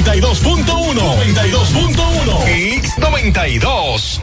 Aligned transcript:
92.1. 0.00 0.94
92.1. 1.34 2.46
X92. 2.80 4.22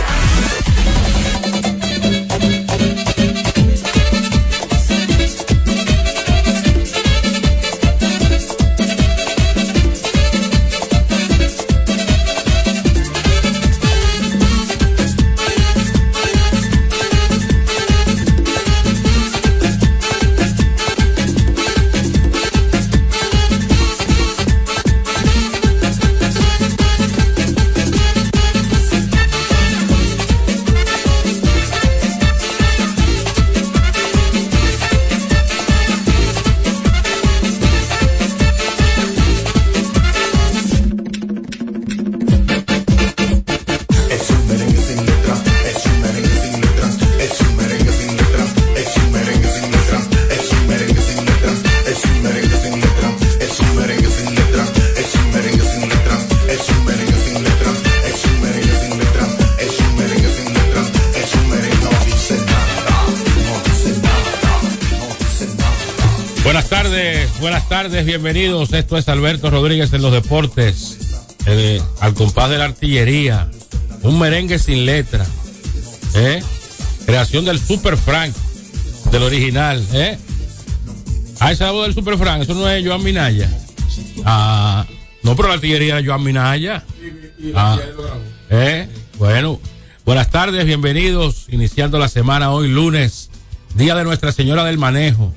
Bienvenidos. 68.05 68.73
Esto 68.73 68.97
es 68.97 69.07
Alberto 69.09 69.49
Rodríguez 69.49 69.93
en 69.93 70.01
los 70.01 70.11
deportes, 70.11 70.97
eh, 71.45 71.81
al 71.99 72.13
compás 72.13 72.49
de 72.49 72.57
la 72.57 72.65
artillería, 72.65 73.49
un 74.01 74.17
merengue 74.17 74.57
sin 74.57 74.85
letra, 74.85 75.25
¿eh? 76.15 76.41
creación 77.05 77.45
del 77.45 77.59
Super 77.59 77.97
Frank, 77.97 78.33
del 79.11 79.23
original. 79.23 79.85
¿eh? 79.93 80.17
Ah, 81.39 81.51
esa 81.51 81.71
voz 81.71 81.85
del 81.85 81.93
Super 81.93 82.17
Frank, 82.17 82.41
eso 82.41 82.55
no 82.55 82.67
es 82.69 82.85
Joan 82.85 83.03
Minaya. 83.03 83.49
Ah, 84.25 84.85
no, 85.23 85.35
pero 85.35 85.49
la 85.49 85.55
artillería 85.55 85.99
era 85.99 86.07
Joan 86.07 86.23
Minaya. 86.23 86.83
Ah, 87.53 87.77
¿eh? 88.49 88.87
Bueno, 89.17 89.59
buenas 90.05 90.29
tardes, 90.29 90.65
bienvenidos, 90.65 91.45
iniciando 91.49 91.99
la 91.99 92.09
semana 92.09 92.51
hoy, 92.51 92.67
lunes, 92.67 93.29
día 93.75 93.95
de 93.95 94.03
Nuestra 94.03 94.31
Señora 94.31 94.63
del 94.63 94.77
Manejo 94.77 95.33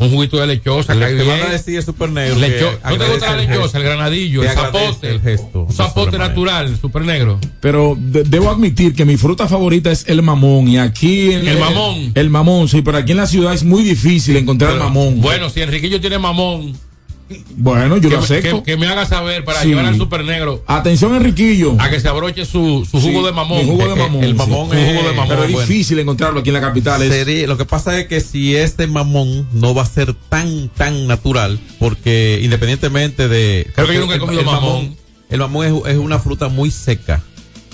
Un 0.00 0.10
juguito 0.10 0.38
de 0.38 0.46
lechosa, 0.46 0.94
Le 0.94 1.00
cae 1.00 1.16
te 1.16 1.22
van 1.24 1.40
a 1.42 1.48
decir 1.50 1.76
el 1.76 1.82
super 1.84 2.10
negro. 2.10 2.36
Lecho- 2.36 2.70
que 2.80 2.88
¿No 2.90 2.98
te 2.98 3.10
gusta 3.10 3.30
la 3.32 3.36
lechosa, 3.36 3.62
gesto. 3.62 3.78
el 3.78 3.84
granadillo, 3.84 4.40
Que 4.40 4.46
el 4.48 4.52
zapote? 4.54 5.10
el 5.10 5.20
gesto 5.20 5.62
Un 5.68 5.72
zapote 5.72 6.18
natural, 6.18 6.76
super 6.80 7.02
negro. 7.02 7.38
Pero 7.60 7.96
de- 7.98 8.24
debo 8.24 8.50
admitir 8.50 8.94
que 8.94 9.04
mi 9.04 9.16
fruta 9.16 9.46
favorita 9.46 9.90
es 9.92 10.04
el 10.08 10.22
mamón. 10.22 10.68
Y 10.68 10.78
aquí. 10.78 11.32
en- 11.32 11.46
El 11.46 11.58
mamón. 11.58 12.12
El 12.14 12.30
mamón, 12.30 12.68
sí, 12.68 12.82
pero 12.82 12.98
aquí 12.98 13.12
en 13.12 13.18
la 13.18 13.26
ciudad 13.26 13.52
es 13.52 13.62
muy 13.62 13.82
difícil 13.82 14.36
encontrar 14.36 14.72
el 14.72 14.78
mamón. 14.78 15.20
Bueno, 15.20 15.50
si 15.50 15.60
Enriquillo 15.60 16.00
tiene 16.00 16.18
mamón, 16.18 16.72
Bueno, 17.56 17.96
yo 17.98 18.08
que, 18.08 18.16
lo 18.16 18.22
acepto. 18.22 18.62
que- 18.62 18.72
que 18.72 18.76
me 18.76 18.86
haga 18.86 19.06
saber 19.06 19.44
para 19.44 19.62
Sí. 19.62 19.68
llevar 19.68 19.86
al 19.86 19.96
super 19.96 20.24
negro 20.24 20.62
Atención, 20.66 21.14
Enriquillo. 21.14 21.76
a 21.78 21.88
que 21.90 22.00
se 22.00 22.08
abroche 22.08 22.44
su, 22.44 22.86
su 22.90 23.00
jugo 23.00 23.20
Sí, 23.20 23.26
de 23.26 23.32
mamón. 23.32 23.58
mi 23.58 23.64
jugo 23.70 23.88
de 23.88 23.94
mamón. 23.94 24.24
el 24.24 24.30
sí. 24.32 24.36
mamón 24.36 24.60
Un 24.62 24.68
jugo 24.68 24.76
de 24.78 24.98
es- 24.98 25.04
mamón. 25.16 25.28
Pero 25.28 25.44
es 25.44 25.52
bueno. 25.52 25.68
difícil 25.68 25.98
encontrarlo 26.00 26.40
aquí 26.40 26.48
en 26.50 26.54
la 26.54 26.60
capital. 26.60 27.02
es- 27.02 27.12
Sería- 27.12 27.46
lo 27.46 27.56
que 27.56 27.64
pasa 27.64 27.98
es 27.98 28.06
que 28.08 28.20
si 28.20 28.56
este 28.56 28.86
mamón 28.86 29.46
no 29.52 29.74
va 29.74 29.82
a 29.82 29.86
ser 29.86 30.14
tan 30.28 30.68
tan 30.70 31.06
natural 31.06 31.58
porque 31.78 32.40
independientemente 32.42 33.28
de 33.28 33.66
Creo 33.74 33.86
que 33.86 33.94
yo 33.94 34.00
nunca 34.00 34.14
he 34.14 34.16
el- 34.16 34.20
comido 34.20 34.40
el 34.40 34.46
mamón. 34.46 34.96
el 35.28 35.38
mamón 35.38 35.66
es, 35.86 35.92
es 35.92 35.98
una 35.98 36.18
fruta 36.18 36.48
muy 36.48 36.70
seca 36.70 37.22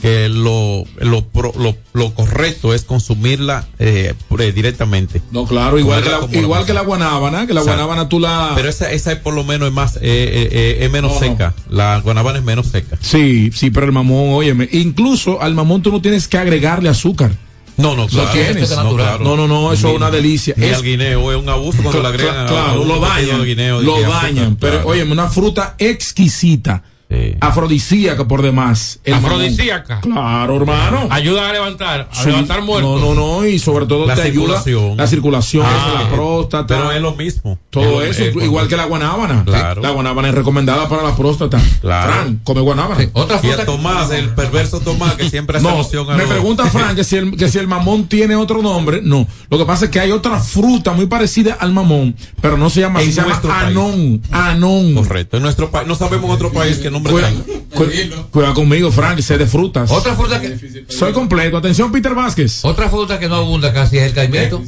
que 0.01 0.29
lo 0.29 0.85
lo, 1.01 1.27
lo, 1.59 1.77
lo 1.95 2.15
correcto 2.15 2.75
es 2.75 2.85
consumirla 2.85 3.67
eh, 3.79 4.15
directamente 4.55 5.23
No, 5.31 5.47
claro, 5.47 5.79
igual, 5.79 6.03
que 6.03 6.11
la, 6.11 6.21
igual 6.39 6.61
la- 6.61 6.67
que 6.67 6.75
la 6.75 6.83
guanábana, 6.83 7.47
que 7.47 7.55
la 7.55 7.63
O 7.63 7.65
sea, 7.65 7.75
guanábana 7.75 8.09
tú 8.09 8.21
la... 8.21 8.53
pero 8.55 8.69
esa 8.69 8.93
esa 8.93 9.19
por 9.23 9.35
lo 9.35 9.43
menos 9.45 9.69
es 9.69 9.75
más 9.75 9.97
eh, 9.97 10.01
eh, 10.03 10.49
eh, 10.53 10.77
es 10.81 10.91
menos 10.93 11.13
No, 11.15 11.21
no. 11.21 11.27
seca 11.27 11.55
la 11.71 11.99
guanábana 12.01 12.39
es 12.39 12.45
menos 12.45 12.67
seca 12.67 12.99
Sí, 13.01 13.51
sí, 13.55 13.71
pero 13.71 13.87
el 13.87 13.93
mamón, 13.93 14.35
óyeme, 14.35 14.69
incluso 14.73 15.41
al 15.41 15.55
mamón 15.55 15.81
tú 15.83 15.91
no 15.91 16.01
tienes 16.03 16.29
que 16.29 16.37
agregarle 16.39 16.89
azúcar. 16.91 17.33
no 17.79 17.97
no 17.97 18.07
claro 18.07 18.31
tienes. 18.33 18.71
no, 18.77 18.95
claro. 18.97 19.25
No, 19.25 19.37
no, 19.37 19.47
no, 19.49 19.73
eso 19.73 19.87
Ni- 19.89 19.93
es 19.95 19.97
una 19.97 20.11
delicia. 20.11 20.55
ni 20.57 20.67
Es- 20.67 20.77
al 20.77 20.83
guineo 20.83 21.33
es 21.33 21.39
un 21.39 21.49
abuso 21.49 21.83
cuando 21.83 22.03
le 22.03 22.09
agregan 22.09 22.47
claro, 22.47 22.85
lo 22.85 23.01
dañan, 23.01 23.85
lo 23.85 24.01
dañan, 24.03 24.57
pero 24.57 24.75
claro. 24.77 24.89
óyeme, 24.91 25.13
una 25.13 25.29
fruta 25.29 25.75
exquisita, 25.79 26.83
Sí. 27.17 27.37
afrodisíaca 27.41 28.27
por 28.29 28.43
demás. 28.43 29.01
el 29.05 29.15
mamón. 29.15 29.31
Afrodisíaca. 29.33 30.01
Claro, 30.01 30.57
hermano. 30.57 31.09
Ayuda 31.11 31.49
a 31.49 31.53
levantar, 31.53 32.09
a 32.13 32.15
Sí. 32.15 32.27
levantar 32.29 32.63
muertos. 32.63 33.01
No, 33.01 33.15
no, 33.15 33.41
no, 33.41 33.47
y 33.47 33.59
sobre 33.59 33.87
todo 33.87 34.07
La 34.07 34.15
te 34.15 34.23
ayuda 34.23 34.61
circulación. 34.63 34.97
la 34.97 35.07
circulación, 35.07 35.67
Ah, 35.67 36.03
la 36.03 36.11
próstata. 36.11 36.67
pero 36.67 36.93
es 36.93 37.01
lo 37.01 37.15
mismo 37.15 37.59
todo 37.71 38.03
Es- 38.03 38.19
eso, 38.19 38.39
es- 38.39 38.45
igual 38.45 38.69
que 38.69 38.77
la 38.77 38.85
guanábana. 38.85 39.43
Claro. 39.45 39.83
La 39.83 39.91
guanábana 39.91 40.29
es 40.29 40.35
recomendada 40.35 40.89
para 40.89 41.03
la 41.03 41.17
próstata. 41.17 41.61
Claro. 41.81 42.13
Fran, 42.13 42.41
come 42.45 42.61
guanábana. 42.61 43.01
Sí, 43.01 43.09
Otra 43.13 43.37
Y 43.37 43.41
fruta 43.41 43.63
a 43.63 43.67
Tomás, 43.67 44.11
el 44.11 44.31
perverso 44.31 44.81
Tomás, 44.81 45.15
que 45.15 45.29
siempre 45.31 45.59
hace 45.59 45.67
No, 45.67 45.75
alusión 45.75 46.11
a 46.11 46.17
me 46.17 46.25
lo- 46.25 46.29
pregunta 46.29 46.67
Fran 46.67 46.95
que 46.97 47.05
si, 47.05 47.17
el, 47.17 47.37
que 47.37 47.49
si 47.49 47.59
el 47.59 47.67
mamón 47.69 48.05
tiene 48.09 48.37
otro 48.37 48.63
nombre. 48.63 49.01
No, 49.03 49.27
lo 49.51 49.59
que 49.59 49.65
pasa 49.65 49.87
es 49.87 49.91
que 49.91 50.01
hay 50.01 50.13
otra 50.13 50.39
fruta 50.41 50.93
muy 50.93 51.07
parecida 51.07 51.55
al 51.59 51.73
mamón, 51.73 52.15
pero 52.41 52.57
no 52.57 52.69
se 52.71 52.81
llama 52.81 53.01
así, 53.01 53.13
se 53.13 53.21
llama 53.23 53.41
país. 53.41 53.55
anón. 53.77 54.23
Anón. 54.31 54.95
Correcto. 54.95 55.37
En 55.37 55.43
nuestro 55.43 55.71
país, 55.71 55.87
no 55.89 55.95
sabemos 55.95 56.27
en 56.27 56.31
otro 56.33 56.53
país 56.53 56.79
qué 56.79 56.91
nombre 57.07 57.25
Cuida, 57.71 57.91
tenga. 58.01 58.17
cu- 58.23 58.31
cuida 58.31 58.55
conmigo, 58.55 58.91
Frank, 58.93 59.21
sé 59.21 59.39
de 59.39 59.47
frutas. 59.47 59.91
Otra 59.91 60.15
fruta 60.15 60.41
que 60.41 60.57
Soy 60.89 61.13
completo. 61.13 61.57
Atención, 61.57 61.91
Peter 61.93 62.15
Vázquez. 62.15 62.65
otra 62.65 62.89
fruta 62.89 63.19
que 63.19 63.29
no 63.29 63.37
abunda 63.37 63.73
casi 63.73 63.99
es 63.99 64.05
el 64.05 64.13
caimito. 64.13 64.63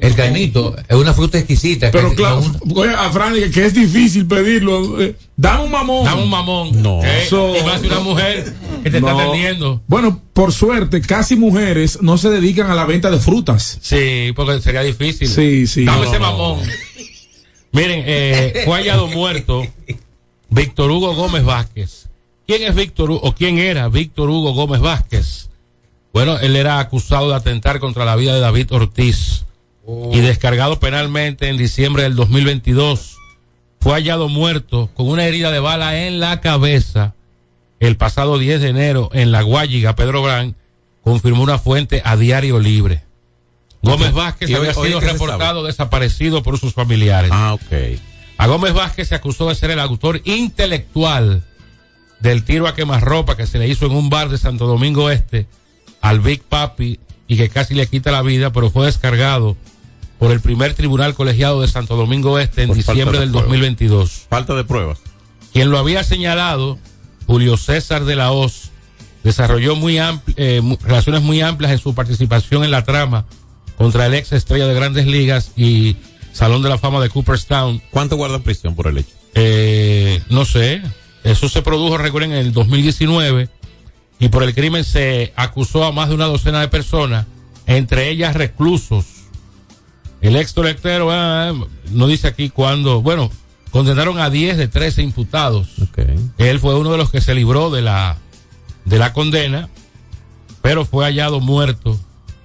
El 0.00 0.14
caimito 0.14 0.74
es 0.88 0.96
una 0.96 1.12
fruta 1.12 1.36
exquisita. 1.38 1.90
Pero 1.90 2.08
no 2.08 2.14
claro, 2.14 2.42
oye, 2.74 2.94
a 2.94 3.10
Frank 3.10 3.34
que, 3.52 3.66
es 3.66 3.74
difícil 3.74 4.26
pedirlo. 4.26 4.98
Eh, 5.02 5.14
dame 5.36 5.64
un 5.64 5.70
mamón. 5.70 6.04
Dame 6.06 6.22
un 6.22 6.30
mamón. 6.30 6.82
No. 6.82 7.04
¿eh? 7.04 7.24
Eso- 7.26 7.54
Y 7.54 7.62
más 7.64 7.82
una 7.82 8.00
mujer 8.00 8.50
que 8.82 8.90
te 8.90 8.98
No. 9.00 9.08
está 9.10 9.20
atendiendo. 9.22 9.82
Bueno, 9.88 10.22
por 10.32 10.52
suerte, 10.52 11.02
casi 11.02 11.36
mujeres 11.36 11.98
no 12.00 12.16
se 12.16 12.30
dedican 12.30 12.70
a 12.70 12.74
la 12.74 12.86
venta 12.86 13.10
de 13.10 13.18
frutas. 13.18 13.76
Sí, 13.82 14.32
porque 14.34 14.60
sería 14.62 14.80
difícil. 14.82 15.28
Sí, 15.28 15.66
sí. 15.66 15.84
Dame 15.84 15.98
No, 15.98 16.04
ese 16.04 16.18
no, 16.18 16.20
mamón. 16.30 16.60
Miren, 17.72 18.02
eh, 18.06 18.62
fue 18.64 18.78
hallado 18.78 19.06
muerto 19.06 19.62
Víctor 20.50 20.90
Hugo 20.90 21.14
Gómez 21.14 21.44
Vázquez. 21.44 22.08
¿Quién 22.46 22.64
es 22.64 22.74
Víctor 22.74 23.10
o 23.12 23.34
quién 23.34 23.58
era 23.58 23.88
Víctor 23.88 24.28
Hugo 24.28 24.52
Gómez 24.52 24.80
Vázquez? 24.80 25.48
Bueno, 26.12 26.38
él 26.38 26.56
era 26.56 26.80
acusado 26.80 27.30
de 27.30 27.36
atentar 27.36 27.78
contra 27.78 28.04
la 28.04 28.16
vida 28.16 28.34
de 28.34 28.40
David 28.40 28.72
Ortiz 28.72 29.44
y 30.12 30.20
descargado 30.20 30.80
penalmente 30.80 31.48
en 31.48 31.56
diciembre 31.56 32.02
del 32.02 32.16
2022. 32.16 33.16
Fue 33.80 33.92
hallado 33.92 34.28
muerto 34.28 34.90
con 34.94 35.08
una 35.08 35.24
herida 35.24 35.50
de 35.52 35.60
bala 35.60 36.06
en 36.06 36.20
la 36.20 36.40
cabeza 36.40 37.14
el 37.78 37.96
pasado 37.96 38.38
10 38.38 38.60
de 38.60 38.68
enero 38.68 39.10
en 39.12 39.32
La 39.32 39.42
Guayiga, 39.42 39.94
Pedro 39.96 40.22
Brán, 40.22 40.54
confirmó 41.02 41.42
una 41.42 41.58
fuente 41.58 42.02
a 42.04 42.16
Diario 42.16 42.58
Libre. 42.58 43.04
Gómez 43.82 44.12
Vázquez 44.12 44.54
había 44.54 44.72
hoy 44.72 44.88
sido 44.88 45.00
reportado 45.00 45.64
desaparecido 45.64 46.42
por 46.42 46.58
sus 46.58 46.74
familiares. 46.74 47.30
Ah, 47.32 47.54
ok. 47.54 48.00
A 48.40 48.46
Gómez 48.46 48.72
Vázquez 48.72 49.08
se 49.08 49.14
acusó 49.14 49.50
de 49.50 49.54
ser 49.54 49.70
el 49.70 49.78
autor 49.78 50.22
intelectual 50.24 51.44
del 52.20 52.42
tiro 52.42 52.66
a 52.66 52.74
quemarropa 52.74 53.36
que 53.36 53.46
se 53.46 53.58
le 53.58 53.68
hizo 53.68 53.84
en 53.84 53.92
un 53.92 54.08
bar 54.08 54.30
de 54.30 54.38
Santo 54.38 54.66
Domingo 54.66 55.10
Este 55.10 55.46
al 56.00 56.20
Big 56.20 56.42
Papi 56.42 56.98
y 57.28 57.36
que 57.36 57.50
casi 57.50 57.74
le 57.74 57.86
quita 57.86 58.10
la 58.10 58.22
vida, 58.22 58.50
pero 58.50 58.70
fue 58.70 58.86
descargado 58.86 59.58
por 60.18 60.32
el 60.32 60.40
primer 60.40 60.72
tribunal 60.72 61.14
colegiado 61.14 61.60
de 61.60 61.68
Santo 61.68 61.96
Domingo 61.96 62.38
Este 62.38 62.62
en 62.62 62.68
Por 62.68 62.78
diciembre 62.78 63.18
de 63.18 63.26
del 63.26 63.30
pruebas. 63.30 63.50
2022. 63.50 64.26
Falta 64.30 64.54
de 64.54 64.64
pruebas. 64.64 65.00
Quien 65.52 65.70
lo 65.70 65.76
había 65.76 66.02
señalado, 66.02 66.78
Julio 67.26 67.58
César 67.58 68.06
de 68.06 68.16
la 68.16 68.32
Hoz, 68.32 68.70
desarrolló 69.22 69.76
muy 69.76 69.98
eh, 69.98 70.78
relaciones 70.80 71.20
muy 71.20 71.42
amplias 71.42 71.72
en 71.72 71.78
su 71.78 71.94
participación 71.94 72.64
en 72.64 72.70
la 72.70 72.84
trama 72.84 73.26
contra 73.76 74.06
el 74.06 74.14
ex 74.14 74.32
estrella 74.32 74.66
de 74.66 74.72
grandes 74.72 75.06
ligas 75.06 75.52
y 75.56 75.96
Salón 76.32 76.62
de 76.62 76.68
la 76.68 76.78
Fama 76.78 77.00
de 77.00 77.10
Cooperstown. 77.10 77.82
¿Cuánto 77.90 78.16
guarda 78.16 78.38
prisión 78.40 78.74
por 78.74 78.86
el 78.86 78.98
hecho? 78.98 79.10
Eh, 79.34 80.22
no 80.28 80.44
sé, 80.44 80.82
eso 81.24 81.48
se 81.48 81.62
produjo, 81.62 81.98
recuerden, 81.98 82.32
en 82.32 82.38
el 82.38 82.52
2019 82.52 83.48
y 84.18 84.28
por 84.28 84.42
el 84.42 84.54
crimen 84.54 84.84
se 84.84 85.32
acusó 85.34 85.84
a 85.84 85.92
más 85.92 86.10
de 86.10 86.14
una 86.14 86.26
docena 86.26 86.60
de 86.60 86.68
personas, 86.68 87.26
entre 87.66 88.10
ellas 88.10 88.36
reclusos. 88.36 89.06
El 90.20 90.36
ex 90.36 90.52
tolectero 90.52 91.08
ah, 91.10 91.54
no 91.90 92.06
dice 92.06 92.28
aquí 92.28 92.50
cuándo, 92.50 93.00
bueno, 93.00 93.30
condenaron 93.70 94.18
a 94.18 94.28
10 94.28 94.58
de 94.58 94.68
13 94.68 95.02
imputados. 95.02 95.68
Él 96.36 96.60
fue 96.60 96.78
uno 96.78 96.92
de 96.92 96.98
los 96.98 97.10
que 97.10 97.22
se 97.22 97.34
libró 97.34 97.70
de 97.70 97.80
la, 97.80 98.18
de 98.84 98.98
la 98.98 99.14
condena, 99.14 99.70
pero 100.60 100.84
fue 100.84 101.06
hallado 101.06 101.40
muerto 101.40 101.98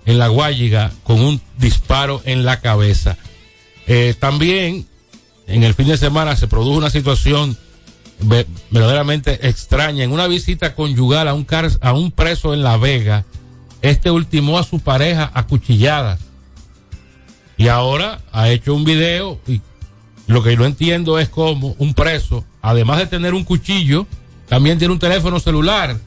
en 0.06 0.18
la 0.18 0.30
Guayiga 0.30 0.92
con 1.04 1.20
un 1.20 1.42
disparo 1.58 2.22
en 2.24 2.46
la 2.46 2.62
cabeza. 2.62 3.18
Eh, 3.88 4.15
también 4.20 4.86
en 5.48 5.63
el 5.63 5.74
fin 5.74 5.88
de 5.88 5.98
semana 5.98 6.36
se 6.36 6.48
produjo 6.48 6.77
una 6.77 6.89
situación 6.89 7.56
ve- 8.20 8.48
verdaderamente 8.72 9.48
extraña. 9.48 10.04
En 10.04 10.12
una 10.12 10.27
visita 10.27 10.74
conyugal 10.75 11.27
a 11.27 11.34
un, 11.34 11.44
car- 11.46 11.70
a 11.82 11.94
un 11.94 12.12
preso 12.12 12.54
en 12.54 12.63
La 12.63 12.77
Vega, 12.77 13.25
este 13.82 14.10
ultimó 14.12 14.58
a 14.58 14.63
su 14.63 14.80
pareja 14.80 15.30
a 15.34 15.46
cuchilladas. 15.46 16.20
Y 17.58 17.68
ahora 17.68 18.20
ha 18.32 18.50
hecho 18.50 18.74
un 18.74 18.84
video 18.84 19.39
y 19.48 19.62
lo 20.27 20.42
que 20.44 20.58
no 20.58 20.65
entiendo 20.65 21.20
es 21.20 21.30
cómo 21.30 21.75
un 21.77 21.94
preso, 21.94 22.44
además 22.62 22.98
de 22.98 23.06
tener 23.08 23.34
un 23.34 23.44
cuchillo, 23.44 24.08
también 24.50 24.77
tiene 24.80 24.94
un 24.94 25.00
teléfono 25.00 25.39
celular. 25.39 25.98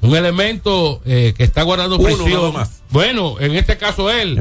Un 0.00 0.14
elemento 0.16 1.02
eh, 1.04 1.34
que 1.36 1.42
está 1.44 1.62
guardando 1.64 1.96
Uno 1.96 2.04
prisión. 2.04 2.30
nada 2.32 2.50
más. 2.52 2.82
Bueno, 2.90 3.36
en 3.40 3.54
este 3.56 3.76
caso 3.76 4.10
él. 4.10 4.38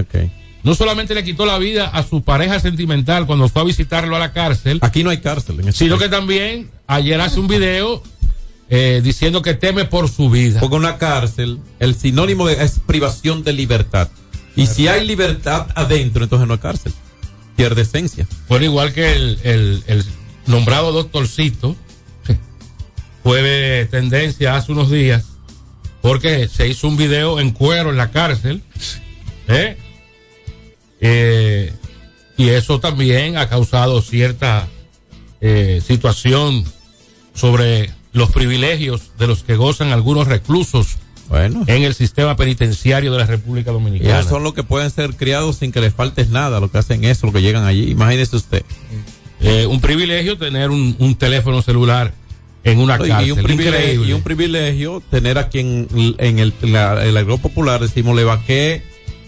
No 0.68 0.76
solamente 0.76 1.16
le 1.16 1.24
quitó 1.24 1.46
la 1.46 1.58
vida 1.58 1.88
a 1.88 2.04
su 2.04 2.24
pareja 2.24 2.60
sentimental 2.60 3.26
cuando 3.26 3.48
fue 3.48 3.62
a 3.62 3.66
visitarlo 3.66 4.16
a 4.16 4.20
la 4.20 4.34
cárcel, 4.34 4.80
Aquí 4.82 5.02
no 5.04 5.10
hay 5.10 5.20
cárcel 5.20 5.60
en 5.62 5.70
este 5.70 5.86
sino 5.86 5.98
que 5.98 6.10
también 6.10 6.70
ayer 6.88 7.20
hace 7.22 7.40
un 7.40 7.48
video 7.48 8.04
eh, 8.70 9.00
diciendo 9.02 9.42
que 9.42 9.54
teme 9.54 9.86
por 9.86 10.10
su 10.10 10.30
vida. 10.30 10.60
Porque 10.60 10.76
una 10.76 10.98
cárcel, 10.98 11.60
el 11.80 11.96
sinónimo 11.96 12.46
de, 12.48 12.62
es 12.62 12.80
privación 12.86 13.46
de 13.46 13.54
libertad. 13.54 14.10
Y 14.58 14.68
si 14.68 14.90
hay 14.90 15.08
libertad 15.08 15.68
adentro, 15.76 16.24
entonces 16.24 16.48
no 16.48 16.56
hay 16.56 16.60
cárcel. 16.60 16.92
Pierde 17.56 17.84
esencia. 17.84 18.28
Bueno, 18.50 18.66
igual 18.66 18.92
que 18.92 19.14
el, 19.14 19.40
el- 19.44 19.84
el 19.88 20.04
nombrado 20.48 20.92
doctorcito 20.92 21.78
fue 23.24 23.42
de 23.42 23.86
tendencia 23.86 24.56
hace 24.58 24.72
unos 24.74 24.90
días 24.92 25.24
porque 26.02 26.48
se 26.48 26.68
hizo 26.68 26.88
un 26.88 26.98
video 26.98 27.40
en 27.40 27.52
cuero 27.52 27.90
en 27.90 27.98
la 27.98 28.12
cárcel. 28.12 28.62
¿eh? 29.48 29.78
Eh, 31.02 31.74
y 32.38 32.50
eso 32.50 32.80
también 32.80 33.38
ha 33.38 33.50
causado 33.50 34.02
cierta 34.02 34.68
eh, 35.42 35.82
situación 35.86 36.64
sobre 37.34 37.92
los 38.14 38.32
privilegios 38.32 39.12
de 39.20 39.28
los 39.28 39.44
que 39.44 39.56
gozan 39.56 39.92
algunos 39.92 40.28
reclusos 40.28 40.98
Bueno. 41.30 41.64
en 41.68 41.84
el 41.84 41.94
sistema 41.94 42.36
penitenciario 42.36 43.12
de 43.12 43.20
la 43.20 43.26
República 43.26 43.72
Dominicana. 43.72 44.20
Ellos 44.20 44.30
son 44.30 44.44
los 44.44 44.54
que 44.54 44.64
pueden 44.64 44.90
ser 44.92 45.16
criados 45.16 45.58
sin 45.58 45.72
que 45.72 45.82
les 45.82 45.94
falte 45.94 46.26
nada, 46.26 46.60
lo 46.60 46.72
que 46.72 46.78
hacen 46.80 47.04
eso, 47.04 47.28
lo 47.28 47.34
que 47.34 47.42
llegan 47.42 47.66
allí. 47.66 47.92
Imagínese 47.92 48.36
usted. 48.36 48.64
Eh, 49.40 49.68
un 49.68 49.80
privilegio 49.82 50.38
tener 50.38 50.72
un, 50.72 50.96
un 50.98 51.16
teléfono 51.16 51.62
celular 51.62 52.12
en 52.64 52.80
una 52.80 52.96
Y- 52.96 53.08
cárcel. 53.08 53.28
y, 53.28 53.32
un 53.32 53.44
privilegio, 53.44 53.78
Increíble. 53.80 54.10
y 54.10 54.14
un 54.14 54.22
privilegio 54.24 55.04
tener 55.12 55.38
aquí 55.38 55.60
en, 55.60 55.88
en 56.18 56.40
el, 56.40 56.54
la- 56.64 57.06
el 57.06 57.16
agro 57.18 57.38
popular, 57.38 57.80
decimos, 57.82 58.16
le 58.16 58.24
vaqué 58.24 58.82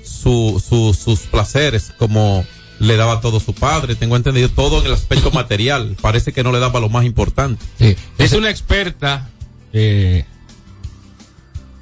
su, 0.04 0.62
su- 0.68 0.94
sus 0.94 1.20
placeres 1.22 1.92
como 1.98 2.46
le 2.80 2.96
daba 2.96 3.20
todo 3.20 3.40
su 3.42 3.54
padre, 3.54 3.96
tengo 3.96 4.16
entendido 4.16 4.48
todo 4.50 4.80
en 4.80 4.86
el 4.86 4.94
aspecto 4.94 5.32
material, 5.32 5.98
parece 6.02 6.32
que 6.32 6.44
no 6.44 6.52
le 6.54 6.60
daba 6.60 6.80
lo 6.80 6.88
más 6.90 7.04
importante. 7.06 7.64
Sí. 7.78 7.96
Es 8.18 8.32
una 8.34 8.50
experta 8.50 9.30
eh, 9.74 10.24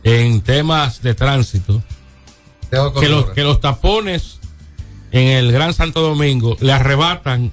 en 0.04 0.42
temas 0.42 1.02
de 1.02 1.14
tránsito. 1.14 1.84
Tengo 2.70 2.94
Que 2.94 3.10
los, 3.10 3.26
que 3.32 3.44
los 3.44 3.62
tapones 3.62 4.40
en 5.12 5.28
el 5.28 5.52
Gran 5.52 5.74
Santo 5.74 6.02
Domingo 6.02 6.58
le 6.60 6.72
arrebatan 6.74 7.52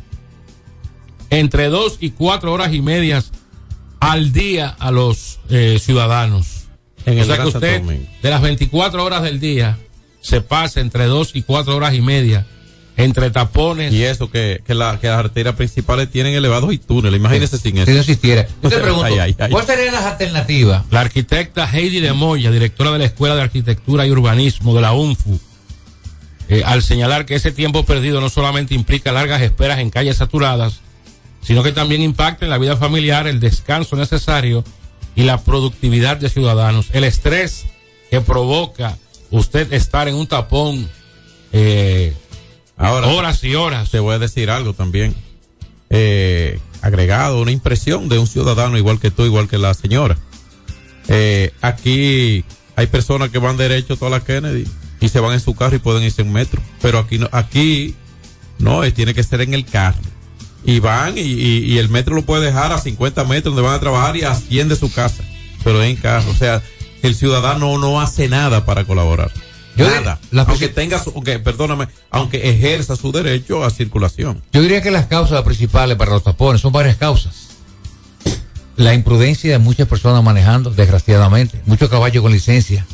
entre 1.31 1.69
dos 1.69 1.99
y 2.01 2.11
cuatro 2.11 2.53
horas 2.53 2.73
y 2.73 2.81
medias 2.81 3.31
al 4.01 4.33
día 4.33 4.69
a 4.79 4.91
los 4.91 5.39
eh, 5.51 5.79
ciudadanos. 5.81 6.65
En 7.07 7.19
o 7.19 7.21
el 7.21 7.27
sea 7.27 7.37
Gran 7.37 7.47
que 7.47 7.53
Santo 7.53 7.67
usted, 7.67 7.81
Domingo. 7.83 8.09
de 8.23 8.31
las 8.31 8.41
24 8.43 9.05
horas 9.05 9.23
del 9.23 9.39
día, 9.41 9.79
se 10.25 10.41
pasa 10.41 10.81
entre 10.81 11.05
dos 11.05 11.33
y 11.35 11.43
cuatro 11.43 11.77
horas 11.77 11.93
y 11.95 12.01
media 12.01 12.47
entre 12.97 13.31
tapones. 13.31 13.93
Y 13.93 14.05
eso, 14.05 14.31
que, 14.31 14.63
que, 14.67 14.73
la, 14.75 14.99
que 14.99 15.09
las 15.09 15.19
arterias 15.19 15.55
principales 15.55 16.11
tienen 16.11 16.33
elevados 16.35 16.73
y 16.73 16.79
túneles, 16.79 17.21
imagínese 17.21 17.59
sin 17.59 17.75
Si 17.75 17.81
eso. 17.83 17.91
no 17.91 17.99
existiera. 18.01 18.47
Yo 18.63 18.71
te 18.71 18.79
pregunto, 18.79 19.05
Ay, 19.05 19.19
ay, 19.19 19.37
ay. 19.39 19.51
¿cuáles 19.51 19.69
serían 19.69 19.93
las 19.95 20.05
alternativas? 20.07 20.85
La 20.91 21.01
arquitecta 21.01 21.69
Heidi 21.71 22.01
de 22.01 22.15
Moya, 22.15 22.51
directora 22.51 22.93
de 22.93 23.01
la 23.01 23.05
Escuela 23.05 23.35
de 23.37 23.43
Arquitectura 23.43 24.07
y 24.07 24.11
Urbanismo 24.13 24.75
de 24.75 24.81
la 24.81 24.93
UNFU, 24.95 25.39
eh, 26.49 26.63
al 26.65 26.83
señalar 26.83 27.27
que 27.27 27.35
ese 27.35 27.53
tiempo 27.53 27.85
perdido 27.85 28.21
no 28.23 28.31
solamente 28.31 28.75
implica 28.75 29.13
largas 29.13 29.43
esperas 29.43 29.79
en 29.81 29.91
calles 29.91 30.17
saturadas, 30.17 30.81
sino 31.43 31.63
que 31.63 31.73
también 31.73 32.01
impacta 32.01 32.47
en 32.47 32.51
la 32.51 32.57
vida 32.59 32.77
familiar, 32.79 33.27
el 33.27 33.41
descanso 33.41 33.97
necesario 33.97 34.65
y 35.17 35.25
la 35.25 35.43
productividad 35.43 36.17
de 36.17 36.31
ciudadanos. 36.31 36.87
El 36.93 37.05
estrés 37.05 37.67
que 38.11 38.21
provoca 38.23 38.97
usted 39.39 39.73
estar 39.73 40.09
en 40.09 40.15
un 40.15 40.27
tapón 40.27 40.89
eh, 41.53 42.15
Ahora, 42.77 43.07
horas 43.09 43.43
y 43.45 43.55
horas. 43.55 43.91
te 43.91 44.01
voy 44.01 44.15
a 44.15 44.19
decir 44.19 44.51
algo 44.51 44.73
también. 44.75 45.15
Eh, 45.91 46.59
agregado, 46.83 47.41
una 47.41 47.53
impresión 47.53 48.09
de 48.09 48.19
un 48.19 48.27
ciudadano 48.27 48.77
igual 48.77 48.99
que 48.99 49.11
tú, 49.11 49.25
igual 49.25 49.49
que 49.49 49.59
la 49.59 49.75
señora. 49.75 50.17
Eh, 51.09 51.53
aquí 51.61 52.45
hay 52.77 52.87
personas 52.89 53.29
que 53.31 53.39
van 53.39 53.57
derecho 53.57 53.97
toda 53.97 54.11
la 54.11 54.25
Kennedy 54.25 54.65
y 55.01 55.09
se 55.09 55.21
van 55.21 55.35
en 55.35 55.41
su 55.41 55.55
carro 55.55 55.77
y 55.77 55.79
pueden 55.79 56.03
irse 56.03 56.23
en 56.23 56.33
metro. 56.33 56.61
Pero 56.83 56.99
aquí 56.99 57.19
no, 57.19 57.29
aquí 57.33 57.95
no, 58.59 58.83
eh, 58.83 58.91
tiene 58.91 59.15
que 59.15 59.23
ser 59.23 59.41
en 59.43 59.55
el 59.55 59.65
carro. 59.65 59.99
Y 60.65 60.81
van 60.81 61.17
y, 61.17 61.21
y- 61.21 61.65
y 61.75 61.79
el 61.79 61.91
metro 61.91 62.15
lo 62.15 62.23
puede 62.23 62.47
dejar 62.47 62.73
a 62.73 62.79
50 62.79 63.23
metros 63.25 63.55
donde 63.55 63.63
van 63.69 63.77
a 63.77 63.81
trabajar 63.81 64.17
y 64.17 64.23
asciende 64.23 64.75
su 64.77 64.91
casa. 64.93 65.23
Pero 65.63 65.83
en 65.83 65.95
carro. 65.97 66.31
O 66.31 66.35
sea, 66.35 66.63
el 67.07 67.15
ciudadano 67.15 67.79
no 67.79 68.01
hace 68.01 68.29
nada 68.29 68.65
para 68.65 68.85
colaborar. 68.85 69.31
Yo 69.77 69.91
nada. 69.91 70.21
la 70.31 70.43
aunque 70.43 70.69
tenga 70.69 71.03
su, 71.03 71.13
perdóname, 71.13 71.89
aunque 72.11 72.49
ejerza 72.49 72.97
su 72.97 73.11
derecho 73.11 73.65
a 73.65 73.71
circulación. 73.71 74.43
Yo 74.53 74.63
diría 74.63 74.83
que 74.83 74.91
las 74.91 75.07
causas 75.07 75.43
principales 75.43 75.97
para 75.97 76.13
los 76.13 76.23
tapones 76.23 76.61
son 76.61 76.73
varias 76.73 76.97
causas. 76.97 77.49
La 78.77 78.95
imprudencia 78.95 79.53
de 79.53 79.59
muchas 79.59 79.89
personas 79.89 80.23
manejando, 80.23 80.71
desgraciadamente. 80.71 81.61
Muchos 81.67 81.89
caballos 81.89 82.23
con 82.23 82.33
licencia. 82.33 82.87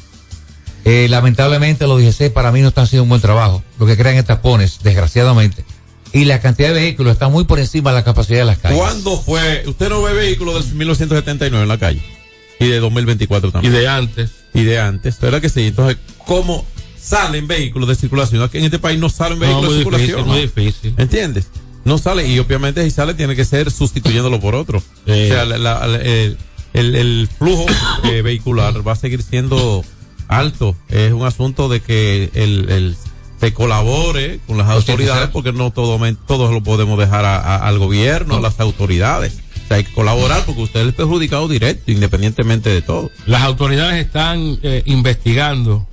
Eh, 0.85 1.07
lamentablemente 1.11 1.87
los 1.87 2.01
DGC 2.01 2.33
para 2.33 2.53
mí 2.53 2.63
no 2.63 2.69
están 2.69 2.85
haciendo 2.85 3.05
un 3.05 3.11
buen 3.11 3.21
trabajo. 3.21 3.63
Lo 3.79 3.87
que 3.87 3.97
crean 3.97 4.17
es 4.17 4.25
tapones, 4.25 4.79
desgraciadamente. 4.83 5.65
Y 6.13 6.25
la 6.25 6.41
cantidad 6.41 6.69
de 6.69 6.75
vehículos 6.75 7.13
está 7.13 7.29
muy 7.29 7.45
por 7.45 7.61
encima 7.61 7.91
de 7.91 7.97
la 7.97 8.05
capacidad 8.05 8.41
de 8.41 8.45
las 8.47 8.59
calles. 8.59 8.79
¿Cuándo 8.79 9.21
fue? 9.21 9.63
Usted 9.67 9.89
no 9.91 10.03
ve 10.03 10.13
vehículos 10.13 10.67
del 10.67 10.75
1979 10.75 11.63
en 11.63 11.69
la 11.69 11.79
calle. 11.79 12.20
Y 12.61 12.67
de 12.69 12.79
2024 12.79 13.49
Y 13.49 13.53
también. 13.53 13.73
de 13.75 13.89
antes. 13.89 14.31
Y 14.55 14.63
de 14.65 14.79
antes. 14.79 15.19
¿Verdad 15.19 15.41
que 15.41 15.49
sí? 15.49 15.63
Entonces, 15.67 15.97
¿cómo 16.27 16.65
salen 17.01 17.47
vehículos 17.49 17.89
de 17.89 17.95
circulación? 17.97 18.43
Aquí 18.43 18.59
en 18.59 18.65
este 18.65 18.79
país 18.79 18.99
no 19.01 19.09
salen 19.09 19.39
vehículos 19.41 19.65
muy 19.71 19.73
de 19.73 19.79
difícil, 19.85 20.07
circulación. 20.07 20.29
muy 20.29 20.37
¿no? 20.37 20.43
difícil. 20.43 20.95
¿Entiendes? 20.99 21.49
No 21.85 21.99
sale. 21.99 22.29
Y 22.29 22.39
obviamente 22.39 22.85
si 22.85 22.91
sale 22.91 23.15
tiene 23.15 23.35
que 23.35 23.45
ser 23.45 23.71
sustituyéndolo 23.71 24.39
por 24.39 24.55
otro. 24.55 24.79
O 24.79 24.83
sea, 25.07 25.45
la- 25.47 25.59
la- 25.59 25.87
la- 25.87 25.97
el, 26.01 26.37
el- 26.75 26.95
el 26.95 27.29
flujo 27.39 27.67
eh, 28.05 28.23
vehicular 28.23 28.87
va 28.87 28.93
a 28.93 28.97
seguir 28.97 29.23
siendo 29.23 29.83
alto. 30.29 30.77
Es 30.89 31.13
un 31.13 31.25
asunto 31.27 31.69
de 31.69 31.81
que 31.81 32.31
el, 32.35 32.69
el- 32.71 32.97
se 33.41 33.55
colabore 33.55 34.39
con 34.47 34.59
las 34.59 34.69
autoridades 34.69 35.31
porque 35.31 35.51
no 35.55 35.71
todo, 35.71 35.99
todos 36.27 36.53
lo 36.53 36.63
podemos 36.63 36.99
dejar 36.99 37.25
a- 37.25 37.39
a- 37.39 37.67
al 37.67 37.79
gobierno, 37.79 38.37
a 38.37 38.41
las 38.41 38.61
autoridades. 38.61 39.39
Sea, 39.71 39.77
hay 39.77 39.85
que 39.85 39.93
colaborar 39.93 40.45
porque 40.45 40.63
usted 40.63 40.81
es 40.81 40.87
el 40.87 40.95
perjudicado 40.95 41.47
directo, 41.47 41.93
independientemente 41.93 42.71
de 42.71 42.83
todo. 42.83 43.13
Las 43.27 43.43
autoridades 43.43 44.05
están 44.05 44.59
eh, 44.65 44.83
investigando 44.85 45.87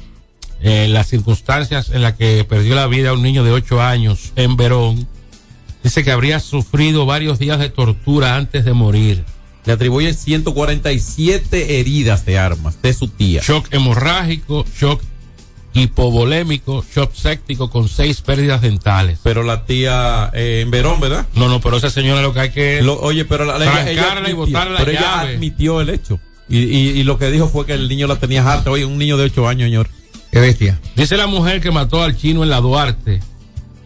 eh, 0.62 0.88
las 0.90 1.06
circunstancias 1.06 1.92
en 1.92 2.02
las 2.02 2.14
que 2.14 2.44
perdió 2.44 2.74
la 2.74 2.88
vida 2.88 3.14
un 3.14 3.22
niño 3.22 3.44
de 3.44 3.52
8 3.52 3.80
años 3.80 4.32
en 4.36 4.58
Verón. 4.58 5.08
Dice 5.84 6.04
que 6.04 6.12
habría 6.12 6.40
sufrido 6.40 7.06
varios 7.06 7.38
días 7.38 7.60
de 7.60 7.70
tortura 7.70 8.36
antes 8.36 8.66
de 8.66 8.74
morir. 8.74 9.24
Le 9.66 9.74
atribuyen 9.74 10.16
147 10.16 11.80
heridas 11.80 12.26
de 12.26 12.40
armas 12.40 12.82
de 12.82 12.94
su 12.96 13.10
tía. 13.10 13.42
Shock 13.46 13.68
hemorrágico, 13.72 14.66
shock 14.76 15.04
hipovolémico, 15.74 16.84
shock 16.94 17.14
séptico 17.14 17.70
con 17.70 17.88
seis 17.90 18.22
pérdidas 18.22 18.62
dentales. 18.62 19.20
Pero 19.24 19.44
la 19.44 19.66
tía 19.66 20.32
eh, 20.34 20.62
en 20.64 20.72
Verón, 20.72 21.00
¿verdad? 21.00 21.26
No, 21.36 21.48
no, 21.48 21.60
pero 21.62 21.78
esa 21.78 21.90
señora 21.90 22.22
lo 22.22 22.34
que 22.34 22.40
hay 22.40 22.50
que... 22.52 22.82
Lo- 22.82 23.00
oye, 23.00 23.26
pero 23.26 23.46
la, 23.46 23.58
la- 23.58 23.66
ella, 23.66 23.92
ella 23.92 24.02
y 24.02 24.32
admitió, 24.32 24.66
la 24.70 24.78
pero 24.78 24.92
ella 24.92 25.02
llave. 25.02 25.36
admitió 25.36 25.82
el 25.82 25.90
hecho. 25.90 26.20
Y, 26.50 26.60
y, 26.60 26.78
y 27.00 27.04
lo 27.04 27.18
que 27.18 27.30
dijo 27.30 27.48
fue 27.48 27.66
que 27.66 27.74
el 27.74 27.90
niño 27.90 28.08
la 28.08 28.16
tenía 28.18 28.50
harta. 28.50 28.72
Oye, 28.72 28.86
un 28.86 28.98
niño 28.98 29.18
de 29.18 29.26
8 29.26 29.48
años, 29.48 29.66
señor. 29.68 29.90
Qué 30.32 30.40
bestia. 30.40 30.80
Dice 30.96 31.18
la 31.18 31.28
mujer 31.28 31.62
que 31.62 31.72
mató 31.72 32.02
al 32.04 32.16
chino 32.18 32.44
en 32.44 32.50
la 32.50 32.62
Duarte. 32.62 33.22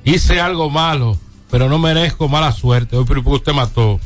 Hice 0.04 0.40
algo 0.40 0.70
malo, 0.70 1.18
pero 1.50 1.70
no 1.70 1.78
merezco 1.80 2.28
mala 2.28 2.52
suerte. 2.52 2.98
Hoy, 2.98 3.06
pero 3.08 3.24
¿por 3.24 3.34
qué 3.34 3.38
usted 3.38 3.54
mató? 3.54 4.00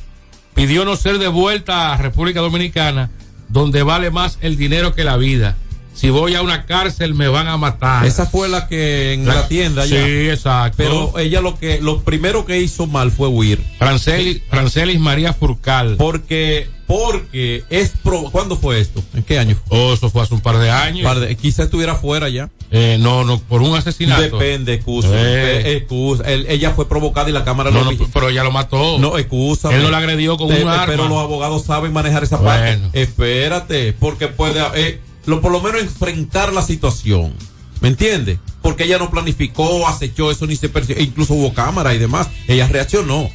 Pidió 0.54 0.86
no 0.86 0.96
ser 0.96 1.18
devuelta 1.18 1.94
a 1.94 1.98
República 1.98 2.40
Dominicana, 2.42 3.10
donde 3.50 3.84
vale 3.84 4.10
más 4.12 4.38
el 4.42 4.58
dinero 4.58 4.94
que 4.96 5.04
la 5.04 5.18
vida. 5.18 5.58
Si 5.96 6.10
voy 6.10 6.36
a 6.36 6.42
una 6.42 6.66
cárcel, 6.66 7.14
me 7.16 7.28
van 7.30 7.48
a 7.48 7.56
matar. 7.58 8.06
Esa 8.06 8.26
fue 8.26 8.50
la 8.50 8.68
que 8.68 9.14
en 9.14 9.26
la, 9.26 9.48
tienda 9.48 9.86
Sí, 9.86 9.96
exacto. 9.96 10.76
Pero 10.78 11.18
ella 11.18 11.40
lo 11.42 11.58
que, 11.58 11.80
lo 11.82 12.02
primero 12.02 12.46
que 12.46 12.60
hizo 12.62 12.86
mal 12.86 13.12
fue 13.12 13.30
huir. 13.30 13.64
Francelis, 13.80 14.42
Francelis 14.50 15.00
María 15.00 15.32
Furcal. 15.34 15.96
Porque, 15.98 16.68
porque 16.86 17.64
es 17.70 17.94
pro, 18.04 18.24
¿cuándo 18.32 18.58
fue 18.58 18.80
esto? 18.82 19.02
¿En 19.14 19.24
qué 19.24 19.40
año? 19.40 19.56
Oh, 19.70 19.94
eso 19.94 20.10
fue 20.10 20.22
hace 20.22 20.34
un 20.34 20.42
par 20.42 20.58
de 20.58 20.70
años. 20.70 21.04
Par 21.06 21.20
de- 21.20 21.36
quizá 21.38 21.64
estuviera 21.64 21.96
fuera 21.96 22.28
ya. 22.28 22.50
Eh, 22.72 22.98
no, 23.00 23.24
no, 23.24 23.40
por 23.40 23.62
un 23.62 23.76
asesinato. 23.76 24.22
Depende, 24.22 24.74
excusa. 24.74 25.08
Eh. 25.12 25.78
Excusa. 25.78 26.24
Él- 26.26 26.46
ella 26.50 26.72
fue 26.72 26.90
provocada 26.90 27.30
y 27.30 27.32
la 27.32 27.46
cámara 27.46 27.72
No, 27.72 27.86
lo 27.86 27.92
no, 27.94 28.08
pero 28.14 28.30
ella 28.30 28.44
lo 28.44 28.52
mató. 28.52 29.00
No, 29.00 29.18
excusa. 29.18 29.74
Él 29.74 29.82
no 29.84 29.90
la 29.92 30.00
agredió 30.00 30.36
con 30.36 30.48
un 30.52 30.68
arma. 30.68 30.86
Pero 30.88 31.08
los 31.08 31.18
abogados 31.20 31.64
saben 31.64 31.94
manejar 31.94 32.24
esa 32.24 32.36
Bueno. 32.38 32.82
parte. 32.90 33.02
Espérate, 33.02 33.94
porque 33.94 34.28
puede, 34.28 34.62
eh, 34.76 35.00
lo, 35.26 35.42
por 35.42 35.52
lo 35.52 35.62
menos 35.62 35.82
enfrentar 35.82 36.54
la 36.54 36.62
situación. 36.62 37.34
¿Me 37.82 37.90
entiendes? 37.90 38.40
Porque 38.62 38.86
ella 38.86 38.98
no 38.98 39.12
planificó, 39.12 39.88
acechó 39.88 40.32
eso, 40.32 40.48
ni 40.48 40.56
se 40.56 40.70
persiguió. 40.70 41.04
Incluso 41.04 41.34
hubo 41.34 41.54
cámara 41.54 41.94
y 41.94 41.98
demás. 42.00 42.28
Ella 42.48 42.68
reaccionó. 42.68 43.30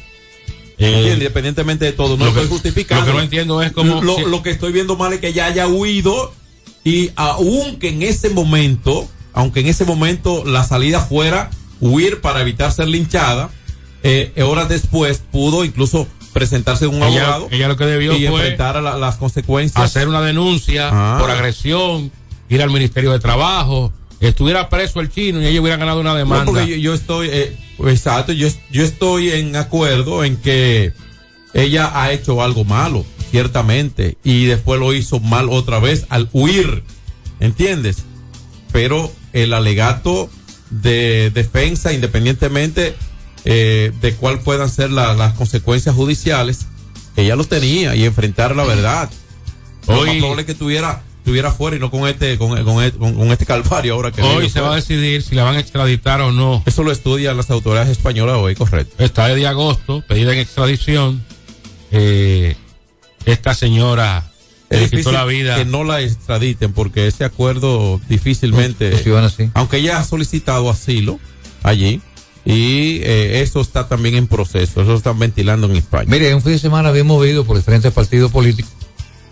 Eh. 0.77 1.11
Independientemente 1.13 1.85
de 1.85 1.93
todo. 1.93 2.17
No 2.17 2.25
lo 2.25 2.29
estoy 2.31 2.43
que- 2.45 2.49
justificando. 2.49 3.05
lo 3.05 3.11
que 3.11 3.17
no 3.17 3.23
entiendo 3.23 3.61
es 3.61 3.71
Lo, 3.75 4.15
si- 4.17 4.23
lo 4.25 4.41
que 4.41 4.49
estoy 4.49 4.71
viendo 4.71 4.97
mal 4.97 5.13
es 5.13 5.19
que 5.19 5.27
ella 5.27 5.45
haya 5.45 5.67
huido 5.67 6.33
y 6.83 7.11
aunque 7.15 7.89
en 7.89 8.01
ese 8.01 8.29
momento, 8.31 9.07
aunque 9.33 9.59
en 9.59 9.67
ese 9.67 9.85
momento 9.85 10.43
la 10.43 10.63
salida 10.63 10.99
fuera 11.01 11.51
huir 11.79 12.19
para 12.21 12.41
evitar 12.41 12.71
ser 12.71 12.87
linchada, 12.87 13.51
eh, 14.03 14.33
horas 14.43 14.69
después 14.69 15.21
pudo 15.31 15.63
incluso 15.63 16.07
presentarse 16.33 16.87
un 16.87 16.95
ella, 16.97 17.05
abogado 17.25 17.47
ella 17.51 17.67
lo 17.67 17.77
que 17.77 17.85
debió 17.85 18.13
y 18.15 18.25
fue 18.27 18.39
enfrentar 18.41 18.77
a 18.77 18.81
la- 18.81 18.97
las 18.97 19.17
consecuencias. 19.17 19.83
hacer 19.83 20.07
una 20.07 20.21
denuncia 20.21 20.89
Ah. 20.91 21.17
por 21.19 21.29
agresión, 21.31 22.11
ir 22.49 22.61
al 22.61 22.69
Ministerio 22.69 23.11
de 23.11 23.19
Trabajo, 23.19 23.91
estuviera 24.19 24.69
preso 24.69 24.99
el 25.01 25.09
chino 25.09 25.41
y 25.41 25.47
ellos 25.47 25.61
hubieran 25.61 25.79
ganado 25.79 25.99
una 25.99 26.11
No, 26.11 26.17
demanda. 26.17 26.45
porque 26.45 26.67
yo, 26.67 26.75
yo 26.77 26.93
estoy, 26.93 27.29
eh, 27.31 27.57
exacto, 27.87 28.31
yo, 28.33 28.47
yo 28.71 28.83
estoy 28.83 29.31
en 29.31 29.55
acuerdo 29.55 30.23
en 30.23 30.37
que 30.37 30.93
ella 31.53 31.91
ha 31.93 32.11
hecho 32.11 32.41
algo 32.41 32.63
malo, 32.63 33.05
ciertamente, 33.31 34.17
y 34.23 34.45
después 34.45 34.79
lo 34.79 34.93
hizo 34.93 35.19
mal 35.19 35.47
otra 35.49 35.79
vez 35.79 36.05
al 36.09 36.29
huir, 36.31 36.83
¿entiendes? 37.39 38.03
Pero 38.71 39.11
el 39.33 39.53
alegato 39.53 40.29
de 40.69 41.31
defensa, 41.33 41.91
independientemente 41.91 42.95
eh, 43.45 43.91
de 44.01 44.13
cuál 44.15 44.39
puedan 44.39 44.69
ser 44.69 44.91
la- 44.91 45.13
las 45.13 45.33
consecuencias 45.33 45.95
judiciales, 45.95 46.67
ella 47.15 47.35
lo 47.35 47.43
tenía 47.45 47.95
y 47.95 48.05
enfrentar 48.05 48.55
la 48.55 48.63
verdad. 48.63 49.09
Lo 49.87 49.99
Hoy- 49.99 50.07
más 50.09 50.17
probable 50.17 50.41
es 50.41 50.45
que 50.47 50.53
tuviera, 50.55 51.01
estuviera 51.17 51.51
fuera 51.51 51.75
y 51.75 51.79
no 51.79 51.89
con 51.91 52.07
este, 52.07 52.37
con, 52.37 52.49
con, 52.63 52.83
este- 52.83 52.97
con- 52.99 53.15
con 53.15 53.31
este 53.31 53.45
calvario 53.45 53.93
ahora 53.95 54.11
que 54.11 54.21
Hoy 54.21 54.49
se 54.49 54.61
va 54.61 54.73
a 54.73 54.75
decidir 54.75 55.21
si 55.23 55.35
la 55.35 55.43
van 55.43 55.55
a 55.55 55.59
extraditar 55.59 56.21
o 56.21 56.31
no. 56.31 56.61
Eso 56.65 56.83
lo 56.83 56.91
estudian 56.91 57.35
las 57.37 57.49
autoridades 57.49 57.89
españolas 57.89 58.37
hoy, 58.37 58.55
correcto. 58.55 59.03
Está 59.03 59.27
de 59.27 59.45
agosto, 59.47 60.03
pedida 60.07 60.33
en 60.33 60.39
extradición. 60.39 61.23
Eh, 61.91 62.55
esta 63.25 63.53
señora 63.53 64.31
Es 64.69 64.79
le 64.79 64.85
quitó 64.85 64.97
difícil 64.97 65.13
la 65.13 65.25
vida. 65.25 65.55
que 65.57 65.65
no 65.65 65.83
la 65.83 66.01
extraditen 66.01 66.73
porque 66.73 67.07
ese 67.07 67.23
acuerdo 67.25 67.99
así. 69.25 69.49
aunque 69.53 69.77
ella 69.77 69.97
ha 69.99 70.03
solicitado 70.03 70.69
asilo 70.69 71.19
allí, 71.63 72.01
Y 72.43 73.01
eh, 73.03 73.41
eso 73.41 73.61
está 73.61 73.87
también 73.87 74.15
en 74.15 74.27
proceso, 74.27 74.81
eso 74.81 74.95
están 74.95 75.19
ventilando 75.19 75.67
en 75.67 75.75
España. 75.75 76.07
Mire, 76.07 76.33
un 76.33 76.41
fin 76.41 76.53
de 76.53 76.59
semana 76.59 76.91
bien 76.91 77.05
movido 77.05 77.45
por 77.45 77.55
diferentes 77.55 77.91
partidos 77.93 78.31
políticos, 78.31 78.71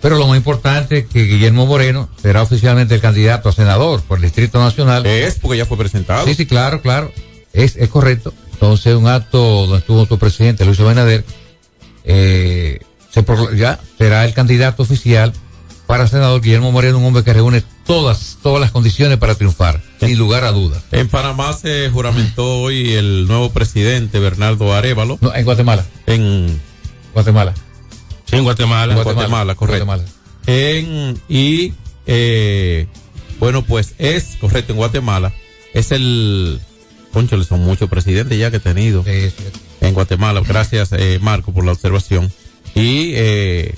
pero 0.02 0.18
lo 0.18 0.28
más 0.28 0.38
importante 0.38 1.00
es 1.00 1.06
que 1.08 1.24
Guillermo 1.24 1.66
Moreno 1.66 2.10
será 2.22 2.44
oficialmente 2.44 2.96
el 2.96 3.02
candidato 3.02 3.50
a 3.50 3.52
senador 3.52 4.02
por 4.04 4.20
el 4.20 4.24
Distrito 4.24 4.60
Nacional. 4.60 5.06
Es 5.06 5.40
porque 5.40 5.58
ya 5.58 5.66
fue 5.66 5.78
presentado. 5.78 6.26
Sí, 6.26 6.36
sí, 6.36 6.46
claro, 6.46 6.82
claro. 6.82 7.12
Es, 7.52 7.76
es 7.76 7.90
correcto. 7.90 8.34
Entonces, 8.54 8.96
un 8.96 9.08
acto 9.08 9.40
donde 9.40 9.78
estuvo 9.78 9.98
nuestro 9.98 10.18
presidente, 10.18 10.66
Luis 10.66 10.80
Abinader, 10.80 11.26
eh, 12.04 12.80
se 13.10 13.26
ya 13.58 13.80
será 13.98 14.26
el 14.26 14.34
candidato 14.34 14.84
oficial 14.84 15.34
para 15.88 16.08
senador 16.08 16.42
Guillermo 16.42 16.72
Moreno, 16.72 17.00
un 17.00 17.06
hombre 17.06 17.24
que 17.24 17.34
reúne 17.34 17.64
todas, 17.90 18.38
todas 18.44 18.62
las 18.62 18.70
condiciones 18.70 19.18
para 19.18 19.34
triunfar, 19.34 19.82
sin 20.00 20.16
lugar 20.16 20.44
a 20.44 20.52
dudas. 20.52 20.84
En 20.92 21.10
Panamá 21.10 21.54
se 21.54 21.90
juramentó 21.90 22.62
hoy 22.62 22.94
el 22.94 23.26
nuevo 23.28 23.50
presidente 23.50 24.20
Bernardo 24.20 24.76
Arevalo. 24.76 25.18
No, 25.22 25.34
en 25.34 25.44
Guatemala, 25.44 25.84
En 26.06 26.62
Guatemala. 27.16 27.56
Sí, 28.26 28.36
en 28.36 28.44
Guatemala. 28.44 28.94
En 28.94 29.04
Guatemala, 29.04 29.56
correcto. 29.56 29.88
Guatemala. 29.88 30.08
En, 30.46 31.20
y, 31.28 31.74
eh, 32.06 32.86
bueno, 33.40 33.64
pues 33.64 33.96
es, 33.98 34.38
correcto, 34.40 34.74
en 34.74 34.78
Guatemala, 34.78 35.34
es 35.74 35.92
el, 35.92 36.60
conchole, 37.12 37.44
son 37.44 37.62
muchos 37.62 37.90
presidentes 37.90 38.38
ya 38.38 38.52
que 38.52 38.58
he 38.58 38.60
tenido 38.60 39.04
Sí, 39.04 39.32
sí. 39.36 39.46
en 39.82 39.96
Guatemala. 39.96 40.44
Gracias, 40.48 40.92
eh, 40.92 41.18
Marco, 41.24 41.52
por 41.52 41.66
la 41.66 41.72
observación. 41.72 42.32
Y, 42.76 43.14
eh, 43.16 43.74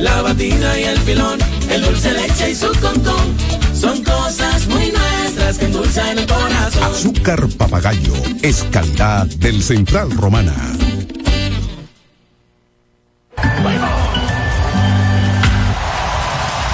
la 0.00 0.22
batina 0.22 0.78
y 0.78 0.84
el 0.84 0.98
filón, 0.98 1.38
el 1.70 1.82
dulce 1.82 2.12
leche 2.12 2.50
y 2.50 2.54
su 2.54 2.68
concón. 2.80 3.36
Son 3.74 4.02
cosas 4.02 4.66
muy 4.68 4.92
nuestras 4.92 5.58
que 5.58 5.66
endulzan 5.66 6.18
el 6.18 6.26
corazón. 6.26 6.82
Azúcar 6.84 7.48
papagayo 7.58 8.14
es 8.42 8.64
calidad 8.70 9.26
del 9.26 9.62
Central 9.62 10.10
Romana. 10.12 10.54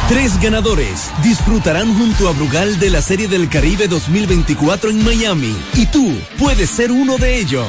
Tres 0.08 0.40
ganadores 0.40 1.08
disfrutarán 1.22 1.96
junto 1.96 2.28
a 2.28 2.32
Brugal 2.32 2.80
de 2.80 2.90
la 2.90 3.00
Serie 3.00 3.28
del 3.28 3.48
Caribe 3.48 3.86
2024 3.86 4.90
en 4.90 5.04
Miami 5.04 5.56
y 5.74 5.86
tú 5.86 6.12
puedes 6.36 6.68
ser 6.68 6.90
uno 6.90 7.16
de 7.16 7.38
ellos. 7.38 7.68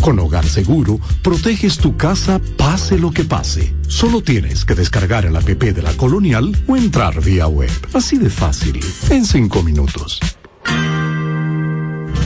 Con 0.00 0.18
Hogar 0.18 0.46
Seguro, 0.46 1.00
proteges 1.22 1.78
tu 1.78 1.96
casa 1.96 2.40
pase 2.56 2.98
lo 2.98 3.10
que 3.10 3.24
pase. 3.24 3.74
Solo 3.88 4.22
tienes 4.22 4.64
que 4.64 4.74
descargar 4.74 5.26
el 5.26 5.36
app 5.36 5.48
de 5.48 5.82
la 5.82 5.92
Colonial 5.94 6.56
o 6.66 6.76
entrar 6.76 7.22
vía 7.22 7.46
web. 7.46 7.70
Así 7.92 8.16
de 8.16 8.30
fácil, 8.30 8.80
en 9.10 9.24
cinco 9.24 9.62
minutos. 9.62 10.20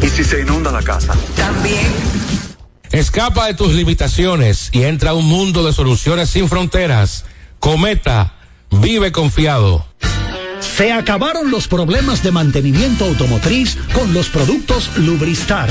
¿Y 0.02 0.08
si 0.08 0.24
se 0.24 0.40
inunda 0.40 0.70
la 0.70 0.82
casa? 0.82 1.14
También. 1.36 1.86
Escapa 2.90 3.46
de 3.46 3.54
tus 3.54 3.72
limitaciones 3.72 4.68
y 4.72 4.82
entra 4.82 5.10
a 5.10 5.14
un 5.14 5.26
mundo 5.26 5.64
de 5.64 5.72
soluciones 5.72 6.28
sin 6.28 6.48
fronteras. 6.48 7.24
Cometa, 7.58 8.34
vive 8.70 9.12
confiado. 9.12 9.86
Se 10.60 10.92
acabaron 10.92 11.50
los 11.50 11.68
problemas 11.68 12.22
de 12.22 12.32
mantenimiento 12.32 13.04
automotriz 13.04 13.78
con 13.94 14.12
los 14.12 14.28
productos 14.28 14.90
Lubristar. 14.98 15.70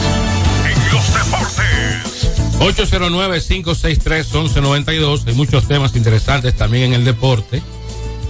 809-563-1192. 2.61 5.27
Hay 5.27 5.33
muchos 5.33 5.67
temas 5.67 5.95
interesantes 5.95 6.55
también 6.55 6.85
en 6.85 6.93
el 6.93 7.05
deporte. 7.05 7.61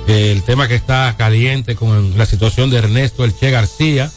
El 0.08 0.44
tema 0.44 0.67
que 0.67 0.76
está 0.76 1.15
caliente 1.17 1.76
con 1.76 2.17
la 2.17 2.26
situación 2.26 2.70
de 2.70 2.78
Ernesto 2.78 3.24
Elche 3.24 3.52
García 3.52 4.12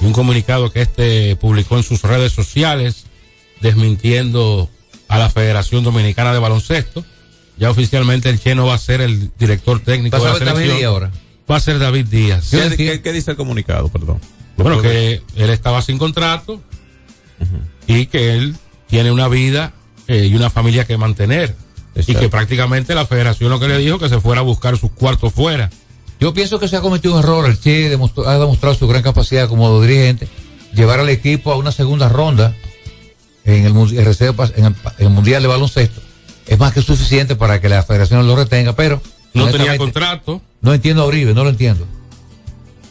y 0.00 0.04
un 0.04 0.12
comunicado 0.12 0.70
que 0.72 0.82
este 0.82 1.36
publicó 1.36 1.76
en 1.76 1.82
sus 1.84 2.02
redes 2.02 2.32
sociales 2.32 3.04
desmintiendo 3.60 4.68
a 5.08 5.18
la 5.18 5.30
Federación 5.30 5.84
Dominicana 5.84 6.32
de 6.32 6.38
Baloncesto. 6.40 7.04
Ya 7.58 7.70
oficialmente 7.70 8.28
el 8.28 8.38
Che 8.40 8.54
no 8.54 8.66
va 8.66 8.74
a 8.74 8.78
ser 8.78 9.00
el 9.00 9.30
director 9.38 9.80
técnico 9.80 10.18
Va 10.18 10.30
a 10.30 10.32
de 10.32 10.32
la 10.32 10.38
ser 10.38 10.46
David 10.48 10.58
selección. 10.60 10.78
Díaz 10.78 10.90
ahora. 10.90 11.10
Va 11.50 11.56
a 11.56 11.60
ser 11.60 11.78
David 11.78 12.06
Díaz. 12.06 12.48
¿Qué, 12.50 12.76
qué- 12.76 13.00
qué 13.00 13.12
dice 13.12 13.30
el 13.30 13.36
comunicado? 13.36 13.88
Perdón. 13.88 14.20
Bueno, 14.58 14.82
que 14.82 15.22
él 15.36 15.50
estaba 15.50 15.80
sin 15.82 15.96
contrato 15.98 16.60
y 17.86 18.06
que 18.06 18.34
él 18.34 18.56
tiene 18.88 19.10
una 19.10 19.28
vida 19.28 19.72
eh, 20.08 20.26
y 20.30 20.34
una 20.34 20.50
familia 20.50 20.84
que 20.86 20.96
mantener. 20.96 21.54
Y 21.94 22.00
Exacto. 22.00 22.20
que 22.20 22.28
prácticamente 22.28 22.94
la 22.94 23.06
federación 23.06 23.50
lo 23.50 23.58
que 23.58 23.68
le 23.68 23.78
dijo 23.78 23.98
que 23.98 24.08
se 24.08 24.20
fuera 24.20 24.40
a 24.42 24.44
buscar 24.44 24.76
sus 24.76 24.90
cuartos 24.90 25.32
fuera. 25.32 25.70
Yo 26.20 26.32
pienso 26.34 26.58
que 26.58 26.68
se 26.68 26.76
ha 26.76 26.80
cometido 26.80 27.14
un 27.14 27.20
error. 27.20 27.46
El 27.46 27.58
Che 27.58 27.88
demostró- 27.88 28.26
ha 28.26 28.38
demostrado 28.38 28.74
su 28.74 28.86
gran 28.86 29.02
capacidad 29.02 29.48
como 29.48 29.80
dirigente. 29.80 30.28
Llevar 30.74 31.00
al 31.00 31.08
equipo 31.08 31.52
a 31.52 31.56
una 31.56 31.72
segunda 31.72 32.08
ronda 32.08 32.54
en 33.44 33.64
el, 33.64 33.74
en 33.76 34.74
el, 34.98 35.08
Mundial 35.10 35.42
de 35.42 35.48
Baloncesto 35.48 36.00
es 36.46 36.58
más 36.58 36.72
que 36.72 36.82
suficiente 36.82 37.36
para 37.36 37.60
que 37.60 37.68
la 37.68 37.82
federación 37.82 38.26
lo 38.26 38.36
retenga, 38.36 38.74
pero 38.74 39.00
No 39.34 39.48
tenía 39.50 39.76
contrato. 39.78 40.42
no 40.60 40.74
entiendo 40.74 41.02
a 41.02 41.06
Uribe, 41.06 41.32
no 41.34 41.44
lo 41.44 41.50
entiendo. 41.50 41.86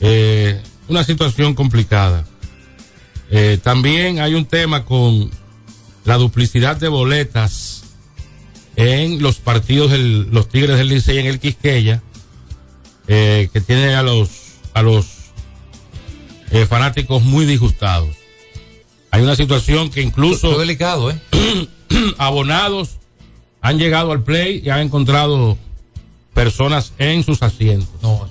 Eh, 0.02 0.62
una 0.88 1.04
situación 1.04 1.54
complicada. 1.54 2.26
Eh, 3.32 3.60
también 3.64 4.20
hay 4.20 4.34
un 4.34 4.46
tema 4.46 4.86
con 4.86 5.30
la 6.06 6.16
duplicidad 6.18 6.78
de 6.78 6.88
boletas 6.88 7.84
en 8.76 9.22
los 9.22 9.38
partidos 9.38 9.92
de 9.92 9.98
los 10.00 10.50
Tigres 10.50 10.78
del 10.78 10.90
Licey 10.90 11.18
en 11.20 11.26
el 11.28 11.40
Quisqueya, 11.40 12.02
eh, 13.08 13.50
que 13.54 13.62
tiene 13.62 13.96
a 13.96 14.04
los 14.04 14.30
a 14.74 14.82
los 14.82 15.06
eh, 16.52 16.66
fanáticos 16.66 17.24
muy 17.24 17.46
disgustados. 17.46 18.10
Hay 19.12 19.22
una 19.24 19.36
situación 19.36 19.90
que 19.90 20.02
incluso 20.02 20.58
delicado, 20.60 21.10
¿eh? 21.12 21.20
abonados 22.18 22.98
han 23.62 23.78
llegado 23.80 24.12
al 24.12 24.24
play 24.24 24.62
y 24.64 24.70
han 24.70 24.82
encontrado 24.82 25.58
personas 26.34 26.92
en 26.98 27.24
sus 27.24 27.42
asientos. 27.42 27.90
No, 28.02 28.28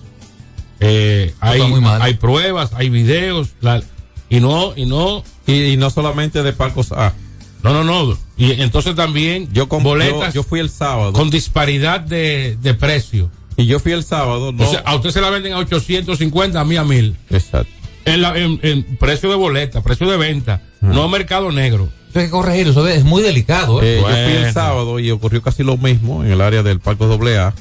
Eh, 0.81 1.33
hay, 1.41 1.59
está 1.61 1.71
muy 1.71 1.81
mal. 1.81 2.03
hay 2.03 2.15
pruebas, 2.15 2.73
hay 2.75 2.91
videos, 2.91 3.51
la- 3.63 3.83
y 4.29 4.41
no, 4.41 4.75
y 4.77 4.85
no. 4.85 5.25
Y, 5.47 5.73
y 5.73 5.77
no 5.79 5.89
solamente 5.91 6.43
de 6.43 6.53
Palcos 6.53 6.93
A. 6.93 7.15
No, 7.65 7.73
no, 7.73 7.83
no. 8.07 8.17
Y 8.37 8.53
entonces 8.63 8.95
también 8.95 9.49
yo 9.53 9.69
com- 9.69 9.83
boletas 9.83 10.35
yo, 10.35 10.43
yo 10.43 10.49
fui 10.49 10.61
el 10.61 10.71
sábado. 10.71 11.13
con 11.13 11.31
disparidad 11.31 12.01
de, 12.01 12.57
de 12.63 12.75
precio. 12.75 13.31
Y 13.57 13.67
yo 13.67 13.81
fui 13.81 13.93
el 13.93 14.05
sábado. 14.05 14.53
No, 14.53 14.65
O 14.65 14.71
sea, 14.71 14.81
a 14.81 14.95
usted 14.95 15.11
se 15.11 15.21
la 15.21 15.31
venden 15.31 15.53
a 15.55 15.59
850, 15.59 16.61
a 16.61 16.65
mí 16.65 16.77
a 16.77 16.85
1000. 16.85 17.17
Exacto. 17.31 17.73
En, 18.05 18.21
la- 18.23 18.37
en- 18.39 18.61
en 18.63 18.83
precio 18.99 19.31
de 19.31 19.37
boleta, 19.37 19.83
precio 19.83 20.09
de 20.11 20.17
venta, 20.17 20.61
no 20.81 21.09
mercado 21.09 21.51
negro. 21.53 21.89
Eso 22.11 22.19
hay 22.21 22.27
que 22.27 22.31
corregirlo, 22.31 22.71
eso 22.73 22.87
es 22.87 23.03
muy 23.05 23.23
delicado, 23.23 23.83
¿eh? 23.83 23.97
Eh, 23.97 24.01
Yo 24.01 24.07
fui 24.07 24.47
el 24.47 24.53
sábado 24.53 25.01
y 25.01 25.11
ocurrió 25.11 25.41
casi 25.43 25.63
lo 25.65 25.77
mismo 25.79 26.23
en 26.25 26.31
el 26.31 26.41
área 26.43 26.63
del 26.63 26.79
Palco 26.81 27.07
AA. 27.07 27.55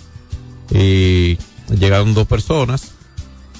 Y 0.71 1.37
llegaron 1.75 2.13
dos 2.13 2.27
personas 2.27 2.91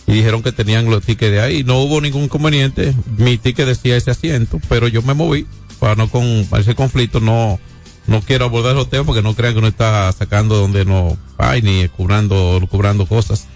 y 0.08 0.14
dijeron 0.14 0.44
que 0.44 0.52
tenían 0.52 0.86
los 0.90 1.04
tickets 1.04 1.32
de 1.32 1.42
ahí. 1.42 1.64
No 1.64 1.80
hubo 1.80 2.02
ningún 2.02 2.24
inconveniente. 2.24 2.94
Mi 3.18 3.38
ticket 3.38 3.66
decía 3.68 3.96
ese 3.96 4.12
asiento, 4.12 4.60
pero 4.70 4.88
yo 4.88 5.02
me 5.02 5.14
moví 5.14 5.46
para 5.84 5.96
no 5.96 6.10
con 6.10 6.46
para 6.50 6.62
ese 6.64 6.76
conflicto. 6.76 7.20
No 7.20 7.60
no 8.08 8.22
quiero 8.22 8.46
abordar 8.46 8.74
los 8.74 8.90
temas 8.90 9.06
porque 9.06 9.22
no 9.22 9.36
crean 9.36 9.52
que 9.52 9.60
uno 9.60 9.68
está 9.68 10.10
sacando 10.14 10.56
donde 10.56 10.86
no 10.86 11.18
hay 11.38 11.62
ni 11.62 11.90
cobrando, 11.90 12.66
cobrando 12.72 13.06
cosas. 13.06 13.48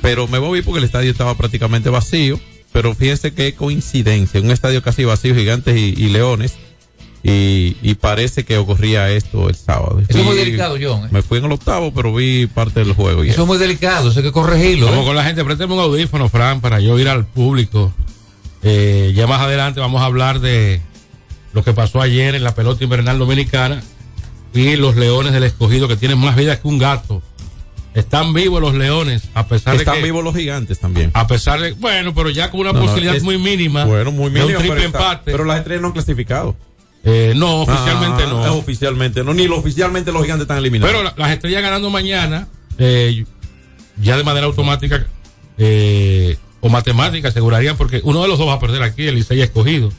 Pero 0.00 0.28
me 0.28 0.38
moví 0.38 0.62
porque 0.62 0.78
el 0.78 0.84
estadio 0.84 1.10
estaba 1.10 1.36
prácticamente 1.36 1.90
vacío. 1.90 2.38
Pero 2.70 2.94
fíjense 2.94 3.34
qué 3.34 3.56
coincidencia. 3.56 4.40
Un 4.40 4.52
estadio 4.52 4.84
casi 4.84 5.04
vacío, 5.04 5.34
gigantes 5.34 5.76
y, 5.76 5.94
y 5.96 6.10
leones. 6.10 6.54
Y, 7.24 7.76
y 7.82 7.94
parece 7.96 8.44
que 8.44 8.56
ocurría 8.56 9.10
esto 9.10 9.48
el 9.48 9.56
sábado. 9.56 10.00
Eso 10.08 10.18
es 10.20 10.24
muy 10.24 10.36
delicado, 10.36 10.76
John, 10.80 11.06
¿eh? 11.06 11.08
Me 11.10 11.22
fui 11.22 11.38
en 11.38 11.46
el 11.46 11.52
octavo, 11.52 11.92
pero 11.92 12.14
vi 12.14 12.46
parte 12.46 12.84
del 12.84 12.92
juego. 12.92 13.24
y 13.24 13.30
Eso 13.30 13.42
es 13.42 13.48
muy 13.48 13.58
delicado, 13.58 14.10
eso 14.10 14.20
hay 14.20 14.26
que 14.26 14.32
corregirlo. 14.32 14.86
Vamos 14.86 15.02
¿eh? 15.02 15.06
con 15.06 15.16
la 15.16 15.24
gente, 15.24 15.44
présteme 15.44 15.74
un 15.74 15.80
audífono, 15.80 16.28
Fran, 16.28 16.60
para 16.60 16.78
yo 16.78 16.96
ir 17.00 17.08
al 17.08 17.24
público. 17.26 17.92
Eh, 18.62 19.12
ya 19.16 19.26
más 19.26 19.40
adelante 19.40 19.80
vamos 19.80 20.02
a 20.02 20.04
hablar 20.04 20.40
de 20.40 20.80
lo 21.54 21.62
que 21.64 21.72
pasó 21.72 22.00
ayer 22.02 22.34
en 22.34 22.44
la 22.44 22.54
pelota 22.54 22.84
invernal 22.84 23.18
dominicana 23.18 23.82
y 24.52 24.76
los 24.76 24.96
leones 24.96 25.32
del 25.32 25.44
escogido 25.44 25.88
que 25.88 25.96
tienen 25.96 26.18
más 26.18 26.36
vida 26.36 26.60
que 26.60 26.68
un 26.68 26.78
gato. 26.78 27.22
Están 27.94 28.32
vivos 28.34 28.60
los 28.60 28.74
leones, 28.74 29.22
a 29.34 29.46
pesar 29.46 29.76
Están 29.76 29.94
de 29.94 30.00
que. 30.00 30.04
vivos 30.06 30.24
los 30.24 30.34
gigantes 30.34 30.80
también. 30.80 31.12
A 31.14 31.28
pesar 31.28 31.60
de. 31.60 31.72
Bueno, 31.74 32.12
pero 32.12 32.28
ya 32.28 32.50
con 32.50 32.60
una 32.60 32.72
No, 32.72 32.80
no, 32.80 32.84
posibilidad 32.86 33.14
es- 33.14 33.22
muy 33.22 33.38
mínima. 33.38 33.84
Bueno, 33.84 34.10
muy 34.10 34.30
de 34.30 34.40
mínimo. 34.40 34.46
un 34.48 34.56
triple 34.58 34.74
pero 34.74 34.86
está- 34.88 34.98
empate. 35.12 35.30
Pero 35.30 35.44
las 35.44 35.58
estrellas 35.58 35.80
no 35.82 35.86
han 35.88 35.92
clasificado. 35.94 36.56
Eh, 37.04 37.34
no, 37.36 37.60
oficialmente 37.62 38.24
Ah, 38.24 38.28
no. 38.28 38.54
Oficialmente 38.56 39.22
no. 39.22 39.32
Ni 39.34 39.46
lo, 39.46 39.58
oficialmente 39.58 40.10
los 40.10 40.22
gigantes 40.22 40.42
están 40.44 40.58
eliminados. 40.58 40.90
Pero 40.92 41.04
la- 41.04 41.14
las 41.16 41.30
estrellas 41.32 41.62
ganando 41.62 41.88
mañana, 41.90 42.48
eh, 42.78 43.24
ya 44.02 44.16
de 44.16 44.24
manera 44.24 44.46
automática 44.46 45.06
eh, 45.56 46.36
o 46.60 46.68
matemática 46.68 47.28
asegurarían, 47.28 47.76
porque 47.76 48.00
uno 48.02 48.22
de 48.22 48.26
los 48.28 48.38
dos 48.38 48.48
va 48.48 48.54
a 48.54 48.58
perder 48.58 48.82
aquí, 48.82 49.06
el 49.06 49.14
Licey 49.14 49.40
escogido. 49.40 49.92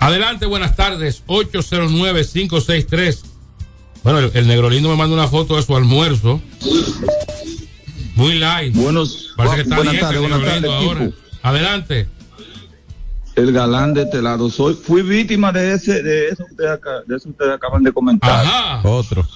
Adelante, 0.00 0.46
buenas 0.46 0.74
tardes, 0.76 1.22
809-563. 1.26 3.18
Bueno, 4.02 4.18
el, 4.20 4.30
el 4.34 4.46
negro 4.48 4.70
lindo 4.70 4.88
me 4.88 4.96
manda 4.96 5.14
una 5.14 5.28
foto 5.28 5.56
de 5.56 5.62
su 5.62 5.76
almuerzo. 5.76 6.40
Muy 8.16 8.38
light. 8.38 8.74
Buenos, 8.74 9.34
Parece 9.36 9.56
que 9.56 9.62
está 9.62 9.76
buenas 9.76 9.98
tardes, 10.00 10.20
buenas 10.20 10.40
Negro 10.40 10.68
tardes, 10.70 10.70
ahora. 10.88 11.10
Adelante. 11.42 12.08
El 13.36 13.52
galán 13.52 13.94
de 13.94 14.02
este 14.02 14.20
lado. 14.22 14.50
Soy, 14.50 14.74
fui 14.74 15.02
víctima 15.02 15.52
de 15.52 15.74
ese, 15.74 16.02
de 16.02 16.28
eso 16.28 16.44
ustedes, 16.50 16.70
acá- 16.70 17.02
de 17.06 17.16
eso 17.16 17.24
que 17.24 17.30
ustedes 17.30 17.52
acaban 17.52 17.82
de 17.82 17.92
comentar. 17.92 18.44
Otro. 18.84 19.26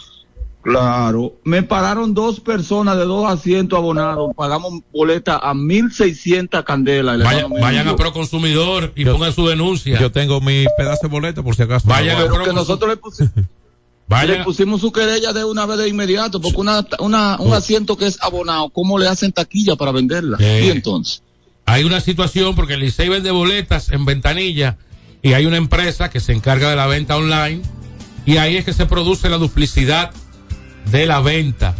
Claro. 0.64 1.34
Me 1.44 1.62
pararon 1.62 2.14
dos 2.14 2.40
personas 2.40 2.96
de 2.96 3.04
dos 3.04 3.30
asientos 3.30 3.76
abonados. 3.78 4.30
Pagamos 4.34 4.80
boleta 4.92 5.36
a 5.36 5.52
1600 5.54 6.64
candelas. 6.64 7.16
El 7.16 7.22
Vaya- 7.22 7.46
vayan 7.48 7.88
a. 7.88 7.96
Proconsumidor 7.96 8.92
y 8.96 9.04
pongan 9.04 9.32
su 9.32 9.46
denuncia. 9.46 10.00
Yo 10.00 10.10
tengo 10.10 10.40
mi 10.40 10.64
pedazo 10.76 11.02
de 11.02 11.08
boleta 11.08 11.42
por 11.42 11.54
si 11.54 11.62
acaso. 11.62 11.86
Vayan 11.86 12.16
a 12.20 12.44
que 12.44 12.52
nosotros 12.52 12.88
le 12.90 12.96
pusimos. 12.96 13.32
Vayan- 14.08 14.38
Le 14.38 14.44
pusimos 14.44 14.80
su 14.82 14.92
querella 14.92 15.32
de 15.32 15.44
una 15.44 15.64
vez 15.64 15.78
de 15.78 15.88
inmediato, 15.88 16.38
porque 16.40 16.60
una, 16.60 16.86
una, 16.98 17.36
un 17.40 17.54
asiento 17.54 17.96
que 17.96 18.06
es 18.06 18.22
abonado, 18.22 18.68
¿cómo 18.68 18.98
le 18.98 19.08
hacen 19.08 19.32
taquilla 19.32 19.76
para 19.76 19.92
venderla? 19.92 20.36
Eh, 20.40 20.64
Y 20.66 20.70
entonces. 20.70 21.22
Hay 21.66 21.84
una 21.84 22.00
situación 22.00 22.54
porque 22.54 22.74
el 22.74 22.80
Licey 22.80 23.08
vende 23.08 23.30
boletas 23.30 23.90
en 23.90 24.04
ventanilla 24.04 24.76
y 25.22 25.32
hay 25.32 25.46
una 25.46 25.56
empresa 25.56 26.10
que 26.10 26.20
se 26.20 26.32
encarga 26.34 26.68
de 26.68 26.76
la 26.76 26.86
venta 26.86 27.16
online 27.16 27.62
y 28.26 28.36
ahí 28.36 28.58
es 28.58 28.66
que 28.66 28.74
se 28.74 28.84
produce 28.84 29.30
la 29.30 29.38
duplicidad 29.38 30.10
de 30.90 31.06
la 31.06 31.20
venta. 31.20 31.74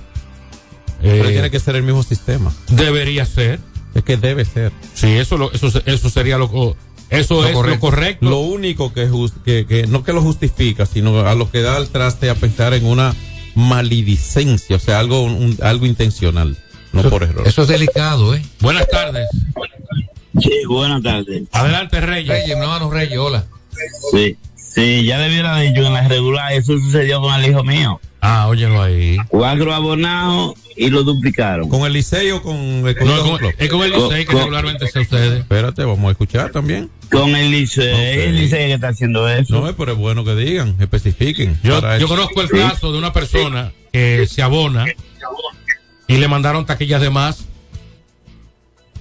Pero 1.00 1.28
Eh, 1.28 1.32
tiene 1.32 1.50
que 1.50 1.60
ser 1.60 1.76
el 1.76 1.82
mismo 1.82 2.02
sistema. 2.02 2.52
Debería 2.68 3.26
ser. 3.26 3.60
Es 3.94 4.02
que 4.02 4.16
debe 4.16 4.44
ser. 4.44 4.72
Sí, 4.94 5.08
eso, 5.12 5.36
lo- 5.36 5.52
eso, 5.52 5.70
eso 5.84 6.10
sería 6.10 6.38
lo, 6.38 6.50
co- 6.50 6.76
eso 7.10 7.46
es 7.46 7.54
lo 7.54 7.78
correcto. 7.80 8.24
Lo 8.28 8.38
único 8.38 8.92
que, 8.92 9.08
que, 9.44 9.66
que 9.66 9.86
no 9.86 10.02
que 10.02 10.12
lo 10.12 10.20
justifica, 10.22 10.86
sino 10.86 11.20
a 11.26 11.34
lo 11.34 11.50
que 11.50 11.60
da 11.62 11.76
al 11.76 11.88
traste 11.88 12.28
a 12.30 12.34
pensar 12.34 12.74
en 12.74 12.86
una 12.86 13.14
maledicencia, 13.54 14.76
o 14.76 14.78
sea, 14.80 14.98
algo, 14.98 15.22
un- 15.22 15.58
algo 15.62 15.86
intencional, 15.86 16.56
no 16.92 17.02
por 17.10 17.22
error. 17.22 17.46
Eso 17.46 17.62
es 17.62 17.68
delicado, 17.68 18.34
¿eh? 18.34 18.42
Buenas 18.60 18.88
tardes. 18.88 19.28
Sí, 20.40 20.50
buenas 20.68 21.02
tardes. 21.02 21.44
Adelante, 21.52 22.00
Reyes. 22.00 22.28
Reyes, 22.28 22.56
mi 22.56 22.62
hermano 22.62 22.90
Reyes, 22.90 23.18
hola. 23.18 23.44
Sí, 24.12 24.36
sí, 24.56 25.04
ya 25.04 25.18
debiera 25.18 25.54
haber 25.54 25.68
dicho 25.72 25.86
en 25.86 25.92
la 25.92 26.08
regular, 26.08 26.52
eso 26.52 26.72
sucedió 26.78 27.20
con 27.20 27.32
el 27.34 27.48
hijo 27.50 27.62
mío. 27.62 28.00
Ah, 28.26 28.48
óyelo 28.48 28.82
ahí. 28.82 29.18
Cuatro 29.28 29.74
abonados 29.74 30.54
y 30.76 30.88
lo 30.88 31.02
duplicaron. 31.02 31.68
¿Con 31.68 31.82
el 31.82 31.92
liceo 31.92 32.38
o 32.38 32.42
con 32.42 32.56
el 32.56 32.82
No, 32.82 32.90
es 32.90 32.94
con, 32.94 33.54
es 33.58 33.68
con 33.68 33.82
el 33.82 33.90
Licey 33.92 34.24
que 34.24 34.32
Con- 34.32 34.38
regularmente 34.38 34.86
se 34.88 35.00
ustedes. 35.00 35.40
Espérate, 35.40 35.84
vamos 35.84 36.08
a 36.08 36.10
escuchar 36.12 36.50
también. 36.50 36.90
Con 37.10 37.36
el 37.36 37.50
liceo, 37.50 37.94
el 37.94 38.34
liceo 38.36 38.66
que 38.66 38.72
está 38.72 38.88
haciendo 38.88 39.28
eso. 39.28 39.60
No, 39.60 39.76
pero 39.76 39.92
es 39.92 39.98
bueno 39.98 40.24
que 40.24 40.34
digan, 40.34 40.74
especifiquen. 40.80 41.60
Yo, 41.62 41.80
yo 41.98 42.08
conozco 42.08 42.40
el 42.40 42.48
caso 42.48 42.92
de 42.92 42.98
una 42.98 43.12
persona 43.12 43.72
que 43.92 44.26
se 44.26 44.40
abona 44.40 44.86
y 46.08 46.16
le 46.16 46.26
mandaron 46.26 46.64
taquillas 46.64 47.02
de 47.02 47.10
más. 47.10 47.44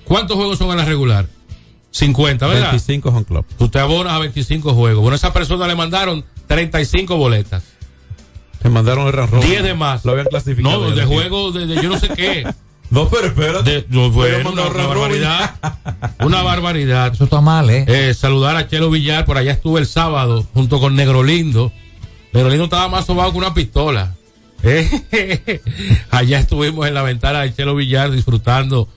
¿Cuántos 0.04 0.36
juegos 0.36 0.58
son 0.58 0.70
en 0.72 0.78
la 0.78 0.86
regular? 0.86 1.28
50, 1.92 2.46
¿verdad? 2.48 2.72
25 2.72 3.10
Home 3.10 3.24
Club. 3.26 3.46
Tú 3.58 3.70
te 3.70 3.80
abonas 3.80 4.14
a 4.14 4.20
25 4.20 4.74
juegos. 4.74 5.02
Bueno, 5.02 5.14
a 5.14 5.18
esa 5.18 5.32
persona 5.32 5.66
le 5.68 5.76
mandaron 5.76 6.26
35 6.48 7.16
boletas. 7.16 7.64
Le 8.64 8.70
mandaron 8.70 9.08
el 9.08 9.14
ranro. 9.14 9.40
10 9.42 9.64
de 9.64 9.74
más. 9.74 10.06
Lo 10.06 10.12
habían 10.12 10.28
clasificado. 10.28 10.90
No, 10.90 10.96
de 10.96 11.06
juego 11.06 11.52
de, 11.52 11.68
de 11.68 11.76
yo 11.82 11.90
no 11.90 12.00
sé 12.00 12.10
qué. 12.10 12.48
No, 12.94 13.10
pero 13.10 13.26
espérate. 13.26 13.88
no, 13.90 14.12
bueno, 14.12 14.52
una, 14.52 14.68
una 14.68 14.86
barbaridad. 14.86 15.56
Una 16.20 16.44
barbaridad. 16.44 17.12
Eso 17.12 17.24
está 17.24 17.42
mal, 17.42 17.68
¿eh? 17.72 17.86
Eh, 17.88 18.14
saludar 18.14 18.56
a 18.56 18.68
Chelo 18.68 18.92
Villar, 18.92 19.26
por 19.26 19.36
allá 19.36 19.52
estuve 19.52 19.80
el 19.80 19.88
sábado 19.88 20.46
junto 20.54 20.80
con 20.80 20.96
Negro 20.96 21.24
Lindo. 21.24 21.72
Negro 22.34 22.50
Lindo 22.50 22.66
estaba 22.66 22.88
más 22.90 23.08
sobado 23.08 23.32
que 23.32 23.40
una 23.40 23.56
pistola. 23.56 24.14
Eh, 24.62 25.60
allá 26.12 26.38
estuvimos 26.38 26.86
en 26.88 26.94
la 26.94 27.02
ventana 27.02 27.42
de 27.42 27.56
Chelo 27.56 27.76
Villar 27.76 28.12
disfrutando 28.12 28.88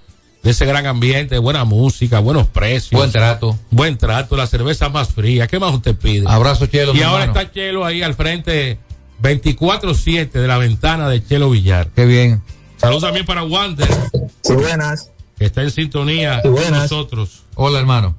de 0.42 0.50
ese 0.50 0.66
gran 0.66 0.84
ambiente, 0.84 1.38
buena 1.38 1.64
música, 1.64 2.18
buenos 2.20 2.48
precios. 2.48 2.98
Buen 3.00 3.10
trato. 3.12 3.58
Buen 3.70 3.96
trato, 3.96 4.36
la 4.36 4.46
cerveza 4.46 4.90
más 4.90 5.08
fría. 5.08 5.46
¿Qué 5.46 5.58
más 5.58 5.74
usted 5.74 5.96
pide? 5.96 6.26
Abrazo, 6.28 6.66
Chelo. 6.66 6.94
Y 6.94 7.00
ahora 7.00 7.24
hermano. 7.24 7.40
está 7.40 7.52
Chelo 7.52 7.82
ahí 7.82 8.02
al 8.02 8.12
frente 8.12 8.78
24-7 9.22 10.30
de 10.30 10.46
la 10.46 10.58
ventana 10.58 11.08
de 11.08 11.24
Chelo 11.24 11.50
Villar. 11.50 11.88
Qué 11.94 12.04
bien. 12.06 12.42
Saludos 12.76 13.02
también 13.04 13.24
para 13.26 13.42
Wander, 13.44 13.88
Sí, 14.42 14.52
buenas. 14.54 15.10
que 15.38 15.46
está 15.46 15.62
en 15.62 15.70
sintonía 15.70 16.36
Sí, 16.36 16.42
con 16.42 16.52
buenas. 16.52 16.82
nosotros. 16.90 17.44
Hola, 17.54 17.78
hermano. 17.80 18.14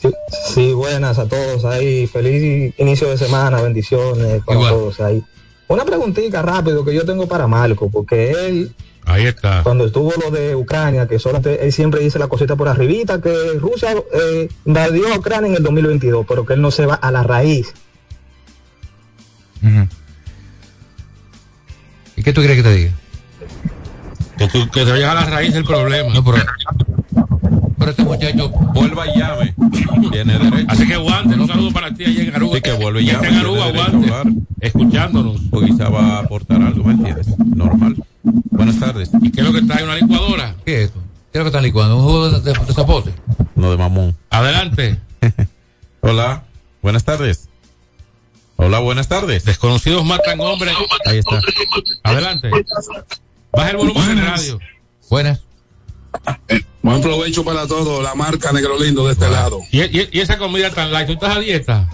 Sí, 0.00 0.08
sí, 0.54 0.72
buenas 0.72 1.18
a 1.18 1.26
todos 1.28 1.64
ahí. 1.64 2.06
Feliz 2.06 2.74
inicio 2.78 3.08
de 3.10 3.18
semana, 3.18 3.60
bendiciones 3.60 4.42
para 4.44 4.58
Igual. 4.58 4.72
todos 4.74 5.00
ahí. 5.00 5.22
Una 5.68 5.84
preguntita 5.84 6.42
rápido 6.42 6.84
que 6.84 6.94
yo 6.94 7.04
tengo 7.04 7.26
para 7.26 7.46
Marco, 7.46 7.90
porque 7.90 8.30
él, 8.30 8.74
Ahí 9.04 9.26
está. 9.26 9.62
cuando 9.62 9.86
estuvo 9.86 10.12
lo 10.22 10.30
de 10.30 10.54
Ucrania, 10.54 11.06
que 11.08 11.18
solamente 11.18 11.64
él 11.64 11.72
siempre 11.72 12.00
dice 12.00 12.18
la 12.18 12.28
cosita 12.28 12.56
por 12.56 12.68
arribita, 12.68 13.20
que 13.20 13.34
Rusia 13.58 13.94
eh, 14.12 14.48
invadió 14.64 15.12
a 15.12 15.18
Ucrania 15.18 15.48
en 15.50 15.56
el 15.56 15.62
2022, 15.62 16.24
pero 16.28 16.46
que 16.46 16.54
él 16.54 16.60
no 16.62 16.70
se 16.70 16.86
va 16.86 16.94
a 16.94 17.10
la 17.10 17.22
raíz. 17.22 17.74
¿Y 22.16 22.22
qué 22.22 22.32
tú 22.32 22.40
quieres 22.40 22.56
que 22.56 22.62
te 22.62 22.74
diga? 22.74 22.92
Que, 24.38 24.48
tú, 24.48 24.70
que 24.70 24.84
te 24.84 24.90
vayas 24.90 25.10
a 25.10 25.14
la 25.14 25.24
raíz 25.26 25.52
del 25.54 25.64
problema. 25.64 26.12
No, 26.12 26.24
pero, 26.24 26.38
pero 27.78 27.90
este 27.90 28.04
muchacho. 28.04 28.48
Vuelva 28.50 29.06
y 29.06 29.18
llame. 29.18 29.54
Tiene 30.10 30.38
derecho. 30.38 30.66
Así 30.68 30.86
que 30.86 30.96
Wander, 30.98 31.40
un 31.40 31.46
saludo 31.48 31.72
para 31.72 31.92
ti 31.94 32.04
allá 32.04 32.22
en 32.22 32.34
Aruba. 32.34 32.54
Sí, 32.56 32.60
que 32.62 32.72
vuelve 32.72 33.02
y 33.02 33.08
está 33.10 33.22
llame. 33.22 33.34
en 33.34 33.40
Aruba, 33.40 33.66
Wander, 33.68 34.12
escuchándonos. 34.60 35.40
Porque 35.50 35.70
quizá 35.70 35.88
va 35.88 36.16
a 36.16 36.18
aportar 36.20 36.62
algo, 36.62 36.84
¿me 36.84 36.92
entiendes? 36.94 37.26
Normal. 37.38 37.96
Buenas 38.50 38.78
tardes. 38.78 39.10
¿Y 39.22 39.30
qué 39.30 39.40
es 39.40 39.46
lo 39.46 39.52
que 39.52 39.62
trae 39.62 39.84
una 39.84 39.96
licuadora? 39.96 40.54
¿Qué 40.64 40.78
es 40.82 40.84
esto? 40.86 41.00
¿Qué 41.32 41.38
es 41.38 41.40
lo 41.40 41.44
que 41.44 41.48
están 41.48 41.62
licuando? 41.64 41.96
¿Un 41.98 42.02
jugo 42.04 42.30
de, 42.30 42.40
de- 42.52 42.58
de 42.66 42.72
zapote? 42.74 43.12
No 43.54 43.70
de 43.70 43.76
mamón. 43.76 44.16
Adelante. 44.30 44.98
Hola. 46.00 46.42
Buenas 46.82 47.04
tardes. 47.04 47.48
Hola, 48.56 48.78
buenas 48.78 49.08
tardes. 49.08 49.44
Desconocidos 49.44 50.04
matan 50.04 50.40
hombres. 50.40 50.74
Ahí 51.04 51.18
está. 51.18 51.40
Adelante. 52.02 52.50
Baja 53.52 53.70
el 53.70 53.76
volumen 53.76 54.04
Buenas. 54.06 54.40
radio. 54.40 54.58
Buenas. 55.10 55.40
Buen 56.82 57.02
provecho 57.02 57.44
para 57.44 57.66
todos, 57.66 58.02
la 58.02 58.14
marca 58.14 58.52
Negro 58.52 58.78
Lindo 58.78 59.06
de 59.06 59.12
este 59.12 59.28
lado. 59.28 59.60
¿Y, 59.70 59.82
y, 59.82 60.08
y 60.12 60.20
esa 60.20 60.38
comida 60.38 60.70
tan 60.70 60.90
light? 60.90 61.06
¿Tú 61.06 61.12
estás 61.14 61.36
a 61.36 61.40
dieta? 61.40 61.88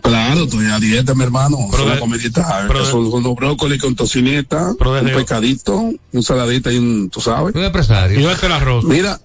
Claro, 0.00 0.44
estoy 0.44 0.66
a 0.66 0.78
dieta, 0.78 1.14
mi 1.14 1.24
hermano. 1.24 1.58
Pero 1.70 1.84
una 1.84 1.94
de- 1.94 2.00
comidita, 2.00 2.64
pero 2.68 2.84
de- 2.84 2.90
son 2.90 3.06
unos 3.06 3.34
brócoli 3.34 3.78
con 3.78 3.96
tocineta, 3.96 4.72
Pero 4.78 4.92
un 4.92 5.06
pescadito, 5.06 5.90
un 6.12 6.22
saladita 6.22 6.70
y 6.72 6.78
un, 6.78 7.10
tú 7.10 7.20
sabes. 7.20 7.54
Un 7.54 7.64
empresario. 7.64 8.20
¿Y 8.20 8.24
está 8.24 8.46
el 8.46 8.52
arroz? 8.52 8.84
Mira, 8.84 9.20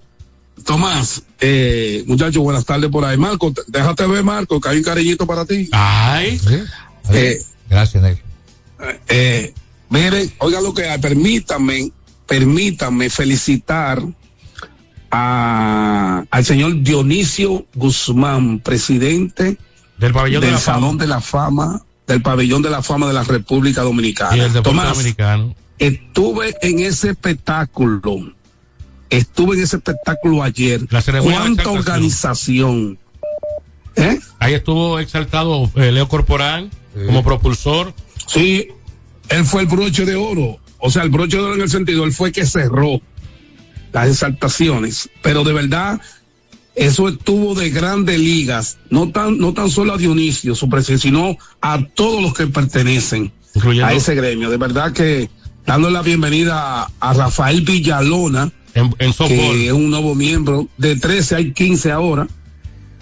Tomás, 0.64 1.22
eh, 1.40 2.04
muchachos, 2.06 2.42
buenas 2.42 2.64
tardes 2.64 2.90
por 2.90 3.04
ahí. 3.04 3.16
Marco, 3.16 3.52
te- 3.52 3.62
déjate 3.66 4.06
ver, 4.06 4.22
Marco, 4.24 4.60
que 4.60 4.68
hay 4.68 4.78
un 4.78 4.82
cariñito 4.84 5.26
para 5.26 5.44
ti. 5.44 5.68
Ay. 5.72 6.38
¿Sí? 6.38 6.58
Eh, 7.10 7.42
Gracias, 7.68 8.02
Negro. 8.02 8.22
Eh, 9.08 9.52
miren, 9.90 10.32
oiga 10.38 10.60
lo 10.60 10.72
que 10.74 10.84
hay, 10.88 10.98
permítanme, 11.00 11.90
permítanme 12.26 13.10
felicitar 13.10 14.02
a, 15.10 16.24
al 16.30 16.44
señor 16.44 16.82
Dionisio 16.82 17.66
Guzmán, 17.74 18.60
presidente 18.60 19.58
Del 19.98 20.12
pabellón 20.12 20.42
de 20.42 20.50
la 20.50 20.58
fama. 20.58 20.74
Salón 20.80 20.98
de 20.98 21.06
la 21.06 21.20
Fama, 21.20 21.82
del 22.06 22.22
Pabellón 22.22 22.62
de 22.62 22.70
la 22.70 22.82
Fama 22.82 23.06
de 23.08 23.14
la 23.14 23.24
República 23.24 23.82
Y 23.82 23.84
Dominicana. 23.84 24.34
el 24.34 24.52
deporte 24.52 24.62
Tomás, 24.70 24.96
dominicano. 24.96 25.54
estuve 25.78 26.54
en 26.62 26.80
ese 26.80 27.10
espectáculo, 27.10 28.32
estuve 29.10 29.56
en 29.56 29.62
ese 29.62 29.76
espectáculo 29.76 30.42
ayer. 30.42 30.80
La 30.90 31.02
¿Cuánta 31.02 31.70
organización? 31.70 32.98
¿Eh? 33.96 34.18
Ahí 34.38 34.54
estuvo 34.54 34.98
exaltado 34.98 35.70
eh, 35.74 35.90
Leo 35.90 36.08
Corporán 36.08 36.70
como 37.06 37.22
propulsor. 37.22 37.94
Sí, 38.26 38.68
él 39.28 39.44
fue 39.44 39.62
el 39.62 39.68
broche 39.68 40.04
de 40.04 40.16
oro. 40.16 40.58
O 40.78 40.90
sea, 40.90 41.02
el 41.02 41.10
broche 41.10 41.36
de 41.36 41.42
oro 41.42 41.54
en 41.54 41.62
el 41.62 41.70
sentido, 41.70 42.04
él 42.04 42.12
fue 42.12 42.32
que 42.32 42.46
cerró 42.46 43.00
las 43.92 44.08
exaltaciones. 44.08 45.10
Pero 45.22 45.44
de 45.44 45.52
verdad, 45.52 46.00
eso 46.74 47.08
estuvo 47.08 47.54
de 47.54 47.70
grandes 47.70 48.18
ligas. 48.18 48.78
No 48.90 49.10
tan, 49.10 49.38
no 49.38 49.52
tan 49.52 49.70
solo 49.70 49.94
a 49.94 49.98
Dionisio, 49.98 50.54
su 50.54 50.68
presencia, 50.68 51.10
sino 51.10 51.36
a 51.60 51.84
todos 51.94 52.22
los 52.22 52.34
que 52.34 52.46
pertenecen 52.46 53.32
Incluyendo 53.54 53.86
a 53.86 53.92
ese 53.92 54.14
gremio. 54.14 54.50
De 54.50 54.56
verdad 54.56 54.92
que 54.92 55.28
dando 55.66 55.90
la 55.90 56.02
bienvenida 56.02 56.82
a, 56.82 56.90
a 57.00 57.12
Rafael 57.14 57.62
Villalona, 57.62 58.52
en, 58.78 58.94
en 58.98 59.12
que 59.12 59.66
es 59.66 59.72
un 59.72 59.90
nuevo 59.90 60.14
miembro. 60.14 60.68
De 60.76 60.96
13 60.96 61.36
hay 61.36 61.52
15 61.52 61.90
ahora, 61.92 62.26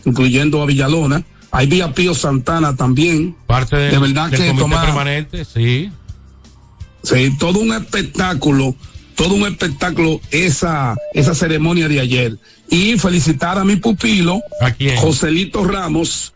incluyendo 0.04 0.62
a 0.62 0.66
Villalona. 0.66 1.24
Ahí 1.50 1.66
vi 1.66 1.80
a 1.80 1.92
Pío 1.94 2.14
Santana 2.14 2.76
también. 2.76 3.34
Parte 3.46 3.76
del, 3.76 3.92
de 3.92 3.98
verdad 3.98 4.30
del 4.30 4.40
que 4.40 4.46
comité 4.48 4.62
Tomás, 4.62 4.84
permanente, 4.84 5.44
sí. 5.44 5.90
Sí, 7.02 7.32
todo 7.38 7.60
un 7.60 7.72
espectáculo, 7.72 8.74
todo 9.14 9.34
un 9.34 9.46
espectáculo 9.46 10.20
esa, 10.30 10.96
esa 11.14 11.34
ceremonia 11.34 11.88
de 11.88 12.00
ayer. 12.00 12.38
Y 12.68 12.98
felicitar 12.98 13.58
a 13.58 13.64
mi 13.64 13.76
pupilo, 13.76 14.40
¿A? 14.60 14.72
Joselito 14.98 15.64
Ramos, 15.64 16.34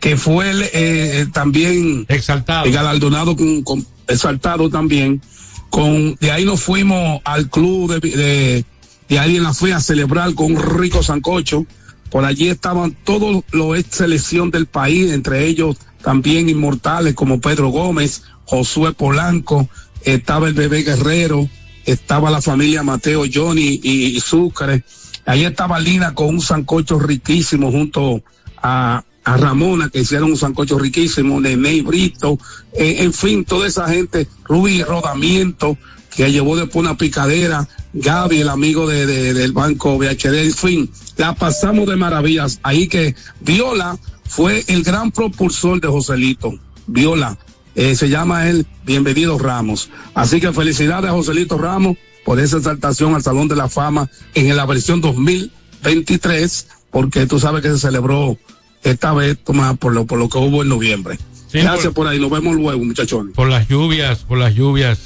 que 0.00 0.16
fue 0.16 0.50
el, 0.50 0.64
eh, 0.72 1.26
también 1.32 2.06
Exaltado. 2.08 2.70
galardonado 2.72 3.36
con, 3.36 3.62
con- 3.62 3.86
exaltado 4.08 4.70
también. 4.70 5.20
Con, 5.68 6.14
de 6.20 6.30
ahí 6.30 6.44
nos 6.44 6.62
fuimos 6.62 7.20
al 7.24 7.50
club 7.50 8.00
de, 8.00 8.08
de, 8.08 8.64
de 9.08 9.18
ahí 9.18 9.36
en 9.36 9.42
la 9.42 9.54
fue 9.54 9.72
a 9.72 9.80
celebrar 9.80 10.34
con 10.34 10.56
un 10.56 10.78
rico 10.78 11.02
sancocho. 11.02 11.66
Por 12.10 12.24
allí 12.24 12.48
estaban 12.48 12.96
todos 13.04 13.44
los 13.52 13.78
ex 13.78 13.96
selección 13.96 14.50
del 14.50 14.66
país, 14.66 15.12
entre 15.12 15.46
ellos 15.46 15.76
también 16.02 16.48
inmortales 16.48 17.14
como 17.14 17.40
Pedro 17.40 17.68
Gómez, 17.70 18.22
Josué 18.44 18.92
Polanco, 18.92 19.68
estaba 20.04 20.46
el 20.46 20.54
bebé 20.54 20.84
Guerrero, 20.84 21.48
estaba 21.84 22.30
la 22.30 22.40
familia 22.40 22.84
Mateo 22.84 23.24
Johnny 23.32 23.80
y, 23.82 24.16
y 24.16 24.20
Sucre. 24.20 24.84
Ahí 25.24 25.44
estaba 25.44 25.80
Lina 25.80 26.14
con 26.14 26.28
un 26.28 26.40
sancocho 26.40 27.00
riquísimo 27.00 27.72
junto 27.72 28.22
a, 28.62 29.02
a 29.24 29.36
Ramona, 29.36 29.88
que 29.88 30.00
hicieron 30.00 30.30
un 30.30 30.36
sancocho 30.36 30.78
riquísimo, 30.78 31.40
Nene 31.40 31.82
Brito, 31.82 32.38
eh, 32.72 32.98
en 33.00 33.12
fin, 33.12 33.44
toda 33.44 33.66
esa 33.66 33.88
gente, 33.88 34.28
Rubí 34.44 34.84
Rodamiento, 34.84 35.76
que 36.16 36.32
llevó 36.32 36.56
después 36.56 36.76
una 36.76 36.96
picadera, 36.96 37.68
Gaby, 37.92 38.40
el 38.40 38.48
amigo 38.48 38.88
de, 38.88 39.06
de- 39.06 39.34
del 39.34 39.52
banco 39.52 39.96
VHD, 39.98 40.34
en 40.46 40.54
fin, 40.54 40.90
la 41.16 41.34
pasamos 41.34 41.86
de 41.86 41.96
maravillas. 41.96 42.58
Ahí 42.62 42.88
que 42.88 43.14
Viola 43.40 43.98
fue 44.28 44.64
el 44.68 44.82
gran 44.82 45.12
propulsor 45.12 45.80
de 45.80 45.88
Joselito. 45.88 46.58
Viola, 46.86 47.38
eh, 47.74 47.94
se 47.94 48.08
llama 48.08 48.48
él 48.48 48.66
Bienvenido 48.84 49.38
Ramos. 49.38 49.90
Así 50.14 50.40
que 50.40 50.52
felicidades 50.52 51.10
a 51.10 51.12
Joselito 51.12 51.58
Ramos 51.58 51.96
por 52.24 52.40
esa 52.40 52.56
exaltación 52.56 53.14
al 53.14 53.22
Salón 53.22 53.46
de 53.48 53.56
la 53.56 53.68
Fama 53.68 54.08
en 54.34 54.56
la 54.56 54.64
versión 54.66 55.00
2023, 55.00 56.66
porque 56.90 57.26
tú 57.26 57.38
sabes 57.38 57.62
que 57.62 57.70
se 57.70 57.78
celebró 57.78 58.38
esta 58.82 59.12
vez, 59.12 59.38
Tomás, 59.44 59.76
por 59.78 59.92
lo, 59.92 60.06
por 60.06 60.18
lo 60.18 60.28
que 60.28 60.38
hubo 60.38 60.62
en 60.62 60.68
noviembre. 60.68 61.18
Sí, 61.48 61.58
Gracias 61.58 61.86
por- 61.86 61.94
por 61.94 62.08
ahí, 62.08 62.18
nos 62.18 62.30
vemos 62.30 62.56
luego, 62.56 62.82
muchachones. 62.84 63.34
Por 63.34 63.48
las 63.48 63.68
lluvias, 63.68 64.20
por 64.20 64.38
las 64.38 64.54
lluvias 64.54 64.98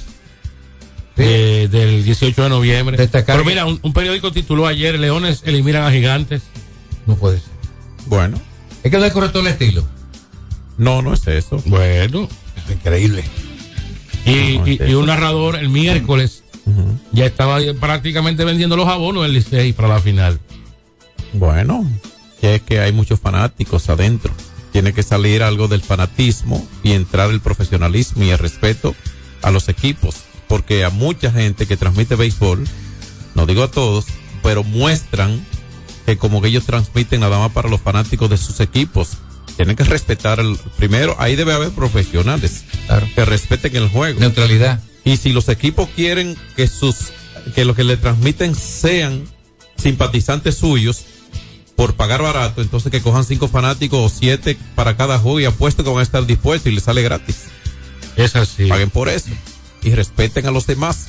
eh, 1.23 1.69
del 1.71 2.05
18 2.05 2.43
de 2.45 2.49
noviembre. 2.49 2.97
Destacar 2.97 3.37
Pero 3.37 3.49
mira, 3.49 3.67
un, 3.67 3.79
un 3.83 3.93
periódico 3.93 4.33
tituló 4.33 4.67
ayer, 4.67 4.99
Leones 4.99 5.43
eliminan 5.45 5.83
a 5.85 5.91
gigantes. 5.91 6.43
No 7.07 7.17
puede 7.17 7.39
ser. 7.39 7.49
Bueno. 8.07 8.41
Es 8.83 8.91
que 8.91 8.99
no 8.99 9.05
es 9.05 9.13
correcto 9.13 9.41
el 9.41 9.47
estilo. 9.49 9.87
No, 10.79 11.03
no 11.03 11.13
es 11.13 11.27
eso. 11.27 11.63
Bueno, 11.67 12.29
es 12.67 12.73
increíble. 12.75 13.25
Y, 14.25 14.59
No, 14.59 14.67
y- 14.67 14.79
es 14.81 14.89
y 14.91 14.95
un 14.95 15.07
narrador 15.07 15.57
el 15.57 15.69
miércoles 15.69 16.45
ya 17.11 17.27
estaba 17.27 17.59
prácticamente 17.81 18.45
vendiendo 18.45 18.77
los 18.77 18.87
abonos 18.87 19.25
del 19.25 19.33
Licey 19.33 19.73
para 19.73 19.89
la 19.89 19.99
final. 20.01 20.39
Bueno, 21.33 21.85
que 22.41 22.57
es 22.57 22.63
que 22.63 22.79
hay 22.81 22.93
muchos 22.93 23.19
fanáticos 23.19 23.89
adentro. 23.91 24.33
Tiene 24.73 24.93
que 24.93 25.03
salir 25.03 25.43
algo 25.43 25.67
del 25.67 25.81
fanatismo 25.83 26.65
y 26.85 26.93
entrar 26.93 27.31
el 27.31 27.41
profesionalismo 27.41 28.23
y 28.25 28.31
el 28.31 28.39
respeto 28.39 28.95
a 29.43 29.51
los 29.51 29.69
equipos. 29.69 30.15
Porque 30.51 30.85
a 30.85 30.91
mucha 30.91 31.31
gente 31.31 31.67
que 31.67 31.77
transmite 31.77 32.17
béisbol, 32.17 32.67
no 33.37 33.47
digo 33.47 33.63
a 33.63 33.71
todos, 33.71 34.07
pero 34.43 34.65
muestran 34.65 35.47
que 36.07 36.19
como 36.19 36.43
que 36.43 36.49
ellos 36.49 36.67
transmiten 36.67 37.21
nada 37.21 37.39
más 37.39 37.53
para 37.53 37.69
los 37.69 37.81
fanáticos 37.81 38.29
de 38.29 38.37
sus 38.37 38.59
equipos. 38.59 39.11
Tienen 39.55 39.77
que 39.77 39.85
respetar 39.85 40.41
el 40.41 40.59
primero, 40.77 41.15
ahí 41.21 41.37
debe 41.37 41.53
haber 41.53 41.71
profesionales 41.71 42.65
que 43.15 43.25
respeten 43.25 43.77
el 43.77 43.89
juego. 43.91 44.19
Neutralidad. 44.19 44.83
Y 45.05 45.19
si 45.19 45.33
los 45.33 45.49
equipos 45.49 45.89
quieren 45.95 46.37
que 46.57 46.67
sus 46.67 46.97
que 47.55 47.65
lo 47.65 47.77
que 47.77 47.85
le 47.85 47.97
transmiten 47.97 48.57
sean 48.57 49.23
simpatizantes 49.77 50.57
suyos 50.57 51.05
por 51.77 51.95
pagar 51.95 52.23
barato, 52.23 52.61
entonces 52.61 52.91
que 52.91 53.03
cojan 53.03 53.23
cinco 53.23 53.47
fanáticos 53.47 54.01
o 54.01 54.13
siete 54.13 54.59
para 54.75 54.97
cada 54.97 55.17
juego 55.21 55.39
y 55.39 55.45
apuesto 55.45 55.85
que 55.85 55.91
van 55.91 56.01
a 56.01 56.03
estar 56.03 56.27
dispuestos 56.27 56.73
y 56.73 56.75
les 56.75 56.83
sale 56.83 57.03
gratis. 57.03 57.45
Es 58.17 58.35
así. 58.35 58.67
Paguen 58.67 58.91
por 58.91 59.09
eso 59.09 59.31
y 59.83 59.91
respeten 59.95 60.47
a 60.47 60.51
los 60.51 60.67
demás. 60.67 61.09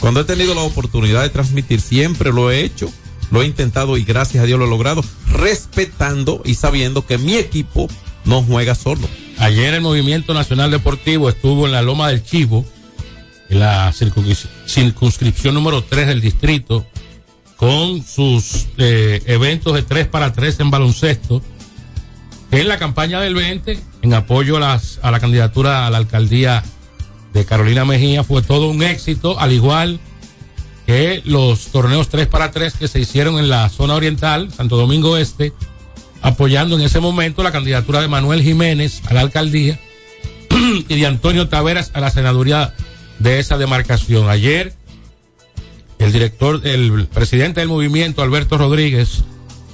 Cuando 0.00 0.20
he 0.20 0.24
tenido 0.24 0.54
la 0.54 0.62
oportunidad 0.62 1.22
de 1.22 1.28
transmitir, 1.30 1.80
siempre 1.80 2.32
lo 2.32 2.50
he 2.50 2.62
hecho, 2.62 2.90
lo 3.30 3.42
he 3.42 3.46
intentado 3.46 3.96
y 3.96 4.04
gracias 4.04 4.42
a 4.42 4.46
Dios 4.46 4.58
lo 4.58 4.66
he 4.66 4.70
logrado, 4.70 5.02
respetando 5.32 6.42
y 6.44 6.54
sabiendo 6.54 7.06
que 7.06 7.18
mi 7.18 7.34
equipo 7.34 7.88
no 8.24 8.42
juega 8.42 8.74
solo. 8.74 9.08
Ayer 9.38 9.74
el 9.74 9.80
Movimiento 9.80 10.34
Nacional 10.34 10.70
Deportivo 10.70 11.28
estuvo 11.28 11.66
en 11.66 11.72
la 11.72 11.82
Loma 11.82 12.08
del 12.08 12.22
Chivo, 12.22 12.64
en 13.48 13.60
la 13.60 13.90
circunscri- 13.92 14.48
circunscripción 14.66 15.54
número 15.54 15.82
3 15.82 16.06
del 16.08 16.20
distrito, 16.20 16.86
con 17.56 18.04
sus 18.04 18.66
eh, 18.78 19.20
eventos 19.26 19.74
de 19.74 19.82
3 19.82 20.06
para 20.06 20.32
3 20.32 20.60
en 20.60 20.70
baloncesto, 20.70 21.42
en 22.50 22.68
la 22.68 22.78
campaña 22.78 23.20
del 23.20 23.34
20, 23.34 23.80
en 24.02 24.14
apoyo 24.14 24.56
a, 24.56 24.60
las, 24.60 25.00
a 25.02 25.10
la 25.10 25.18
candidatura 25.20 25.86
a 25.86 25.90
la 25.90 25.98
alcaldía 25.98 26.62
de 27.32 27.44
Carolina 27.44 27.84
Mejía, 27.84 28.24
fue 28.24 28.42
todo 28.42 28.68
un 28.68 28.82
éxito, 28.82 29.38
al 29.38 29.52
igual 29.52 30.00
que 30.86 31.20
los 31.26 31.66
torneos 31.66 32.08
3 32.08 32.28
para 32.28 32.50
3 32.50 32.74
que 32.74 32.88
se 32.88 32.98
hicieron 32.98 33.38
en 33.38 33.50
la 33.50 33.68
zona 33.68 33.94
oriental, 33.94 34.50
Santo 34.50 34.76
Domingo 34.76 35.18
Este, 35.18 35.52
apoyando 36.22 36.76
en 36.76 36.82
ese 36.82 36.98
momento 37.00 37.42
la 37.42 37.52
candidatura 37.52 38.00
de 38.00 38.08
Manuel 38.08 38.42
Jiménez 38.42 39.02
a 39.06 39.12
la 39.14 39.20
alcaldía 39.20 39.78
y 40.88 40.98
de 40.98 41.06
Antonio 41.06 41.48
Taveras 41.48 41.90
a 41.92 42.00
la 42.00 42.10
senaduría 42.10 42.74
de 43.18 43.38
esa 43.38 43.58
demarcación. 43.58 44.30
Ayer, 44.30 44.72
el 45.98 46.10
director, 46.10 46.66
el 46.66 47.06
presidente 47.06 47.60
del 47.60 47.68
movimiento, 47.68 48.22
Alberto 48.22 48.56
Rodríguez, 48.56 49.24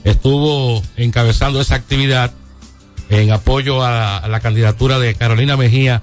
estuvo 0.03 0.83
encabezando 0.97 1.61
esa 1.61 1.77
actividad 1.77 2.33
en 3.09 3.31
apoyo 3.31 3.85
a, 3.85 4.17
a 4.17 4.29
la 4.29 4.40
candidatura 4.40 4.99
de 4.99 5.14
Carolina 5.14 5.57
Mejía 5.57 6.03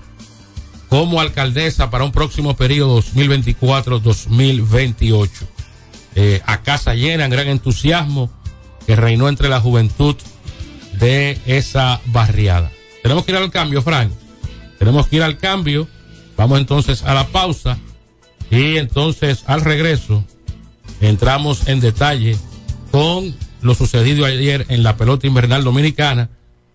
como 0.92 1.20
alcaldesa 1.22 1.90
para 1.90 2.04
un 2.04 2.12
próximo 2.12 2.56
periodo 2.58 3.02
2024-2028. 3.02 5.30
Eh, 6.16 6.42
a 6.46 6.64
casa 6.64 6.94
llena, 6.96 7.24
en 7.24 7.32
gran 7.32 7.48
entusiasmo 7.48 8.30
que 8.86 8.98
reinó 8.98 9.30
entre 9.30 9.48
la 9.48 9.62
juventud 9.62 10.18
de 11.00 11.40
esa 11.46 12.02
barriada. 12.08 12.74
Tenemos 13.04 13.24
que 13.24 13.32
ir 13.32 13.38
al 13.38 13.52
cambio, 13.52 13.82
Frank. 13.82 14.12
Tenemos 14.80 15.08
que 15.08 15.16
ir 15.16 15.24
al 15.24 15.38
cambio. 15.38 15.88
Vamos 16.36 16.60
entonces 16.60 17.04
a 17.04 17.14
la 17.14 17.28
pausa. 17.28 17.78
Y 18.50 18.76
entonces 18.76 19.46
al 19.48 19.62
regreso 19.62 20.26
entramos 21.00 21.70
en 21.70 21.80
detalle 21.80 22.36
con 22.92 23.34
lo 23.62 23.76
sucedido 23.76 24.26
ayer 24.26 24.66
en 24.68 24.84
la 24.84 24.98
pelota 24.98 25.26
invernal 25.26 25.64
dominicana. 25.64 26.32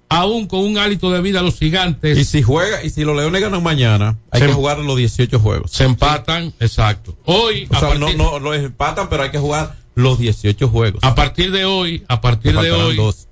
Aún 0.09 0.47
con 0.47 0.61
un 0.61 0.79
hálito 0.79 1.11
de 1.11 1.21
vida 1.21 1.41
a 1.41 1.43
los 1.43 1.59
gigantes. 1.59 2.17
Y 2.17 2.25
si 2.25 2.41
juega, 2.43 2.85
y 2.85 2.91
si 2.91 3.03
los 3.05 3.17
Leones 3.17 3.41
ganan 3.43 3.63
mañana, 3.63 4.17
hay 4.31 4.41
Se- 4.41 4.47
que 4.47 4.53
jugar 4.53 4.79
los 4.79 4.97
18 4.97 5.41
juegos. 5.41 5.73
Se 5.73 5.85
empatan, 5.85 6.55
exacto. 6.61 7.17
Hoy, 7.25 7.67
O 7.71 7.75
a 7.77 7.81
sea, 7.81 7.89
partir, 7.91 8.17
no, 8.17 8.33
no, 8.33 8.39
los 8.39 8.57
empatan, 8.57 9.09
pero 9.09 9.25
hay 9.25 9.31
que 9.31 9.39
jugar 9.39 9.75
los 9.97 10.19
18 10.19 10.69
juegos. 10.69 11.01
a 11.03 11.15
partir 11.17 11.51
de 11.51 11.65
hoy, 11.65 12.05
a 12.07 12.21
partir 12.21 12.57
de 12.57 12.71
hoy, 12.71 12.97
dos. 12.97 13.27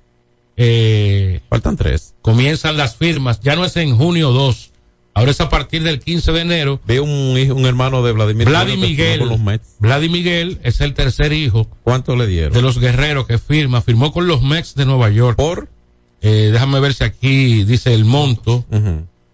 eh, 0.57 1.41
Faltan 1.49 1.77
tres. 1.77 2.13
comienzan 2.21 2.77
las 2.77 2.95
firmas. 2.95 3.39
Ya 3.41 3.55
no 3.55 3.63
es 3.65 3.75
en 3.77 3.95
junio 3.95 4.31
2. 4.31 4.71
Ahora 5.13 5.31
es 5.31 5.39
a 5.39 5.47
partir 5.47 5.81
del 5.83 5.99
15 6.01 6.33
de 6.33 6.41
enero. 6.41 6.81
Ve 6.85 6.99
un, 6.99 7.37
hijo- 7.37 7.55
un 7.55 7.65
hermano 7.65 8.03
de 8.03 8.11
Vladimir. 8.11 8.49
Vladimir 8.49 8.89
Miguel. 8.89 9.19
con 9.19 9.29
los 9.29 9.39
Mets. 9.39 9.75
Vladimir 9.79 10.17
Miguel 10.23 10.59
es 10.63 10.81
el 10.81 10.93
tercer 10.93 11.31
hijo 11.31 11.69
¿Cuánto 11.83 12.17
le 12.17 12.27
dieron? 12.27 12.51
de 12.51 12.61
los 12.61 12.79
guerreros 12.79 13.25
que 13.25 13.37
firma. 13.37 13.81
Firmó 13.81 14.11
con 14.11 14.27
los 14.27 14.41
Mets 14.41 14.75
de 14.75 14.85
Nueva 14.85 15.09
York. 15.09 15.37
Por. 15.37 15.69
Eh, 16.21 16.49
déjame 16.51 16.79
ver 16.79 16.93
si 16.93 17.03
aquí 17.03 17.63
dice 17.63 17.93
el 17.93 18.05
monto 18.05 18.65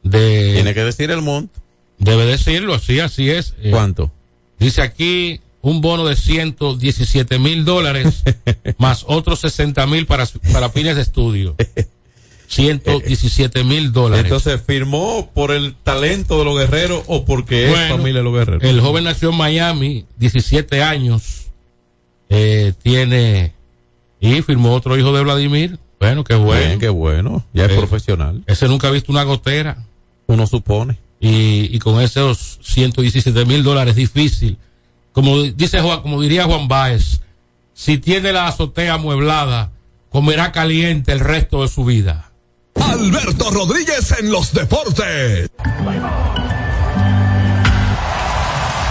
de. 0.04 0.52
Tiene 0.54 0.74
que 0.74 0.84
decir 0.84 1.12
el 1.12 1.22
monto. 1.22 1.60
Debe 1.98 2.26
decirlo, 2.26 2.74
así, 2.74 3.00
así 3.00 3.30
es. 3.30 3.54
Eh, 3.62 3.70
¿Cuánto? 3.72 4.12
Dice 4.60 4.82
aquí 4.82 5.40
un 5.62 5.82
bono 5.82 6.06
de 6.06 6.16
117 6.16 7.38
mil 7.40 7.64
dólares 7.64 8.24
más 8.78 9.06
otros 9.08 9.40
60 9.40 9.86
mil 9.88 10.08
para, 10.08 10.26
para 10.52 10.70
fines 10.70 10.96
de 10.96 11.02
estudio. 11.04 11.56
117 12.52 13.64
mil 13.64 13.94
dólares. 13.94 14.26
Entonces, 14.26 14.62
¿firmó 14.66 15.32
por 15.34 15.52
el 15.52 15.74
talento 15.74 16.38
de 16.40 16.46
los 16.46 16.58
guerreros 16.58 17.02
o 17.08 17.24
porque 17.24 17.72
es 17.72 17.90
familia 17.90 18.20
de 18.20 18.24
los 18.24 18.34
guerreros? 18.34 18.64
El 18.64 18.82
joven 18.82 19.06
nació 19.06 19.30
en 19.30 19.38
Miami, 19.38 20.06
17 20.18 20.84
años, 20.84 21.48
eh, 22.30 22.74
tiene 22.84 23.54
y 24.20 24.42
firmó 24.42 24.74
otro 24.74 24.98
hijo 24.98 25.14
de 25.14 25.24
Vladimir. 25.24 25.80
Bueno, 26.02 26.24
qué 26.26 26.36
bueno. 26.36 26.66
Bien, 26.66 26.80
qué 26.80 26.90
bueno. 26.90 27.46
Ya 27.54 27.66
es 27.66 27.72
Eh, 27.72 27.78
profesional. 27.78 28.44
Ese 28.48 28.68
nunca 28.68 28.88
ha 28.88 28.92
visto 28.92 29.12
una 29.12 29.24
gotera. 29.24 29.78
Uno 30.28 30.48
supone. 30.48 30.98
y, 31.20 31.70
y 31.76 31.78
con 31.80 32.02
esos 32.02 32.60
117 32.64 33.46
mil 33.46 33.62
dólares 33.64 33.96
difícil. 33.96 34.58
Como 35.12 35.44
dice 35.44 35.80
Juan, 35.82 36.02
como 36.02 36.20
diría 36.22 36.46
Juan 36.46 36.68
Báez, 36.68 37.22
si 37.76 38.00
tiene 38.00 38.32
la 38.34 38.48
azotea 38.48 38.96
amueblada, 38.96 39.70
comerá 40.10 40.52
caliente 40.52 41.12
el 41.12 41.20
resto 41.20 41.62
de 41.62 41.68
su 41.68 41.86
vida. 41.86 42.32
Alberto 42.74 43.52
Rodríguez 43.52 44.16
en 44.20 44.32
los 44.32 44.52
deportes. 44.54 45.50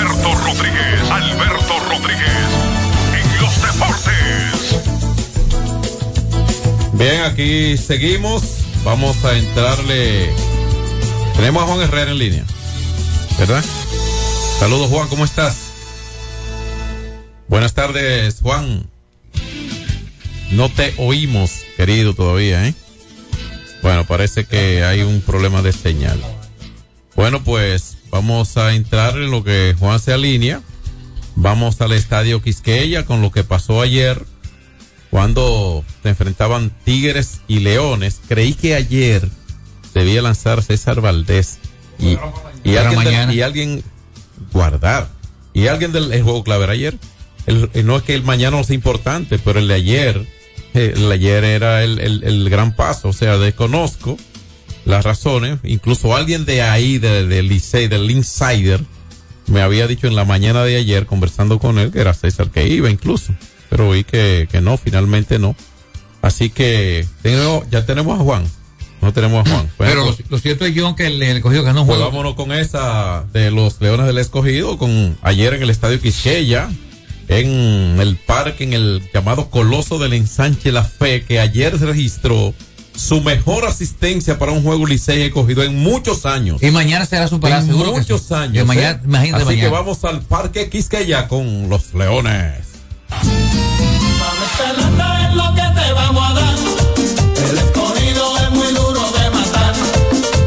Alberto 0.00 0.34
Rodríguez, 0.34 1.10
Alberto 1.10 1.78
Rodríguez, 1.90 2.48
en 3.12 3.40
los 3.42 3.62
deportes. 3.62 4.80
Bien, 6.94 7.20
aquí 7.24 7.76
seguimos. 7.76 8.42
Vamos 8.82 9.22
a 9.26 9.36
entrarle. 9.36 10.30
Tenemos 11.36 11.62
a 11.62 11.66
Juan 11.66 11.82
Herrera 11.82 12.12
en 12.12 12.18
línea. 12.18 12.44
¿Verdad? 13.38 13.62
Saludos, 14.58 14.88
Juan, 14.88 15.08
¿cómo 15.08 15.26
estás? 15.26 15.58
Buenas 17.48 17.74
tardes, 17.74 18.38
Juan. 18.40 18.88
No 20.50 20.70
te 20.70 20.94
oímos, 20.96 21.60
querido, 21.76 22.14
todavía, 22.14 22.66
¿eh? 22.66 22.74
Bueno, 23.82 24.06
parece 24.06 24.46
que 24.46 24.82
hay 24.82 25.02
un 25.02 25.20
problema 25.20 25.60
de 25.60 25.74
señal. 25.74 26.18
Bueno, 27.16 27.44
pues 27.44 27.98
vamos 28.10 28.56
a 28.56 28.74
entrar 28.74 29.16
en 29.16 29.30
lo 29.30 29.42
que 29.44 29.74
Juan 29.78 29.98
se 30.00 30.12
alinea. 30.12 30.60
Vamos 31.36 31.80
al 31.80 31.92
estadio 31.92 32.42
Quisqueya 32.42 33.04
con 33.06 33.22
lo 33.22 33.30
que 33.30 33.44
pasó 33.44 33.80
ayer 33.80 34.24
cuando 35.10 35.84
se 36.02 36.10
enfrentaban 36.10 36.70
Tigres 36.84 37.40
y 37.48 37.60
Leones. 37.60 38.20
Creí 38.28 38.54
que 38.54 38.74
ayer 38.74 39.28
debía 39.94 40.22
lanzar 40.22 40.62
César 40.62 41.00
Valdés 41.00 41.58
y, 41.98 42.16
y, 42.64 42.76
alguien, 42.76 42.98
del- 43.04 43.34
y 43.34 43.42
alguien 43.42 43.84
guardar. 44.52 45.08
Y 45.52 45.66
alguien 45.66 45.92
del 45.92 46.12
el 46.12 46.22
juego 46.22 46.44
clave 46.44 46.66
ayer. 46.70 46.96
El- 47.46 47.70
el- 47.74 47.86
no 47.86 47.96
es 47.96 48.02
que 48.02 48.14
el 48.14 48.22
mañana 48.22 48.56
no 48.56 48.64
sea 48.64 48.74
importante, 48.74 49.38
pero 49.38 49.58
el 49.58 49.66
de 49.68 49.74
ayer, 49.74 50.26
eh, 50.74 50.92
el 50.94 51.08
de 51.08 51.14
ayer 51.14 51.44
era 51.44 51.82
el, 51.82 51.98
el- 51.98 52.22
el 52.22 52.48
gran 52.50 52.76
paso. 52.76 53.08
O 53.08 53.12
sea, 53.12 53.36
desconozco 53.38 54.16
las 54.84 55.04
razones. 55.04 55.58
Incluso 55.64 56.14
alguien 56.16 56.44
de 56.44 56.62
ahí, 56.62 56.98
de- 56.98 57.26
del 57.26 57.48
Licey, 57.48 57.88
del 57.88 58.10
Insider, 58.10 58.80
me 59.46 59.60
había 59.62 59.86
dicho 59.86 60.06
en 60.06 60.14
la 60.16 60.24
mañana 60.24 60.62
de 60.64 60.76
ayer, 60.76 61.06
conversando 61.06 61.58
con 61.58 61.78
él, 61.78 61.90
que 61.90 62.00
era 62.00 62.14
César 62.14 62.50
que 62.50 62.68
iba 62.68 62.88
incluso. 62.90 63.32
Pero 63.68 63.90
vi 63.90 64.04
que, 64.04 64.48
que 64.50 64.60
no, 64.60 64.76
finalmente 64.76 65.38
no. 65.38 65.54
Así 66.22 66.50
que 66.50 67.06
tengo- 67.22 67.64
ya 67.70 67.84
tenemos 67.86 68.18
a 68.18 68.22
Juan. 68.22 68.44
No 69.00 69.12
tenemos 69.12 69.46
a 69.46 69.50
Juan. 69.50 69.70
Pero 69.78 70.04
lo, 70.04 70.16
lo 70.28 70.38
cierto 70.38 70.66
es, 70.66 70.74
John, 70.76 70.94
que 70.94 71.06
el, 71.06 71.22
el 71.22 71.40
cogido 71.40 71.62
ganó 71.62 71.82
un 71.82 71.86
pues 71.86 71.96
juego. 71.98 72.10
vámonos 72.12 72.34
con 72.34 72.52
esa 72.52 73.24
de 73.32 73.50
los 73.50 73.80
Leones 73.80 74.06
del 74.06 74.18
Escogido, 74.18 74.76
con 74.76 75.16
ayer 75.22 75.54
en 75.54 75.62
el 75.62 75.70
Estadio 75.70 76.00
Quisqueya, 76.00 76.68
en 77.28 77.98
el 78.00 78.16
parque, 78.16 78.64
en 78.64 78.72
el 78.72 79.02
llamado 79.14 79.50
Coloso 79.50 79.98
del 79.98 80.12
Ensanche 80.14 80.72
La 80.72 80.84
Fe, 80.84 81.22
que 81.22 81.40
ayer 81.40 81.78
se 81.78 81.86
registró 81.86 82.52
su 83.00 83.20
mejor 83.20 83.64
asistencia 83.66 84.38
para 84.38 84.52
un 84.52 84.62
juego 84.62 84.86
Licey 84.86 85.22
escogido 85.22 85.62
en 85.62 85.76
muchos 85.78 86.26
años. 86.26 86.62
Y 86.62 86.70
mañana 86.70 87.06
será 87.06 87.26
superado, 87.28 87.62
en 87.62 87.68
seguro 87.68 87.92
que 87.94 88.00
muchos 88.00 88.22
sí. 88.22 88.34
años. 88.34 88.52
Que 88.52 88.64
mañana- 88.64 88.90
¿eh? 88.90 89.00
imagínate 89.04 89.44
Así 89.44 89.56
que 89.60 89.68
vamos 89.68 90.04
al 90.04 90.20
parque 90.22 90.68
Quisqueya 90.68 91.26
con 91.28 91.68
los 91.68 91.94
Leones. 91.94 92.66
Escarlata 94.52 95.28
es 95.28 95.34
lo 95.34 95.54
que 95.54 95.62
te 95.80 95.92
vamos 95.92 96.30
a 96.30 96.34
dar. 96.34 96.54
El 97.50 97.58
escogido 97.58 98.38
es 98.38 98.50
muy 98.50 98.68
duro 98.74 99.00
de 99.12 99.30
matar. 99.30 99.74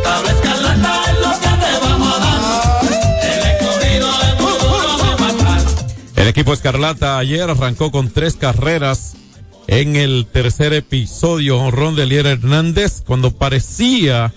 Tabla 0.04 0.32
escarlata 0.32 1.02
es 1.12 1.20
lo 1.20 1.32
que 1.40 1.66
te 1.66 1.80
vamos 1.86 2.16
a 2.16 2.20
dar. 2.20 2.86
El 3.24 3.42
escogido 3.52 4.10
es 4.22 4.42
muy 4.42 4.54
duro 4.60 4.98
de 4.98 5.16
matar. 5.22 5.62
El 6.16 6.28
equipo 6.28 6.54
Escarlata 6.54 7.18
ayer 7.18 7.50
arrancó 7.50 7.92
con 7.92 8.10
tres 8.10 8.36
carreras 8.36 9.16
en 9.68 9.96
el 9.96 10.26
tercer 10.26 10.74
episodio, 10.74 11.58
honrón 11.58 11.96
de 11.96 12.04
Elier 12.04 12.26
Hernández, 12.26 13.02
cuando 13.06 13.32
parecía 13.32 14.34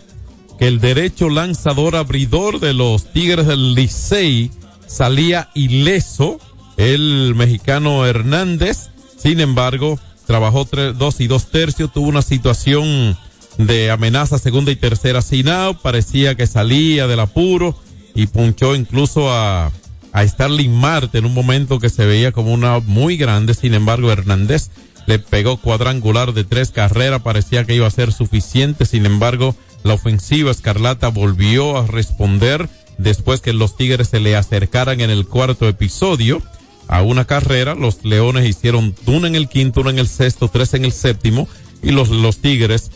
que 0.58 0.68
el 0.68 0.80
derecho 0.80 1.28
lanzador 1.28 1.96
abridor 1.96 2.60
de 2.60 2.72
los 2.72 3.12
Tigres 3.12 3.46
del 3.46 3.74
Licey 3.74 4.50
salía 4.86 5.50
ileso, 5.54 6.38
el 6.76 7.34
mexicano 7.34 8.06
Hernández, 8.06 8.90
sin 9.16 9.40
embargo, 9.40 9.98
trabajó 10.26 10.64
dos 10.94 11.20
y 11.20 11.26
dos 11.26 11.50
tercios, 11.50 11.92
tuvo 11.92 12.08
una 12.08 12.22
situación 12.22 13.16
de 13.58 13.90
amenaza 13.90 14.38
segunda 14.38 14.70
y 14.70 14.76
tercera 14.76 15.22
sin 15.22 15.48
out, 15.48 15.78
parecía 15.80 16.34
que 16.34 16.46
salía 16.46 17.06
del 17.06 17.20
apuro 17.20 17.78
y 18.14 18.26
punchó 18.26 18.74
incluso 18.74 19.32
a, 19.32 19.72
a 20.12 20.26
Starling 20.26 20.74
Marte 20.74 21.18
en 21.18 21.26
un 21.26 21.34
momento 21.34 21.78
que 21.78 21.88
se 21.88 22.06
veía 22.06 22.32
como 22.32 22.52
una 22.52 22.80
muy 22.80 23.16
grande, 23.16 23.54
sin 23.54 23.74
embargo 23.74 24.10
Hernández 24.10 24.70
le 25.06 25.18
pegó 25.18 25.56
cuadrangular 25.56 26.32
de 26.32 26.44
tres 26.44 26.70
carreras, 26.70 27.22
parecía 27.22 27.64
que 27.64 27.74
iba 27.74 27.86
a 27.86 27.90
ser 27.90 28.12
suficiente, 28.12 28.84
sin 28.86 29.06
embargo 29.06 29.54
la 29.84 29.94
ofensiva 29.94 30.50
escarlata 30.50 31.08
volvió 31.08 31.78
a 31.78 31.86
responder 31.86 32.68
después 32.98 33.40
que 33.40 33.52
los 33.52 33.76
Tigres 33.76 34.08
se 34.08 34.20
le 34.20 34.36
acercaran 34.36 35.00
en 35.00 35.10
el 35.10 35.26
cuarto 35.26 35.68
episodio 35.68 36.42
a 36.88 37.02
una 37.02 37.24
carrera, 37.24 37.74
los 37.74 38.04
Leones 38.04 38.48
hicieron 38.48 38.94
una 39.06 39.28
en 39.28 39.34
el 39.34 39.48
quinto, 39.48 39.80
una 39.80 39.90
en 39.90 39.98
el 39.98 40.08
sexto, 40.08 40.48
tres 40.48 40.74
en 40.74 40.84
el 40.84 40.92
séptimo 40.92 41.48
y 41.82 41.90
los, 41.90 42.08
los 42.08 42.38
Tigres 42.38 42.90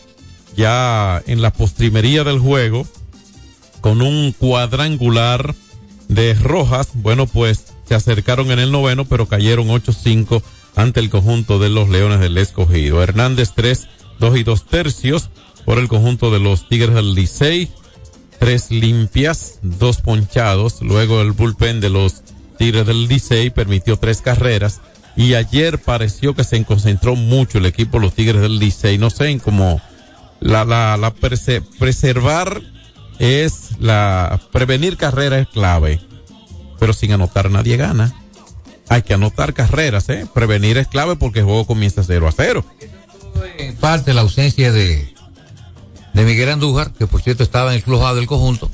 ya 0.55 1.21
en 1.27 1.41
la 1.41 1.51
postrimería 1.53 2.23
del 2.23 2.39
juego 2.39 2.85
con 3.79 4.01
un 4.01 4.33
cuadrangular 4.33 5.55
de 6.07 6.33
Rojas, 6.33 6.89
bueno 6.93 7.25
pues 7.25 7.67
se 7.87 7.95
acercaron 7.95 8.51
en 8.51 8.59
el 8.59 8.71
noveno 8.71 9.05
pero 9.05 9.27
cayeron 9.27 9.67
8-5 9.69 10.41
ante 10.75 10.99
el 10.99 11.09
conjunto 11.09 11.59
de 11.59 11.69
los 11.69 11.89
Leones 11.89 12.19
del 12.19 12.37
Escogido. 12.37 13.03
Hernández 13.03 13.51
3, 13.55 13.87
2 14.19 14.37
y 14.37 14.43
2 14.43 14.65
tercios 14.65 15.29
por 15.65 15.79
el 15.79 15.87
conjunto 15.87 16.31
de 16.31 16.39
los 16.39 16.67
Tigres 16.67 16.95
del 16.95 17.13
Licey, 17.13 17.71
tres 18.39 18.71
limpias, 18.71 19.59
dos 19.61 20.01
ponchados, 20.01 20.81
luego 20.81 21.21
el 21.21 21.31
bullpen 21.31 21.79
de 21.79 21.89
los 21.89 22.23
Tigres 22.57 22.87
del 22.87 23.07
Licey 23.07 23.51
permitió 23.51 23.97
tres 23.97 24.21
carreras. 24.21 24.81
Y 25.15 25.35
ayer 25.35 25.77
pareció 25.77 26.33
que 26.33 26.43
se 26.43 26.63
concentró 26.63 27.15
mucho 27.15 27.57
el 27.57 27.65
equipo 27.65 27.97
de 27.97 28.05
los 28.05 28.13
Tigres 28.15 28.41
del 28.41 28.59
Licey, 28.59 28.97
no 28.97 29.09
sé, 29.09 29.29
en 29.29 29.39
como 29.39 29.81
la, 30.39 30.65
la, 30.65 30.97
la 30.97 31.11
preservar 31.11 32.61
es 33.19 33.79
la 33.79 34.39
prevenir 34.51 34.97
carrera 34.97 35.37
es 35.37 35.47
clave, 35.47 36.01
pero 36.79 36.93
sin 36.93 37.11
anotar 37.11 37.51
nadie 37.51 37.77
gana. 37.77 38.20
Hay 38.91 39.03
que 39.03 39.13
anotar 39.13 39.53
carreras, 39.53 40.09
¿eh? 40.09 40.25
Prevenir 40.33 40.77
es 40.77 40.87
clave 40.87 41.15
porque 41.15 41.39
el 41.39 41.45
juego 41.45 41.65
comienza 41.65 42.03
0 42.05 42.27
a 42.27 42.31
0. 42.33 42.65
En 43.57 43.75
parte 43.77 44.13
la 44.13 44.21
ausencia 44.21 44.71
de, 44.71 45.13
de 46.13 46.23
Miguel 46.25 46.49
Andújar, 46.49 46.91
que 46.91 47.07
por 47.07 47.21
cierto 47.21 47.41
estaba 47.43 47.71
en 47.71 47.77
el 47.77 47.83
club 47.83 48.03
A 48.03 48.13
del 48.13 48.27
conjunto, 48.27 48.69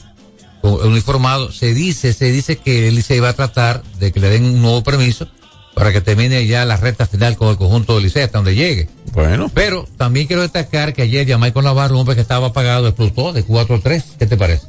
con- 0.62 0.86
uniformado. 0.88 1.52
Se 1.52 1.74
dice, 1.74 2.14
se 2.14 2.32
dice 2.32 2.56
que 2.58 2.88
el 2.88 2.96
Licey 2.96 3.20
va 3.20 3.30
a 3.30 3.34
tratar 3.34 3.84
de 4.00 4.12
que 4.12 4.20
le 4.20 4.30
den 4.30 4.44
un 4.46 4.62
nuevo 4.62 4.84
permiso 4.84 5.28
para 5.76 5.94
que 5.94 6.02
termine 6.02 6.48
ya 6.48 6.66
la 6.66 6.78
recta 6.78 7.06
final 7.06 7.38
con 7.38 7.50
el 7.50 7.58
conjunto 7.58 7.94
del 7.94 8.06
Licey 8.06 8.24
hasta 8.24 8.40
donde 8.40 8.56
llegue. 8.56 8.90
Bueno. 9.14 9.52
Pero 9.54 9.88
también 9.98 10.26
quiero 10.26 10.42
destacar 10.42 10.94
que 10.94 11.04
ayer 11.04 11.28
ya 11.28 11.38
Michael 11.38 11.66
Navarro, 11.66 11.94
un 11.94 12.02
hombre 12.02 12.16
que 12.16 12.22
estaba 12.22 12.48
apagado, 12.48 12.88
explotó 12.88 13.34
de 13.34 13.46
4-3. 13.46 14.04
¿Qué 14.18 14.26
te 14.26 14.36
parece? 14.36 14.66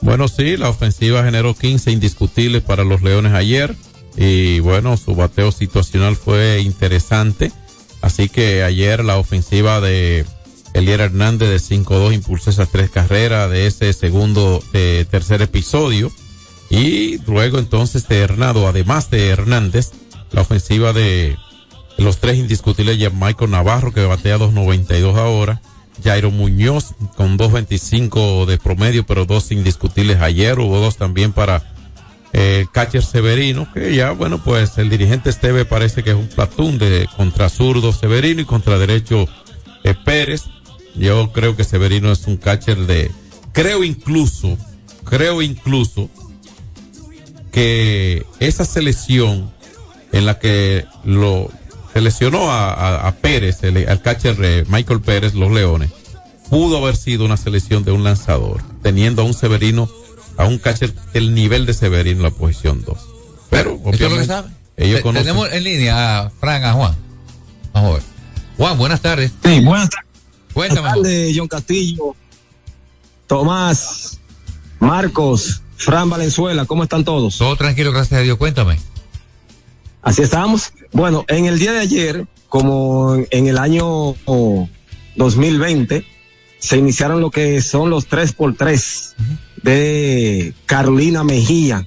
Bueno, 0.00 0.28
sí, 0.28 0.56
la 0.56 0.68
ofensiva 0.68 1.24
generó 1.24 1.54
15 1.56 1.90
indiscutibles 1.90 2.62
para 2.62 2.84
los 2.84 3.02
Leones 3.02 3.32
ayer. 3.32 3.74
Y 4.20 4.58
bueno, 4.60 4.96
su 4.96 5.14
bateo 5.14 5.52
situacional 5.52 6.16
fue 6.16 6.60
interesante. 6.60 7.52
Así 8.00 8.28
que 8.28 8.64
ayer 8.64 9.04
la 9.04 9.16
ofensiva 9.16 9.80
de 9.80 10.26
Elier 10.74 11.00
Hernández 11.00 11.48
de 11.48 11.76
5-2 11.76 12.14
impulsó 12.14 12.50
esas 12.50 12.68
tres 12.70 12.90
carreras 12.90 13.48
de 13.48 13.68
ese 13.68 13.92
segundo, 13.92 14.62
tercer 14.72 15.40
episodio. 15.40 16.10
Y 16.68 17.18
luego 17.26 17.58
entonces 17.58 18.08
de 18.08 18.18
Hernando, 18.18 18.66
además 18.66 19.08
de 19.10 19.28
Hernández, 19.28 19.92
la 20.32 20.42
ofensiva 20.42 20.92
de 20.92 21.36
los 21.96 22.18
tres 22.18 22.36
indiscutibles 22.38 22.98
ya 22.98 23.10
Michael 23.10 23.52
Navarro 23.52 23.92
que 23.92 24.04
batea 24.04 24.36
2.92 24.36 25.16
ahora. 25.16 25.62
Jairo 26.02 26.30
Muñoz 26.30 26.94
con 27.16 27.38
2.25 27.38 28.46
de 28.46 28.58
promedio, 28.58 29.04
pero 29.06 29.26
dos 29.26 29.50
indiscutibles 29.50 30.20
ayer. 30.20 30.58
Hubo 30.58 30.78
dos 30.78 30.96
también 30.96 31.32
para 31.32 31.77
eh, 32.32 32.66
catcher 32.72 33.02
Severino, 33.02 33.70
que 33.72 33.94
ya, 33.94 34.12
bueno, 34.12 34.42
pues 34.42 34.78
el 34.78 34.90
dirigente 34.90 35.30
Esteve 35.30 35.64
parece 35.64 36.02
que 36.02 36.10
es 36.10 36.16
un 36.16 36.28
platón 36.28 36.78
de 36.78 37.08
contra 37.16 37.48
zurdo 37.48 37.92
Severino 37.92 38.42
y 38.42 38.44
contra 38.44 38.78
derecho 38.78 39.26
eh, 39.84 39.94
Pérez. 40.04 40.44
Yo 40.94 41.32
creo 41.32 41.56
que 41.56 41.64
Severino 41.64 42.10
es 42.12 42.26
un 42.26 42.36
catcher 42.36 42.78
de, 42.78 43.10
creo 43.52 43.84
incluso, 43.84 44.58
creo 45.04 45.42
incluso 45.42 46.10
que 47.52 48.26
esa 48.40 48.64
selección 48.64 49.50
en 50.12 50.26
la 50.26 50.38
que 50.38 50.86
lo 51.04 51.50
seleccionó 51.92 52.50
a, 52.50 53.14
Pérez, 53.20 53.62
el, 53.62 53.88
al 53.88 54.02
catcher 54.02 54.36
eh, 54.42 54.64
Michael 54.68 55.00
Pérez, 55.00 55.34
los 55.34 55.50
Leones, 55.50 55.90
pudo 56.50 56.78
haber 56.78 56.96
sido 56.96 57.24
una 57.24 57.36
selección 57.36 57.84
de 57.84 57.92
un 57.92 58.04
lanzador, 58.04 58.62
teniendo 58.82 59.22
a 59.22 59.24
un 59.24 59.34
Severino, 59.34 59.88
a 60.38 60.46
un 60.46 60.56
catcher 60.58 60.94
del 61.12 61.34
nivel 61.34 61.66
de 61.66 61.74
Severino 61.74 62.16
en 62.18 62.22
la 62.22 62.30
posición 62.30 62.82
2. 62.86 62.98
Pero, 63.50 63.72
Eso 63.72 63.80
lo 63.84 63.90
obviamente, 63.90 64.26
sabe. 64.26 64.48
ellos 64.78 65.00
conocen. 65.02 65.26
Tenemos 65.26 65.52
en 65.52 65.64
línea 65.64 66.18
a 66.20 66.30
Fran, 66.30 66.64
a 66.64 66.72
Juan. 66.72 66.96
Vamos 67.74 67.90
a 67.90 67.94
ver. 67.94 68.02
Juan, 68.56 68.78
buenas 68.78 69.00
tardes. 69.02 69.30
Sí, 69.44 69.60
buenas 69.60 69.90
tardes. 69.90 70.08
Cuéntame. 70.54 70.80
Buenas 70.80 70.94
tardes, 71.02 71.34
John 71.36 71.48
Castillo, 71.48 72.16
Tomás, 73.26 74.18
Marcos, 74.80 75.62
Fran 75.76 76.08
Valenzuela, 76.10 76.64
¿cómo 76.64 76.82
están 76.84 77.04
todos? 77.04 77.38
Todo 77.38 77.56
tranquilo, 77.56 77.92
gracias 77.92 78.20
a 78.20 78.22
Dios. 78.22 78.38
Cuéntame. 78.38 78.78
Así 80.02 80.22
estamos. 80.22 80.72
Bueno, 80.92 81.24
en 81.28 81.46
el 81.46 81.58
día 81.58 81.72
de 81.72 81.80
ayer, 81.80 82.26
como 82.48 83.16
en- 83.30 83.46
el 83.48 83.58
año 83.58 83.86
oh, 84.24 84.68
2020, 85.16 86.04
se 86.58 86.76
iniciaron 86.78 87.20
lo 87.20 87.30
que 87.30 87.60
son 87.60 87.90
los 87.90 88.08
3x3 88.08 89.14
de 89.62 90.54
Carolina 90.66 91.24
Mejía, 91.24 91.86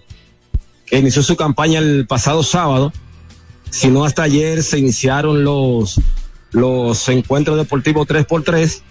que 0.86 1.00
inició 1.00 1.24
su 1.24 1.36
campaña 1.36 1.80
el 1.80 2.06
pasado 2.08 2.44
sábado. 2.44 2.92
Si 3.70 3.88
no, 3.90 4.04
hasta 4.04 4.24
ayer 4.24 4.64
se 4.64 4.80
iniciaron 4.80 5.44
los, 5.44 6.00
los 6.52 7.08
encuentros 7.10 7.58
deportivos 7.58 8.08
3x3, 8.08 8.82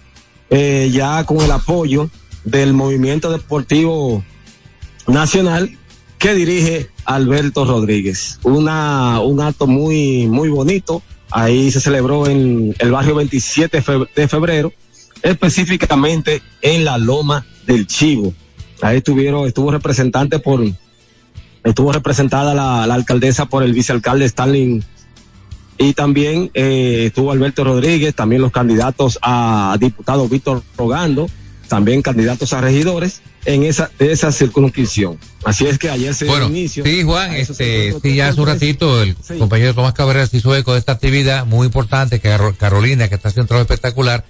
eh, 0.49 0.89
ya 0.91 1.23
con 1.25 1.39
el 1.41 1.51
apoyo 1.51 2.09
del 2.43 2.73
movimiento 2.73 3.29
deportivo 3.31 4.23
nacional 5.07 5.77
que 6.17 6.33
dirige 6.33 6.89
Alberto 7.05 7.65
Rodríguez. 7.65 8.39
Una, 8.43 9.19
un 9.21 9.41
acto 9.41 9.67
muy, 9.67 10.27
muy 10.27 10.49
bonito. 10.49 11.01
Ahí 11.29 11.71
se 11.71 11.79
celebró 11.79 12.27
en 12.27 12.75
el 12.79 12.91
barrio 12.91 13.15
27 13.15 13.77
de 13.77 13.83
fe- 13.83 14.09
de 14.15 14.27
febrero, 14.27 14.73
específicamente 15.21 16.41
en 16.61 16.83
la 16.85 16.97
Loma 16.97 17.45
del 17.65 17.87
Chivo. 17.87 18.33
Ahí 18.81 18.97
estuvieron, 18.97 19.47
estuvo 19.47 19.71
representante 19.71 20.39
por, 20.39 20.63
estuvo 21.63 21.91
representada 21.91 22.53
la, 22.53 22.87
la 22.87 22.93
alcaldesa 22.95 23.45
por 23.45 23.63
el 23.63 23.73
vicealcalde 23.73 24.25
Stanley 24.25 24.83
y 25.77 25.93
también 25.93 26.51
eh, 26.53 27.05
estuvo 27.07 27.31
Alberto 27.31 27.63
Rodríguez, 27.63 28.13
también 28.15 28.41
los 28.41 28.51
candidatos 28.51 29.17
a 29.21 29.75
diputado 29.79 30.27
Víctor 30.27 30.63
Rogando, 30.77 31.27
también 31.67 32.01
candidatos 32.01 32.53
a 32.53 32.61
regidores 32.61 33.21
en 33.45 33.63
esa, 33.63 33.89
de 33.97 34.11
esa 34.11 34.31
circunscripción. 34.31 35.17
Así 35.43 35.65
es 35.65 35.79
que 35.79 35.89
ayer 35.89 36.13
se 36.13 36.25
dio 36.25 36.33
Bueno, 36.33 36.47
inicio. 36.49 36.83
sí, 36.83 37.01
Juan, 37.03 37.33
este, 37.33 37.95
sí, 37.99 38.15
ya 38.15 38.27
hace 38.27 38.39
un 38.41 38.45
ratito 38.47 39.01
el 39.01 39.15
compañero 39.39 39.73
Tomás 39.73 39.93
Cabrera 39.93 40.27
se 40.27 40.37
hizo 40.37 40.55
eco 40.55 40.73
de 40.73 40.79
esta 40.79 40.91
actividad 40.91 41.45
muy 41.47 41.65
importante 41.65 42.19
que 42.19 42.29
Caro- 42.29 42.53
Carolina, 42.57 43.07
que 43.07 43.15
está 43.15 43.29
haciendo 43.29 43.43
un 43.43 43.47
trabajo 43.47 43.63
espectacular 43.73 44.25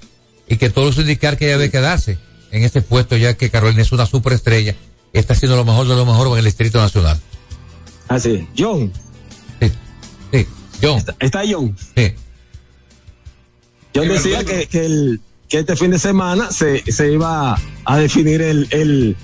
y 0.47 0.55
que 0.57 0.69
todo 0.69 0.89
eso 0.89 1.01
indicar 1.01 1.37
que 1.37 1.45
ella 1.47 1.57
debe 1.57 1.71
quedarse 1.71 2.17
en 2.51 2.63
este 2.63 2.81
puesto 2.81 3.17
ya 3.17 3.35
que 3.35 3.49
Carolina 3.49 3.81
es 3.81 3.91
una 3.91 4.05
superestrella 4.05 4.75
está 5.13 5.33
haciendo 5.33 5.55
lo 5.57 5.65
mejor 5.65 5.87
de 5.87 5.95
lo 5.95 6.05
mejor 6.05 6.27
en 6.31 6.39
el 6.39 6.45
Distrito 6.45 6.79
Nacional. 6.79 7.19
Así, 8.07 8.47
John. 8.57 8.91
Sí, 9.59 9.71
sí, 10.31 10.47
John. 10.81 10.97
Está, 10.97 11.15
está 11.19 11.41
John. 11.49 11.75
Sí. 11.95 12.13
John 13.95 14.07
decía 14.07 14.43
que, 14.43 14.67
que, 14.67 14.85
el, 14.85 15.21
que 15.49 15.59
este 15.59 15.75
fin 15.75 15.91
de 15.91 15.99
semana 15.99 16.51
se, 16.51 16.89
se 16.91 17.11
iba 17.11 17.57
a 17.85 17.97
definir 17.97 18.41
el, 18.41 18.67
el, 18.71 19.17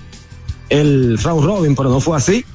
el 0.70 1.18
round 1.20 1.46
robin, 1.46 1.76
pero 1.76 1.90
no 1.90 2.00
fue 2.00 2.18
así. 2.18 2.46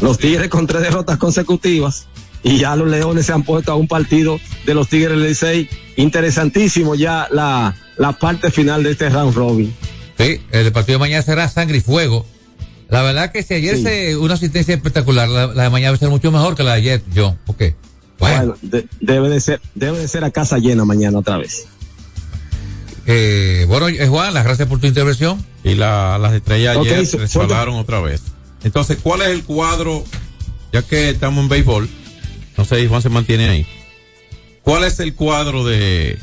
Los 0.00 0.18
Tigres 0.18 0.48
con 0.48 0.66
tres 0.66 0.82
derrotas 0.82 1.18
consecutivas 1.18 2.08
y 2.42 2.58
ya 2.58 2.74
los 2.74 2.88
Leones 2.88 3.26
se 3.26 3.32
han 3.32 3.44
puesto 3.44 3.70
a 3.70 3.76
un 3.76 3.86
partido 3.86 4.40
de 4.66 4.74
los 4.74 4.88
Tigres 4.88 5.18
del 5.18 5.28
Licey. 5.28 5.68
Interesantísimo 5.96 6.94
ya 6.94 7.28
la, 7.30 7.76
la 7.96 8.12
parte 8.12 8.50
final 8.50 8.82
de 8.82 8.92
este 8.92 9.08
round 9.08 9.34
robin. 9.34 9.74
Sí, 10.18 10.40
el 10.50 10.72
partido 10.72 10.98
de 10.98 11.00
mañana 11.00 11.22
será 11.22 11.48
sangre 11.48 11.78
y 11.78 11.80
fuego. 11.80 12.26
La 12.88 13.02
verdad 13.02 13.30
que 13.32 13.42
si 13.42 13.54
ayer 13.54 13.76
Sí. 13.76 13.82
se 13.82 14.16
una 14.16 14.34
asistencia 14.34 14.74
espectacular, 14.74 15.28
la, 15.28 15.46
la 15.48 15.62
de 15.64 15.70
mañana 15.70 15.90
va 15.92 15.96
a 15.96 15.98
ser 15.98 16.08
mucho 16.08 16.32
mejor 16.32 16.54
que 16.56 16.62
la 16.62 16.72
de 16.72 16.78
ayer, 16.78 17.02
John. 17.14 17.38
¿Por 17.46 17.56
qué? 17.56 17.74
Bueno, 18.18 18.56
de- 18.62 18.86
debe 19.00 19.28
de 19.28 19.40
ser, 19.40 19.60
debe 19.74 19.98
de 19.98 20.08
ser 20.08 20.24
a 20.24 20.30
casa 20.30 20.58
llena 20.58 20.84
mañana 20.84 21.18
otra 21.18 21.36
vez. 21.38 21.66
Eh, 23.06 23.64
bueno, 23.68 23.88
eh, 23.88 24.06
Juan, 24.08 24.34
las 24.34 24.44
gracias 24.44 24.68
por 24.68 24.80
tu 24.80 24.86
intervención. 24.86 25.44
Y 25.64 25.74
la, 25.74 26.18
las 26.18 26.32
estrellas 26.34 26.76
ayer 26.76 27.06
su- 27.06 27.18
resbalaron 27.18 27.76
otra 27.76 28.00
vez. 28.00 28.22
Entonces, 28.64 28.98
¿cuál 29.02 29.22
es 29.22 29.28
el 29.28 29.44
cuadro? 29.44 30.04
Ya 30.72 30.82
que 30.82 31.10
estamos 31.10 31.42
en 31.42 31.48
béisbol, 31.48 31.88
no 32.56 32.64
sé 32.64 32.80
si 32.80 32.86
Juan 32.88 33.00
se 33.02 33.08
mantiene 33.08 33.48
ahí. 33.48 33.66
¿Cuál 34.62 34.84
es 34.84 35.00
el 35.00 35.14
cuadro 35.14 35.64
de, 35.64 36.18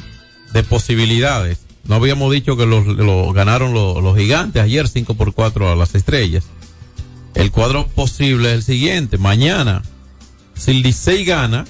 de 0.53 0.63
posibilidades? 0.63 1.59
No 1.87 1.95
habíamos 1.95 2.31
dicho 2.31 2.57
que 2.57 2.65
los, 2.65 2.85
los 2.85 3.33
ganaron 3.33 3.73
los, 3.73 4.01
los 4.01 4.17
gigantes 4.17 4.61
ayer 4.61 4.87
5 4.87 5.15
por 5.15 5.33
4 5.33 5.71
a 5.71 5.75
las 5.75 5.95
estrellas. 5.95 6.45
El 7.35 7.51
cuadro 7.51 7.87
posible 7.87 8.49
es 8.49 8.55
el 8.55 8.63
siguiente. 8.63 9.17
Mañana, 9.17 9.83
si 10.55 10.71
el 10.71 10.81
Licey 10.81 11.25
gana, 11.25 11.65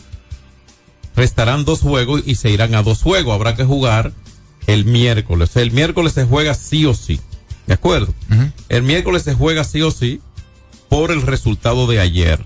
restarán 1.15 1.65
dos 1.65 1.81
juegos 1.81 2.23
y 2.25 2.35
se 2.35 2.51
irán 2.51 2.75
a 2.75 2.83
dos 2.83 3.01
juegos. 3.01 3.33
Habrá 3.33 3.55
que 3.55 3.65
jugar 3.65 4.13
el 4.67 4.85
miércoles. 4.85 5.55
El 5.55 5.71
miércoles 5.71 6.13
se 6.13 6.25
juega 6.25 6.53
sí 6.53 6.85
o 6.85 6.93
sí. 6.93 7.19
¿De 7.67 7.73
acuerdo? 7.73 8.13
El 8.69 8.83
miércoles 8.83 9.23
se 9.23 9.33
juega 9.33 9.63
sí 9.63 9.81
o 9.81 9.91
sí 9.91 10.21
por 10.87 11.11
el 11.11 11.23
resultado 11.23 11.87
de 11.87 11.99
ayer. 11.99 12.45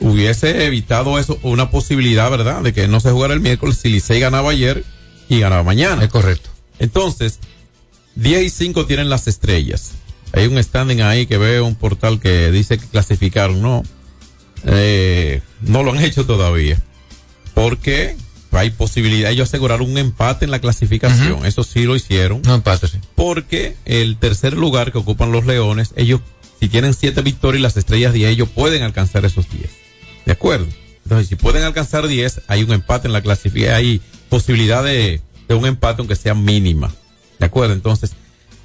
Hubiese 0.00 0.66
evitado 0.66 1.18
eso, 1.18 1.38
una 1.42 1.70
posibilidad, 1.70 2.30
¿verdad? 2.30 2.62
De 2.62 2.72
que 2.72 2.88
no 2.88 3.00
se 3.00 3.10
jugara 3.10 3.34
el 3.34 3.40
miércoles 3.40 3.78
si 3.78 3.90
Licey 3.90 4.18
ganaba 4.18 4.50
ayer 4.50 4.84
y 5.28 5.40
ganaba 5.40 5.62
mañana. 5.62 6.04
Es 6.04 6.10
correcto. 6.10 6.50
Entonces, 6.78 7.38
10 8.16 8.42
y 8.42 8.50
5 8.50 8.86
tienen 8.86 9.08
las 9.08 9.28
estrellas. 9.28 9.92
Hay 10.32 10.46
un 10.46 10.62
standing 10.62 11.02
ahí 11.02 11.26
que 11.26 11.38
veo 11.38 11.64
un 11.64 11.74
portal 11.74 12.20
que 12.20 12.50
dice 12.50 12.78
que 12.78 12.86
clasificaron. 12.86 13.62
No, 13.62 13.82
eh, 14.64 15.40
no 15.60 15.82
lo 15.82 15.92
han 15.92 16.00
hecho 16.00 16.26
todavía. 16.26 16.80
Porque 17.54 18.16
hay 18.52 18.70
posibilidad. 18.70 19.30
Ellos 19.30 19.48
aseguraron 19.48 19.90
un 19.90 19.98
empate 19.98 20.44
en 20.44 20.50
la 20.50 20.58
clasificación. 20.60 21.46
Eso 21.46 21.62
sí 21.62 21.84
lo 21.84 21.96
hicieron. 21.96 22.42
No 22.42 22.54
empate, 22.54 22.88
sí. 22.88 22.98
Porque 23.14 23.76
el 23.84 24.16
tercer 24.18 24.54
lugar 24.54 24.92
que 24.92 24.98
ocupan 24.98 25.32
los 25.32 25.46
Leones, 25.46 25.92
ellos, 25.96 26.20
si 26.60 26.68
tienen 26.68 26.94
siete 26.94 27.22
victorias 27.22 27.60
y 27.60 27.62
las 27.62 27.76
estrellas 27.76 28.12
10, 28.12 28.30
ellos 28.30 28.48
pueden 28.48 28.82
alcanzar 28.82 29.24
esos 29.24 29.48
10. 29.50 29.70
¿De 30.24 30.32
acuerdo? 30.32 30.66
Entonces, 31.04 31.28
si 31.28 31.36
pueden 31.36 31.62
alcanzar 31.62 32.08
10, 32.08 32.42
hay 32.48 32.62
un 32.62 32.72
empate 32.72 33.06
en 33.06 33.12
la 33.12 33.22
clasificación. 33.22 33.76
Hay 33.76 34.00
posibilidad 34.28 34.82
de, 34.82 35.20
de 35.48 35.54
un 35.54 35.66
empate, 35.66 36.00
aunque 36.00 36.16
sea 36.16 36.34
mínima. 36.34 36.92
¿De 37.38 37.46
acuerdo? 37.46 37.74
Entonces, 37.74 38.12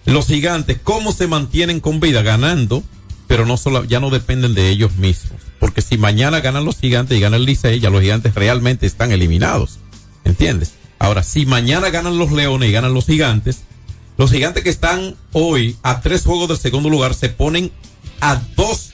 los 0.05 0.27
gigantes, 0.27 0.79
¿cómo 0.83 1.13
se 1.13 1.27
mantienen 1.27 1.79
con 1.79 1.99
vida? 1.99 2.21
Ganando, 2.21 2.83
pero 3.27 3.45
no 3.45 3.57
solo, 3.57 3.83
ya 3.83 3.99
no 3.99 4.09
dependen 4.09 4.53
de 4.53 4.69
ellos 4.69 4.95
mismos. 4.95 5.39
Porque 5.59 5.81
si 5.81 5.97
mañana 5.97 6.39
ganan 6.39 6.65
los 6.65 6.77
gigantes 6.77 7.17
y 7.17 7.21
gana 7.21 7.37
el 7.37 7.45
Licey, 7.45 7.79
ya 7.79 7.89
los 7.89 8.01
gigantes 8.01 8.33
realmente 8.33 8.85
están 8.87 9.11
eliminados. 9.11 9.79
¿Entiendes? 10.23 10.73
Ahora, 10.97 11.23
si 11.23 11.45
mañana 11.45 11.89
ganan 11.89 12.17
los 12.17 12.31
leones 12.31 12.69
y 12.69 12.71
ganan 12.71 12.93
los 12.93 13.05
gigantes, 13.05 13.61
los 14.17 14.31
gigantes 14.31 14.63
que 14.63 14.69
están 14.69 15.15
hoy 15.31 15.77
a 15.83 16.01
tres 16.01 16.23
juegos 16.23 16.49
del 16.49 16.57
segundo 16.57 16.89
lugar 16.89 17.13
se 17.13 17.29
ponen 17.29 17.71
a 18.19 18.41
dos, 18.55 18.91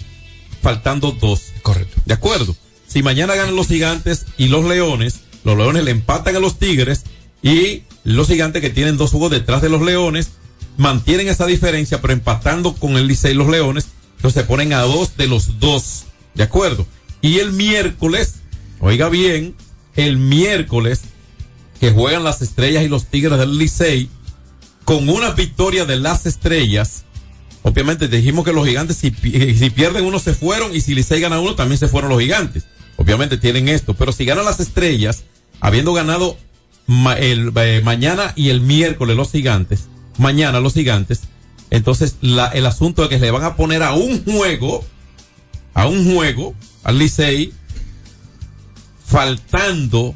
faltando 0.62 1.12
dos. 1.12 1.54
Correcto. 1.62 2.02
¿De 2.06 2.14
acuerdo? 2.14 2.56
Si 2.88 3.04
mañana 3.04 3.36
ganan 3.36 3.56
los 3.56 3.68
gigantes 3.68 4.26
y 4.38 4.48
los 4.48 4.64
leones, 4.66 5.22
los 5.44 5.58
leones 5.58 5.84
le 5.84 5.92
empatan 5.92 6.36
a 6.36 6.40
los 6.40 6.60
tigres 6.60 7.04
y 7.42 7.84
los 8.04 8.28
gigantes 8.28 8.62
que 8.62 8.70
tienen 8.70 8.98
dos 8.98 9.12
juegos 9.12 9.32
detrás 9.32 9.62
de 9.62 9.70
los 9.70 9.82
leones 9.82 10.32
mantienen 10.78 11.28
esa 11.28 11.46
diferencia, 11.46 12.02
pero 12.02 12.14
empatando 12.14 12.74
con 12.74 12.98
el 12.98 13.08
Licey 13.08 13.32
y 13.32 13.36
los 13.36 13.48
leones, 13.50 13.88
entonces 14.16 14.42
se 14.42 14.48
ponen 14.48 14.74
a 14.74 14.82
dos 14.82 15.18
de 15.18 15.28
los 15.28 15.60
dos. 15.60 16.06
¿De 16.36 16.44
acuerdo? 16.44 16.86
Y 17.22 17.40
el 17.40 17.52
miércoles, 17.52 18.36
oiga 18.80 19.10
bien, 19.10 19.56
el 19.96 20.18
miércoles 20.18 21.02
que 21.80 21.92
juegan 21.92 22.24
las 22.24 22.42
estrellas 22.42 22.84
y 22.84 22.88
los 22.88 23.06
tigres 23.06 23.38
del 23.40 23.58
Licey, 23.58 24.10
con 24.84 25.10
una 25.10 25.32
victoria 25.32 25.86
de 25.86 25.98
las 25.98 26.26
estrellas. 26.26 27.04
Obviamente 27.64 28.08
dijimos 28.08 28.46
que 28.46 28.54
los 28.54 28.66
gigantes 28.66 28.98
si, 28.98 29.12
pi- 29.12 29.56
si 29.56 29.70
pierden 29.70 30.06
uno 30.06 30.20
se 30.20 30.34
fueron 30.34 30.76
y 30.76 30.82
si 30.82 30.96
Licey 30.96 31.20
gana 31.20 31.40
uno 31.40 31.56
también 31.56 31.78
se 31.78 31.88
fueron 31.88 32.10
los 32.10 32.22
gigantes. 32.22 32.66
Obviamente 32.96 33.38
tienen 33.38 33.68
esto, 33.68 33.94
pero 33.96 34.12
si 34.12 34.26
ganan 34.26 34.46
las 34.46 34.60
estrellas, 34.60 35.24
habiendo 35.60 35.94
ganado 35.94 36.38
ma- 36.88 37.14
el, 37.18 37.52
eh, 37.56 37.82
mañana 37.84 38.34
y 38.36 38.50
el 38.50 38.62
miércoles 38.62 39.16
los 39.16 39.32
gigantes, 39.32 39.86
mañana 40.18 40.60
los 40.60 40.74
gigantes, 40.74 41.22
entonces 41.70 42.16
la- 42.22 42.48
el 42.48 42.66
asunto 42.66 43.04
es 43.04 43.10
que 43.10 43.20
le 43.20 43.30
van 43.32 43.44
a 43.44 43.56
poner 43.56 43.84
a 43.84 43.94
un 43.94 44.24
juego, 44.26 44.84
a 45.74 45.86
un 45.88 46.14
juego, 46.16 46.56
al 46.84 46.98
Licey, 46.98 47.54
faltando 49.06 50.16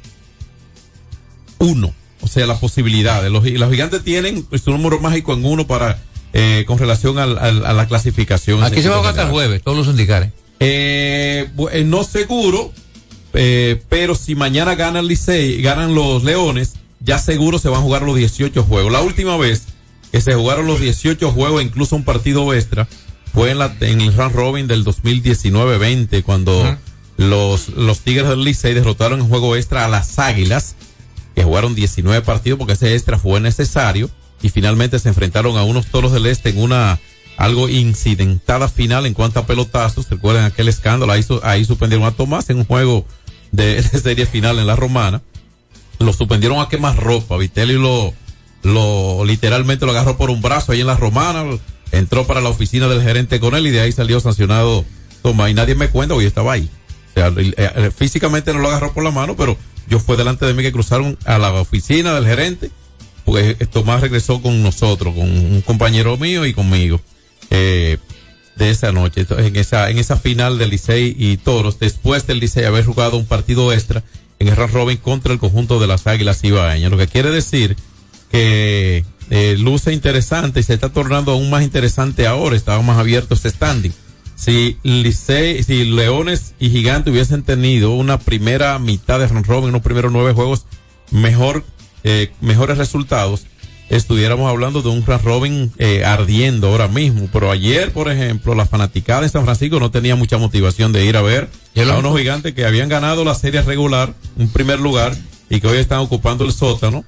uno. 1.59 1.93
O 2.21 2.27
sea, 2.27 2.45
las 2.45 2.59
posibilidades. 2.59 3.31
Los, 3.31 3.43
los 3.49 3.71
gigantes 3.71 4.03
tienen 4.03 4.45
su 4.63 4.71
número 4.71 4.99
mágico 4.99 5.33
en 5.33 5.43
uno 5.45 5.65
para 5.67 5.99
eh, 6.33 6.63
con 6.67 6.77
relación 6.77 7.17
al- 7.19 7.37
al- 7.39 7.65
a 7.65 7.73
la 7.73 7.87
clasificación. 7.87 8.63
Aquí 8.63 8.81
se 8.81 8.89
va 8.89 8.95
a 8.95 8.97
jugar 8.99 9.11
hasta 9.11 9.23
el 9.23 9.31
jueves, 9.31 9.61
todos 9.63 9.77
los 9.77 9.87
indicares. 9.87 10.31
Eh, 10.59 11.49
eh, 11.71 11.83
no 11.83 12.03
seguro, 12.03 12.71
eh, 13.33 13.81
pero 13.89 14.15
si 14.15 14.35
mañana 14.35 14.75
gana 14.75 14.99
el 14.99 15.07
Licey, 15.07 15.61
ganan 15.61 15.95
los 15.95 16.23
Leones, 16.23 16.73
ya 16.99 17.17
seguro 17.19 17.59
se 17.59 17.69
van 17.69 17.79
a 17.79 17.83
jugar 17.83 18.03
los 18.03 18.15
18 18.15 18.63
juegos. 18.63 18.91
La 18.91 19.01
última 19.01 19.37
vez 19.37 19.63
que 20.11 20.21
se 20.21 20.33
jugaron 20.33 20.67
los 20.67 20.79
18 20.79 21.31
juegos, 21.31 21.63
incluso 21.63 21.95
un 21.95 22.03
partido 22.03 22.53
extra, 22.53 22.87
fue 23.33 23.51
en, 23.51 23.59
la, 23.59 23.75
en 23.79 24.01
el 24.01 24.13
round 24.13 24.35
robin 24.35 24.67
del 24.67 24.83
2019-20, 24.83 26.23
cuando 26.23 26.77
los, 27.17 27.69
los 27.69 27.99
Tigres 28.01 28.27
del 28.27 28.43
Licey 28.43 28.73
derrotaron 28.73 29.21
en 29.21 29.29
juego 29.29 29.55
extra 29.55 29.85
a 29.85 29.87
las 29.87 30.19
Águilas, 30.19 30.75
que 31.33 31.43
jugaron 31.43 31.75
19 31.75 32.21
partidos 32.23 32.57
porque 32.59 32.73
ese 32.73 32.93
extra 32.93 33.17
fue 33.17 33.39
necesario, 33.39 34.09
y 34.41 34.49
finalmente 34.49 34.99
se 34.99 35.09
enfrentaron 35.09 35.57
a 35.57 35.63
unos 35.63 35.85
Toros 35.87 36.11
del 36.11 36.25
Este 36.25 36.49
en 36.49 36.57
una 36.57 36.99
algo 37.37 37.69
incidentada 37.69 38.67
final 38.67 39.05
en 39.05 39.13
cuanto 39.13 39.39
a 39.39 39.45
pelotazos. 39.45 40.09
Recuerden 40.09 40.43
aquel 40.43 40.67
escándalo, 40.67 41.11
ahí, 41.11 41.25
ahí 41.43 41.65
suspendieron 41.65 42.05
a 42.05 42.11
Tomás 42.11 42.49
en 42.49 42.57
un 42.57 42.65
juego 42.65 43.05
de, 43.51 43.75
de 43.81 43.99
serie 43.99 44.25
final 44.25 44.59
en 44.59 44.67
la 44.67 44.75
romana. 44.75 45.21
Lo 45.99 46.13
suspendieron 46.13 46.59
a 46.59 46.69
quemar 46.69 46.97
ropa. 46.97 47.37
Vitelli 47.37 47.73
lo, 47.73 48.13
lo 48.63 49.23
literalmente 49.25 49.85
lo 49.85 49.91
agarró 49.91 50.17
por 50.17 50.29
un 50.29 50.41
brazo 50.41 50.71
ahí 50.71 50.81
en 50.81 50.87
la 50.87 50.97
romana. 50.97 51.45
Entró 51.91 52.25
para 52.25 52.41
la 52.41 52.49
oficina 52.49 52.87
del 52.87 53.03
gerente 53.03 53.39
con 53.39 53.55
él 53.55 53.67
y 53.67 53.71
de 53.71 53.81
ahí 53.81 53.91
salió 53.91 54.19
sancionado 54.19 54.85
Tomás. 55.21 55.51
Y 55.51 55.53
nadie 55.53 55.75
me 55.75 55.89
cuenta 55.89 56.15
yo 56.15 56.21
estaba 56.21 56.53
ahí. 56.53 56.69
O 57.11 57.13
sea, 57.13 57.27
eh, 57.27 57.53
eh, 57.57 57.91
físicamente 57.95 58.53
no 58.53 58.59
lo 58.59 58.69
agarró 58.69 58.93
por 58.93 59.03
la 59.03 59.11
mano, 59.11 59.35
pero 59.35 59.57
yo 59.87 59.99
fue 59.99 60.17
delante 60.17 60.45
de 60.45 60.53
mí 60.53 60.63
que 60.63 60.71
cruzaron 60.71 61.17
a 61.25 61.37
la 61.37 61.51
oficina 61.53 62.13
del 62.13 62.25
gerente 62.25 62.71
eh, 63.37 63.67
Tomás 63.71 64.01
regresó 64.01 64.41
con 64.41 64.61
nosotros, 64.63 65.13
con 65.13 65.29
un 65.29 65.61
compañero 65.61 66.17
mío 66.17 66.45
y 66.45 66.53
conmigo, 66.53 66.99
eh, 67.49 67.97
de 68.55 68.69
esa 68.69 68.91
noche, 68.91 69.25
en 69.29 69.55
esa, 69.55 69.89
en 69.89 69.97
esa 69.97 70.17
final 70.17 70.57
del 70.57 70.69
Licey 70.69 71.15
y 71.17 71.37
Toros, 71.37 71.79
después 71.79 72.27
del 72.27 72.39
Licey 72.39 72.65
haber 72.65 72.85
jugado 72.85 73.17
un 73.17 73.25
partido 73.25 73.71
extra 73.73 74.03
en 74.39 74.47
el 74.47 74.55
round 74.55 74.73
robin 74.73 74.97
contra 74.97 75.33
el 75.33 75.39
conjunto 75.39 75.79
de 75.79 75.87
las 75.87 76.07
Águilas 76.07 76.43
Ibaeñas, 76.43 76.91
lo 76.91 76.97
que 76.97 77.07
quiere 77.07 77.31
decir 77.31 77.75
que 78.31 79.05
eh, 79.29 79.55
luce 79.57 79.93
interesante 79.93 80.59
y 80.59 80.63
se 80.63 80.73
está 80.73 80.89
tornando 80.89 81.31
aún 81.31 81.49
más 81.49 81.63
interesante 81.63 82.27
ahora, 82.27 82.55
estaba 82.55 82.81
más 82.81 82.97
abierto 82.97 83.33
este 83.33 83.49
standing. 83.49 83.93
Si 84.35 84.77
Licey, 84.83 85.63
si 85.63 85.85
Leones 85.85 86.55
y 86.59 86.69
Gigantes 86.69 87.13
hubiesen 87.13 87.43
tenido 87.43 87.91
una 87.91 88.19
primera 88.19 88.79
mitad 88.79 89.19
de 89.19 89.27
round 89.27 89.45
robin, 89.45 89.69
unos 89.69 89.83
primeros 89.83 90.11
nueve 90.11 90.33
juegos, 90.33 90.65
mejor, 91.11 91.63
eh, 92.03 92.31
mejores 92.41 92.77
resultados, 92.77 93.45
estuviéramos 93.91 94.49
hablando 94.49 94.81
de 94.81 94.87
un 94.87 95.05
round 95.05 95.23
robin 95.23 95.71
eh, 95.77 96.05
ardiendo 96.05 96.69
ahora 96.69 96.87
mismo. 96.87 97.27
Pero 97.31 97.51
ayer, 97.51 97.91
por 97.91 98.09
ejemplo, 98.09 98.55
la 98.55 98.65
fanaticada 98.65 99.21
de 99.21 99.29
San 99.29 99.43
Francisco 99.43 99.79
no 99.79 99.91
tenía 99.91 100.15
mucha 100.15 100.37
motivación 100.37 100.93
de 100.93 101.05
ir 101.05 101.17
a 101.17 101.21
ver 101.21 101.49
a 101.75 101.97
unos 101.97 102.17
gigantes 102.17 102.53
que 102.53 102.65
habían 102.65 102.87
ganado 102.87 103.25
la 103.25 103.35
serie 103.35 103.61
regular, 103.61 104.13
un 104.37 104.49
primer 104.49 104.79
lugar, 104.79 105.15
y 105.49 105.59
que 105.59 105.67
hoy 105.67 105.77
están 105.77 105.99
ocupando 105.99 106.45
el 106.45 106.53
sótano, 106.53 107.03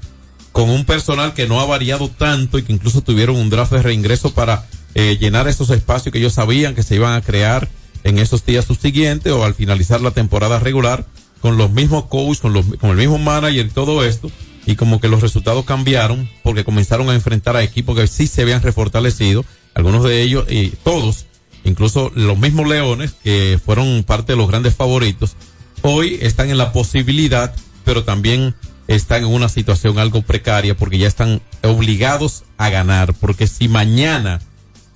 con 0.52 0.70
un 0.70 0.84
personal 0.84 1.34
que 1.34 1.48
no 1.48 1.62
ha 1.62 1.66
variado 1.66 2.10
tanto 2.10 2.60
y 2.60 2.64
que 2.64 2.74
incluso 2.74 3.02
tuvieron 3.02 3.38
un 3.38 3.50
draft 3.50 3.72
de 3.72 3.82
reingreso 3.82 4.34
para 4.34 4.66
eh, 4.94 5.18
llenar 5.20 5.48
esos 5.48 5.70
espacios 5.70 6.12
que 6.12 6.20
ellos 6.20 6.34
sabían 6.34 6.76
que 6.76 6.84
se 6.84 6.96
iban 6.96 7.14
a 7.14 7.22
crear 7.22 7.70
en 8.04 8.20
esos 8.20 8.46
días 8.46 8.66
subsiguientes 8.66 9.32
o 9.32 9.46
al 9.46 9.56
finalizar 9.56 10.02
la 10.02 10.12
temporada 10.12 10.60
regular 10.60 11.08
con 11.40 11.58
los 11.58 11.72
mismos 11.72 12.06
coaches, 12.06 12.42
con, 12.42 12.52
los, 12.52 12.66
con 12.76 12.90
el 12.92 12.98
mismo 12.98 13.18
manager 13.18 13.66
y 13.66 13.70
todo 13.70 14.04
esto. 14.04 14.30
Y 14.66 14.76
como 14.76 14.99
que 15.01 15.09
los 15.09 15.22
resultados 15.22 15.66
cambiaron 15.66 16.30
porque 16.41 16.64
comenzaron 16.64 17.09
a 17.09 17.16
enfrentar 17.16 17.55
a 17.55 17.64
equipos 17.64 17.97
que 17.97 18.07
sí 18.07 18.28
se 18.28 18.41
habían 18.43 18.61
refortalecido, 18.61 19.43
algunos 19.74 20.03
de 20.03 20.22
ellos 20.22 20.45
y 20.49 20.70
todos, 20.84 21.26
incluso 21.64 22.11
los 22.16 22.38
mismos 22.38 22.68
Leones, 22.68 23.14
que 23.24 23.59
fueron 23.64 24.03
parte 24.03 24.34
de 24.34 24.38
los 24.38 24.47
grandes 24.47 24.76
favoritos, 24.76 25.36
hoy 25.82 26.18
están 26.22 26.49
en 26.49 26.57
la 26.57 26.72
posibilidad, 26.72 27.53
pero 27.84 28.03
también 28.03 28.55
están 28.88 29.24
en 29.24 29.30
una 29.30 29.49
situación 29.49 29.99
algo 29.99 30.22
precaria 30.22 30.76
porque 30.76 30.97
ya 30.97 31.07
están 31.07 31.41
obligados 31.64 32.43
a 32.57 32.70
ganar, 32.70 33.14
porque 33.14 33.47
si 33.47 33.68
mañana 33.68 34.41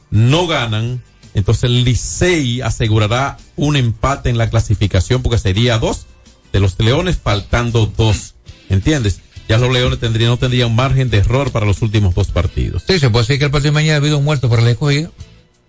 no 0.09 0.47
ganan, 0.47 1.03
entonces 1.33 1.65
el 1.65 1.83
Licey 1.83 2.61
asegurará 2.61 3.37
un 3.55 3.75
empate 3.75 4.29
en 4.29 4.37
la 4.37 4.49
clasificación 4.49 5.21
porque 5.21 5.37
sería 5.37 5.77
dos 5.77 6.05
de 6.51 6.59
los 6.59 6.79
Leones 6.79 7.17
faltando 7.17 7.85
dos, 7.85 8.35
¿entiendes? 8.69 9.21
Ya 9.49 9.57
los 9.57 9.71
Leones 9.71 9.99
tendrían, 9.99 10.31
no 10.31 10.37
tendrían 10.37 10.75
margen 10.75 11.09
de 11.09 11.17
error 11.19 11.51
para 11.51 11.65
los 11.65 11.81
últimos 11.81 12.13
dos 12.15 12.27
partidos. 12.27 12.83
Sí, 12.87 12.99
se 12.99 13.09
puede 13.09 13.23
decir 13.23 13.39
que 13.39 13.45
el 13.45 13.51
partido 13.51 13.71
de 13.71 13.75
mañana 13.75 13.93
ha 13.93 13.97
habido 13.97 14.17
un 14.17 14.23
muerto 14.25 14.49
para 14.49 14.61
el 14.61 14.67
escogido. 14.67 15.11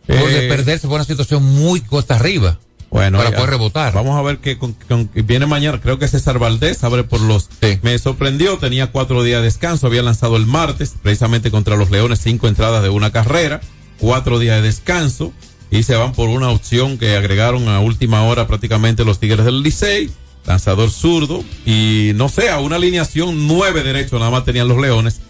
Eh, 0.09 0.15
de 0.15 0.49
perderse 0.49 0.89
por 0.89 0.97
una 0.97 1.05
situación 1.05 1.43
muy 1.45 1.81
costa 1.81 2.17
arriba. 2.17 2.59
Bueno, 2.91 3.19
para 3.19 3.31
ya. 3.31 3.37
poder 3.37 3.51
rebotar. 3.51 3.93
Vamos 3.93 4.19
a 4.19 4.23
ver 4.23 4.39
qué 4.39 4.57
con- 4.57 4.73
con- 4.89 5.11
viene 5.15 5.45
mañana. 5.45 5.79
Creo 5.81 5.99
que 5.99 6.09
César 6.09 6.39
Valdés 6.39 6.83
abre 6.83 7.05
por 7.05 7.21
los. 7.21 7.51
Me 7.83 7.99
sorprendió, 7.99 8.57
tenía 8.57 8.91
cuatro 8.91 9.23
días 9.23 9.41
de 9.41 9.45
descanso. 9.45 9.87
Había 9.87 10.03
lanzado 10.03 10.37
el 10.39 10.47
martes, 10.47 10.95
precisamente 11.03 11.51
contra 11.51 11.77
los 11.77 11.91
Leones, 11.91 12.21
cinco 12.23 12.49
entradas 12.49 12.83
de 12.83 12.89
una 12.89 13.13
carrera, 13.13 13.61
cuatro 13.99 14.39
días 14.39 14.57
de 14.57 14.63
descanso. 14.69 15.33
Y 15.71 15.83
se 15.83 15.97
van 15.97 16.13
por 16.15 16.31
una 16.31 16.49
opción 16.49 16.97
que 16.97 17.15
agregaron 17.15 17.69
a 17.69 17.79
última 17.81 18.23
hora 18.25 18.47
prácticamente 18.47 19.05
los 19.05 19.21
Tigres 19.21 19.45
del 19.45 19.63
Licey. 19.63 20.11
Lanzador 20.49 20.91
zurdo. 20.91 21.45
Y 21.65 22.13
no 22.17 22.29
sé, 22.29 22.49
a 22.51 22.59
una 22.59 22.77
alineación 22.77 23.47
nueve 23.47 23.83
derechos 23.85 24.19
nada 24.19 24.33
más 24.33 24.45
tenían 24.45 24.67
los 24.67 24.79
Leones. 24.81 25.21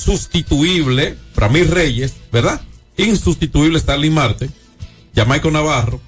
Insustituible, 0.00 1.16
Ramírez 1.36 1.70
Reyes, 1.70 2.14
¿verdad? 2.32 2.60
Insustituible 2.96 3.78
Starling 3.78 4.12
Marte. 4.14 4.50
Jamaico 5.14 5.50
Navarro, 5.50 6.00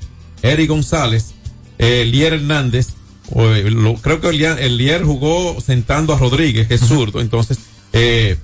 Eric 0.42 0.68
González, 0.68 1.32
eh, 1.78 2.04
Lier 2.10 2.34
Hernández, 2.34 2.88
eh, 3.34 3.68
lo- 3.70 3.94
creo 3.94 4.20
que 4.20 4.28
Elier, 4.28 4.58
Elier 4.60 5.02
jugó 5.02 5.60
sentando 5.60 6.14
a 6.14 6.18
Rodríguez, 6.18 6.68
que 6.68 6.74
es 6.74 6.82
zurdo, 6.82 7.20
entonces 7.20 7.58
eh, 7.92 8.38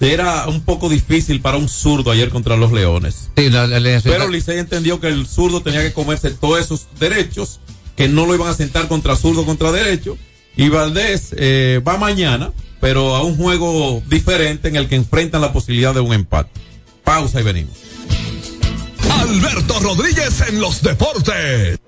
era 0.00 0.46
un 0.48 0.60
poco 0.60 0.88
difícil 0.90 1.40
para 1.40 1.56
un 1.56 1.68
zurdo 1.68 2.10
ayer 2.10 2.28
contra 2.28 2.56
los 2.58 2.72
Leones. 2.72 3.30
Sí, 3.36 3.48
la- 3.50 3.66
la- 3.66 3.80
la- 3.80 4.00
Pero 4.02 4.28
Licey 4.28 4.58
entendió 4.58 5.00
que 5.00 5.08
el 5.08 5.26
zurdo 5.26 5.62
tenía 5.62 5.82
que 5.82 5.92
comerse 5.94 6.30
todos 6.30 6.60
esos 6.60 6.86
derechos, 7.00 7.60
que 8.00 8.08
no 8.08 8.24
lo 8.24 8.34
iban 8.34 8.48
a 8.48 8.54
sentar 8.54 8.88
contra 8.88 9.14
zurdo 9.14 9.44
contra 9.44 9.72
derecho, 9.72 10.16
y 10.56 10.70
Valdés 10.70 11.34
eh, 11.36 11.82
va 11.86 11.98
mañana, 11.98 12.50
pero 12.80 13.14
a 13.14 13.22
un 13.22 13.36
juego 13.36 14.02
diferente 14.06 14.68
en 14.68 14.76
el 14.76 14.88
que 14.88 14.96
enfrentan 14.96 15.42
la 15.42 15.52
posibilidad 15.52 15.92
de 15.92 16.00
un 16.00 16.14
empate. 16.14 16.48
Pausa 17.04 17.42
y 17.42 17.44
venimos. 17.44 17.76
Alberto 19.10 19.80
Rodríguez 19.80 20.42
en 20.48 20.62
los 20.62 20.80
deportes. 20.80 21.78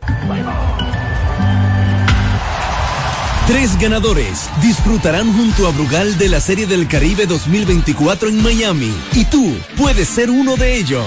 Tres 3.46 3.78
ganadores 3.80 4.50
disfrutarán 4.60 5.32
junto 5.32 5.66
a 5.66 5.70
Brugal 5.70 6.18
de 6.18 6.28
la 6.28 6.40
Serie 6.40 6.66
del 6.66 6.88
Caribe 6.88 7.24
2024 7.24 8.28
en 8.28 8.42
Miami 8.42 8.92
y 9.14 9.24
tú 9.24 9.56
puedes 9.78 10.08
ser 10.08 10.28
uno 10.28 10.56
de 10.58 10.76
ellos. 10.76 11.06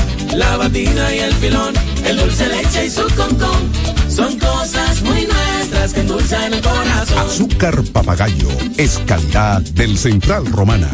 la 0.35 0.57
batida 0.57 1.15
y 1.15 1.19
el 1.19 1.33
filón, 1.35 1.73
el 2.05 2.17
dulce 2.17 2.47
leche 2.47 2.85
y 2.85 2.89
su 2.89 3.03
concón. 3.15 3.71
Son 4.09 4.37
cosas 4.39 5.01
muy 5.03 5.27
nuestras 5.27 5.93
que 5.93 6.01
endulzan 6.01 6.53
el 6.53 6.61
corazón. 6.61 7.17
Azúcar 7.17 7.83
papagayo 7.91 8.49
es 8.77 8.99
calidad 9.05 9.61
del 9.61 9.97
Central 9.97 10.45
Romana. 10.47 10.89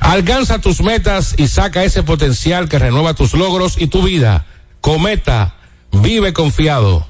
Alcanza 0.00 0.58
tus 0.58 0.80
metas 0.80 1.34
y 1.36 1.46
saca 1.46 1.84
ese 1.84 2.02
potencial 2.02 2.68
que 2.68 2.78
renueva 2.78 3.14
tus 3.14 3.34
logros 3.34 3.76
y 3.78 3.86
tu 3.86 4.02
vida. 4.02 4.46
Cometa, 4.80 5.54
vive 5.92 6.32
confiado. 6.32 7.06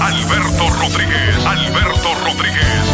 Alberto 0.00 0.70
Rodríguez, 0.70 1.46
Alberto 1.46 2.14
Rodríguez, 2.24 2.89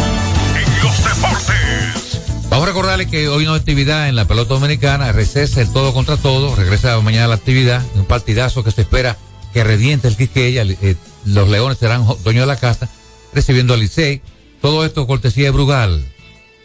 deportes. 2.67 2.87
Vamos 2.87 2.95
a 2.97 2.97
recordarle 2.97 3.07
que 3.07 3.27
hoy 3.29 3.45
no 3.45 3.53
hay 3.53 3.59
actividad 3.59 4.09
en 4.09 4.15
la 4.15 4.25
pelota 4.25 4.53
dominicana, 4.53 5.11
recesa 5.11 5.61
el 5.61 5.71
todo 5.71 5.93
contra 5.93 6.17
todo, 6.17 6.55
regresa 6.55 6.99
mañana 7.01 7.27
la 7.27 7.35
actividad, 7.35 7.83
un 7.95 8.05
partidazo 8.05 8.63
que 8.63 8.71
se 8.71 8.81
espera 8.81 9.17
que 9.53 9.63
reviente 9.63 10.07
el 10.07 10.17
Quisqueya, 10.17 10.63
eh, 10.63 10.95
los 11.25 11.49
Leones 11.49 11.77
serán 11.77 12.05
dueños 12.23 12.43
de 12.43 12.47
la 12.47 12.57
casa, 12.57 12.89
recibiendo 13.33 13.73
al 13.73 13.79
Licey, 13.79 14.21
todo 14.61 14.85
esto 14.85 15.07
cortesía 15.07 15.45
de 15.45 15.51
Brugal, 15.51 16.05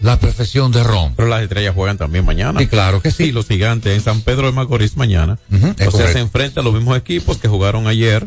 la 0.01 0.19
perfección 0.19 0.73
de 0.73 0.83
Ron. 0.83 1.15
Pero 1.15 1.29
las 1.29 1.43
estrellas 1.43 1.75
juegan 1.75 1.97
también 1.97 2.25
mañana. 2.25 2.59
Sí, 2.59 2.67
claro 2.67 3.01
que 3.01 3.11
sí. 3.11 3.25
Y 3.25 3.33
los 3.33 3.47
gigantes 3.47 3.95
en 3.95 4.03
San 4.03 4.21
Pedro 4.21 4.47
de 4.47 4.53
Macorís 4.53 4.97
mañana. 4.97 5.39
O 5.53 5.59
sea, 5.59 5.91
correcto. 5.91 6.13
se 6.13 6.19
enfrentan 6.19 6.63
a 6.63 6.65
los 6.65 6.75
mismos 6.75 6.99
equipos 6.99 7.39
que 7.39 7.49
jugaron 7.49 7.87
ayer. 7.87 8.27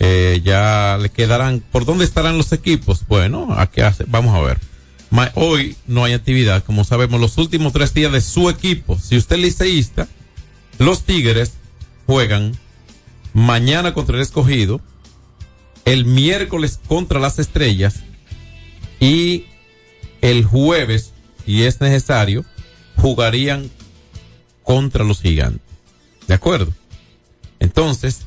Eh, 0.00 0.40
ya 0.44 0.98
le 1.00 1.10
quedarán. 1.10 1.62
¿Por 1.70 1.84
dónde 1.84 2.04
estarán 2.04 2.36
los 2.36 2.52
equipos? 2.52 3.06
Bueno, 3.06 3.54
aquí 3.56 3.82
hace, 3.82 4.04
vamos 4.08 4.34
a 4.34 4.40
ver. 4.40 4.58
Hoy 5.34 5.76
no 5.86 6.04
hay 6.04 6.14
actividad, 6.14 6.64
como 6.64 6.84
sabemos, 6.84 7.20
los 7.20 7.36
últimos 7.36 7.72
tres 7.72 7.92
días 7.92 8.12
de 8.12 8.22
su 8.22 8.48
equipo. 8.48 8.98
Si 8.98 9.16
usted 9.16 9.36
es 9.36 9.42
liceísta, 9.42 10.08
los 10.78 11.04
Tigres 11.04 11.52
juegan 12.06 12.56
mañana 13.34 13.92
contra 13.92 14.16
el 14.16 14.22
escogido, 14.22 14.80
el 15.84 16.06
miércoles 16.06 16.80
contra 16.88 17.20
las 17.20 17.38
estrellas 17.38 18.00
y 19.00 19.44
el 20.22 20.44
jueves, 20.44 21.12
si 21.44 21.62
es 21.64 21.80
necesario, 21.80 22.44
jugarían 22.96 23.70
contra 24.62 25.04
los 25.04 25.20
gigantes. 25.20 25.60
¿De 26.26 26.34
acuerdo? 26.34 26.72
Entonces, 27.60 28.22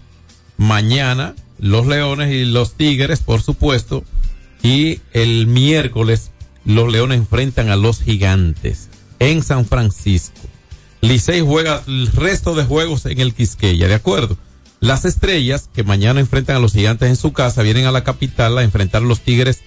mañana 0.57 1.33
los 1.57 1.87
leones 1.87 2.31
y 2.31 2.45
los 2.45 2.73
tigres, 2.73 3.21
por 3.21 3.41
supuesto, 3.41 4.03
y 4.61 5.01
el 5.13 5.47
miércoles 5.47 6.31
los 6.65 6.91
leones 6.91 7.19
enfrentan 7.19 7.69
a 7.69 7.75
los 7.75 8.01
gigantes 8.01 8.89
en 9.19 9.43
San 9.43 9.65
Francisco. 9.65 10.41
Licey 11.01 11.41
juega 11.41 11.83
el 11.87 12.07
resto 12.07 12.55
de 12.55 12.63
juegos 12.63 13.05
en 13.05 13.19
el 13.19 13.33
Quisqueya, 13.33 13.87
¿de 13.87 13.93
acuerdo? 13.93 14.37
Las 14.79 15.05
estrellas 15.05 15.69
que 15.73 15.83
mañana 15.83 16.19
enfrentan 16.19 16.57
a 16.57 16.59
los 16.59 16.73
gigantes 16.73 17.09
en 17.09 17.15
su 17.15 17.31
casa 17.33 17.61
vienen 17.61 17.85
a 17.85 17.91
la 17.91 18.03
capital 18.03 18.57
a 18.57 18.63
enfrentar 18.63 19.03
a 19.03 19.05
los 19.05 19.21
tigres 19.21 19.61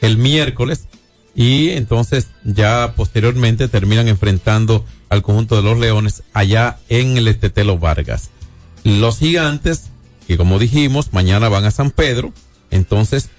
el 0.00 0.16
miércoles 0.16 0.86
y 1.34 1.70
entonces 1.70 2.28
ya 2.44 2.94
posteriormente 2.96 3.68
terminan 3.68 4.08
enfrentando 4.08 4.84
al 5.08 5.22
conjunto 5.22 5.56
de 5.56 5.62
los 5.62 5.78
leones 5.78 6.22
allá 6.32 6.78
en 6.88 7.16
el 7.16 7.28
Estetelo 7.28 7.78
Vargas. 7.78 8.30
Los 8.84 9.18
gigantes, 9.18 9.90
que 10.26 10.36
como 10.36 10.58
dijimos, 10.58 11.12
mañana 11.12 11.48
van 11.48 11.64
a 11.64 11.70
San 11.70 11.90
Pedro, 11.90 12.32
entonces 12.70 13.30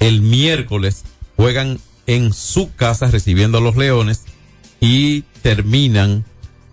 el 0.00 0.22
miércoles 0.22 1.04
juegan 1.36 1.78
en 2.06 2.32
su 2.32 2.74
casa 2.74 3.10
recibiendo 3.10 3.58
a 3.58 3.60
los 3.60 3.76
leones 3.76 4.22
y 4.80 5.22
terminan 5.42 6.24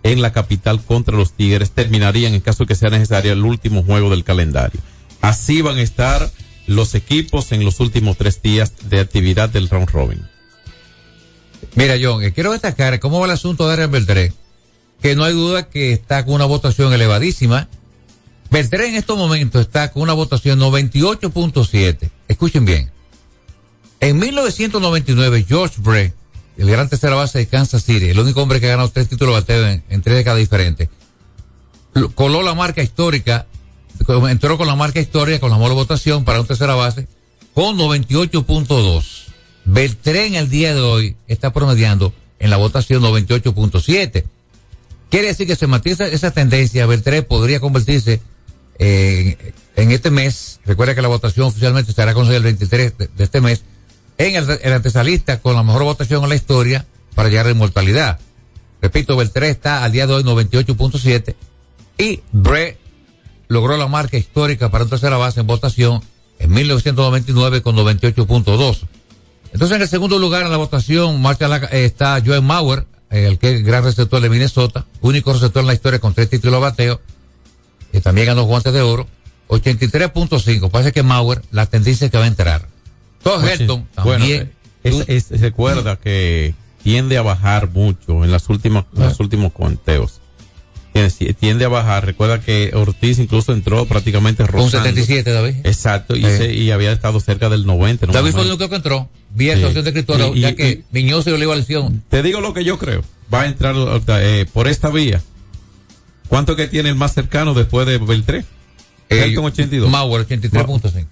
en 0.02 0.22
la 0.22 0.32
capital 0.32 0.82
contra 0.84 1.16
los 1.16 1.32
Tigres. 1.32 1.70
Terminarían 1.70 2.34
en 2.34 2.40
caso 2.40 2.66
que 2.66 2.74
sea 2.74 2.90
necesario 2.90 3.32
el 3.32 3.44
último 3.44 3.82
juego 3.82 4.10
del 4.10 4.24
calendario. 4.24 4.80
Así 5.20 5.62
van 5.62 5.78
a 5.78 5.82
estar 5.82 6.30
los 6.66 6.94
equipos 6.94 7.52
en 7.52 7.64
los 7.64 7.80
últimos 7.80 8.16
tres 8.16 8.42
días 8.42 8.72
de 8.88 9.00
actividad 9.00 9.48
del 9.48 9.68
round 9.68 9.90
robin. 9.90 10.22
Mira, 11.74 11.94
John, 12.00 12.22
eh, 12.22 12.32
quiero 12.32 12.52
destacar 12.52 12.98
cómo 13.00 13.20
va 13.20 13.26
el 13.26 13.32
asunto 13.32 13.66
de 13.66 13.74
Ariel 13.74 13.88
Beltré, 13.88 14.32
que 15.00 15.16
no 15.16 15.24
hay 15.24 15.32
duda 15.32 15.68
que 15.68 15.92
está 15.92 16.24
con 16.24 16.34
una 16.34 16.44
votación 16.44 16.92
elevadísima. 16.92 17.68
Beltré 18.50 18.88
en 18.88 18.96
estos 18.96 19.16
momentos 19.16 19.62
está 19.62 19.90
con 19.90 20.02
una 20.02 20.12
votación 20.12 20.60
98.7. 20.60 22.10
Escuchen 22.28 22.64
bien. 22.64 22.91
En 24.02 24.18
1999, 24.18 25.46
George 25.48 25.76
Bray, 25.78 26.12
el 26.56 26.68
gran 26.68 26.88
tercera 26.88 27.14
base 27.14 27.38
de 27.38 27.46
Kansas 27.46 27.84
City, 27.84 28.08
el 28.08 28.18
único 28.18 28.42
hombre 28.42 28.58
que 28.58 28.66
ha 28.66 28.70
ganado 28.70 28.88
tres 28.88 29.08
títulos 29.08 29.32
bateo 29.32 29.64
en, 29.64 30.02
tres 30.02 30.16
décadas 30.16 30.40
diferentes, 30.40 30.88
coló 32.16 32.42
la 32.42 32.52
marca 32.52 32.82
histórica, 32.82 33.46
entró 34.28 34.58
con 34.58 34.66
la 34.66 34.74
marca 34.74 34.98
histórica, 34.98 35.38
con 35.38 35.52
la 35.52 35.56
mejor 35.56 35.74
votación 35.74 36.24
para 36.24 36.40
un 36.40 36.48
tercera 36.48 36.74
base, 36.74 37.06
con 37.54 37.78
98.2. 37.78 39.04
Beltré 39.66 40.26
en 40.26 40.34
el 40.34 40.50
día 40.50 40.74
de 40.74 40.80
hoy 40.80 41.16
está 41.28 41.52
promediando 41.52 42.12
en 42.40 42.50
la 42.50 42.56
votación 42.56 43.04
98.7. 43.04 44.24
Quiere 45.10 45.28
decir 45.28 45.46
que 45.46 45.54
se 45.54 45.68
mantiene 45.68 46.06
esa, 46.12 46.32
tendencia, 46.32 46.86
Beltré 46.86 47.22
podría 47.22 47.60
convertirse 47.60 48.20
eh, 48.80 49.52
en 49.76 49.92
este 49.92 50.10
mes, 50.10 50.58
recuerda 50.66 50.96
que 50.96 51.02
la 51.02 51.08
votación 51.08 51.46
oficialmente 51.46 51.92
estará 51.92 52.14
con 52.14 52.26
el 52.32 52.42
23 52.42 52.98
de, 52.98 53.06
de 53.06 53.22
este 53.24 53.40
mes, 53.40 53.62
en 54.18 54.36
el, 54.36 54.58
el 54.62 54.72
antesalista 54.72 55.40
con 55.40 55.54
la 55.56 55.62
mejor 55.62 55.84
votación 55.84 56.22
en 56.22 56.28
la 56.28 56.34
historia 56.36 56.86
para 57.14 57.28
llegar 57.28 57.46
a 57.46 57.48
la 57.50 57.54
inmortalidad. 57.54 58.18
Repito, 58.80 59.16
Beltré 59.16 59.48
está 59.50 59.84
al 59.84 59.92
día 59.92 60.06
de 60.06 60.14
hoy 60.14 60.22
98.7 60.24 61.34
y 61.98 62.20
Bre 62.32 62.78
logró 63.48 63.76
la 63.76 63.86
marca 63.86 64.16
histórica 64.16 64.70
para 64.70 64.84
un 64.84 64.90
tercera 64.90 65.16
base 65.16 65.40
en 65.40 65.46
votación 65.46 66.02
en 66.38 66.50
1999 66.50 67.62
con 67.62 67.76
98.2. 67.76 68.78
Entonces, 69.52 69.76
en 69.76 69.82
el 69.82 69.88
segundo 69.88 70.18
lugar 70.18 70.42
en 70.44 70.50
la 70.50 70.56
votación 70.56 71.20
marcha 71.20 71.46
la- 71.48 71.58
eh, 71.70 71.84
está 71.84 72.20
Joe 72.24 72.40
Mauer, 72.40 72.86
eh, 73.10 73.26
el 73.26 73.38
que 73.38 73.54
es 73.56 73.62
gran 73.64 73.84
receptor 73.84 74.20
de 74.20 74.30
Minnesota, 74.30 74.86
único 75.02 75.32
receptor 75.32 75.60
en 75.60 75.66
la 75.66 75.74
historia 75.74 75.98
con 76.00 76.14
tres 76.14 76.30
títulos 76.30 76.54
de 76.56 76.60
bateo, 76.62 77.00
que 77.92 78.00
también 78.00 78.28
ganó 78.28 78.44
guantes 78.44 78.72
de 78.72 78.80
oro, 78.80 79.06
83.5. 79.48 80.70
Parece 80.70 80.92
que 80.92 81.02
Mauer, 81.02 81.42
la 81.50 81.66
tendencia 81.66 82.06
es 82.06 82.10
que 82.10 82.16
va 82.18 82.24
a 82.24 82.28
entrar. 82.28 82.66
Todd. 83.22 83.44
Helton 83.46 83.86
Bueno, 84.02 84.24
es- 84.84 85.08
es- 85.08 85.40
recuerda 85.40 85.96
que 85.96 86.54
tiende 86.82 87.16
a 87.18 87.22
bajar 87.22 87.70
mucho 87.70 88.24
en 88.24 88.30
las 88.32 88.48
últimas, 88.48 88.84
los 88.92 89.18
últimos 89.20 89.52
conteos. 89.52 90.20
Tiende, 90.92 91.34
tiende 91.34 91.64
a 91.64 91.68
bajar. 91.68 92.04
Recuerda 92.04 92.40
que 92.40 92.72
Ortiz 92.74 93.18
incluso 93.18 93.52
entró 93.54 93.86
prácticamente 93.86 94.44
rozando. 94.46 94.70
77, 94.84 95.30
David. 95.32 95.54
Exacto, 95.64 96.16
y, 96.16 96.24
Eh. 96.26 96.36
se- 96.36 96.52
y 96.54 96.70
había 96.70 96.92
estado 96.92 97.18
cerca 97.20 97.48
del 97.48 97.64
90. 97.64 98.04
en 98.04 98.10
un 98.10 98.14
David 98.14 98.32
fue 98.32 98.42
el 98.42 98.48
único 98.48 98.68
que 98.68 98.76
entró. 98.76 99.08
Vía 99.34 99.54
Sí. 99.56 99.62
de 99.62 99.80
escritorio, 99.80 100.34
Y- 100.34 100.38
y- 100.38 100.40
ya 100.42 100.54
que 100.54 100.68
y- 100.70 100.84
Miñoz 100.92 101.24
se 101.24 101.32
oliva 101.32 101.56
lesión. 101.56 102.02
Te 102.10 102.22
digo 102.22 102.40
lo 102.42 102.52
que 102.52 102.64
yo 102.64 102.78
creo. 102.78 103.02
Va 103.32 103.42
a 103.42 103.46
entrar 103.46 103.74
eh, 104.20 104.44
por 104.52 104.68
esta 104.68 104.90
vía. 104.90 105.22
¿Cuánto 106.28 106.56
que 106.56 106.66
tiene 106.68 106.90
el 106.90 106.94
más 106.94 107.14
cercano 107.14 107.54
después 107.54 107.86
de 107.86 107.96
Beltré? 107.96 108.44
Eh, 109.08 109.24
Helton 109.24 109.46
82. 109.46 109.90
Mauer 109.90 110.22
83.5. 110.26 111.08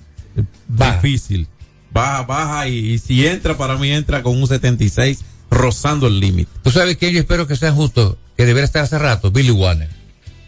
Difícil. 0.68 1.46
Baja, 1.92 2.22
baja 2.22 2.68
y, 2.68 2.92
y 2.94 2.98
si 2.98 3.26
entra, 3.26 3.56
para 3.56 3.76
mí 3.76 3.90
entra 3.90 4.22
con 4.22 4.40
un 4.40 4.46
76 4.46 5.18
rozando 5.50 6.06
el 6.06 6.20
límite. 6.20 6.50
Tú 6.62 6.70
sabes 6.70 6.96
que 6.96 7.12
yo 7.12 7.18
espero 7.20 7.46
que 7.46 7.56
sean 7.56 7.74
justos, 7.74 8.16
que 8.36 8.46
debería 8.46 8.64
estar 8.66 8.84
hace 8.84 8.98
rato, 8.98 9.30
Billy 9.30 9.50
Warner. 9.50 9.88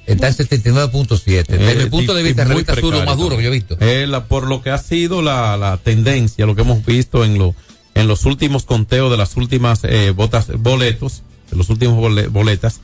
está 0.07 0.29
en 0.29 0.35
79.7. 0.35 1.47
Desde 1.47 1.85
mi 1.85 1.91
punto 1.91 2.15
de 2.15 2.23
vista, 2.23 2.45
revista 2.45 2.75
sur 2.77 2.95
lo 2.95 3.05
más 3.05 3.17
duro 3.17 3.37
que 3.37 3.43
yo 3.43 3.49
he 3.49 3.53
visto. 3.53 3.77
Eh, 3.81 4.07
la- 4.07 4.27
por 4.27 4.47
lo 4.47 4.63
que 4.63 4.71
ha 4.71 4.79
sido 4.79 5.23
la, 5.23 5.57
la 5.57 5.77
tendencia, 5.79 6.47
lo 6.47 6.55
que 6.55 6.63
hemos 6.63 6.85
visto 6.85 7.25
en, 7.25 7.39
lo, 7.39 7.55
en 7.95 8.07
los 8.09 8.25
últimos 8.25 8.65
conteos 8.65 9.11
de 9.11 9.17
las 9.17 9.37
últimas 9.37 9.81
eh, 9.85 10.11
botas, 10.11 10.49
boletos, 10.59 11.23
de 11.51 11.57
los 11.57 11.69
últimos 11.71 11.97
bole- 11.99 12.29
boletas, 12.29 12.81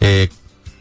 eh, 0.00 0.28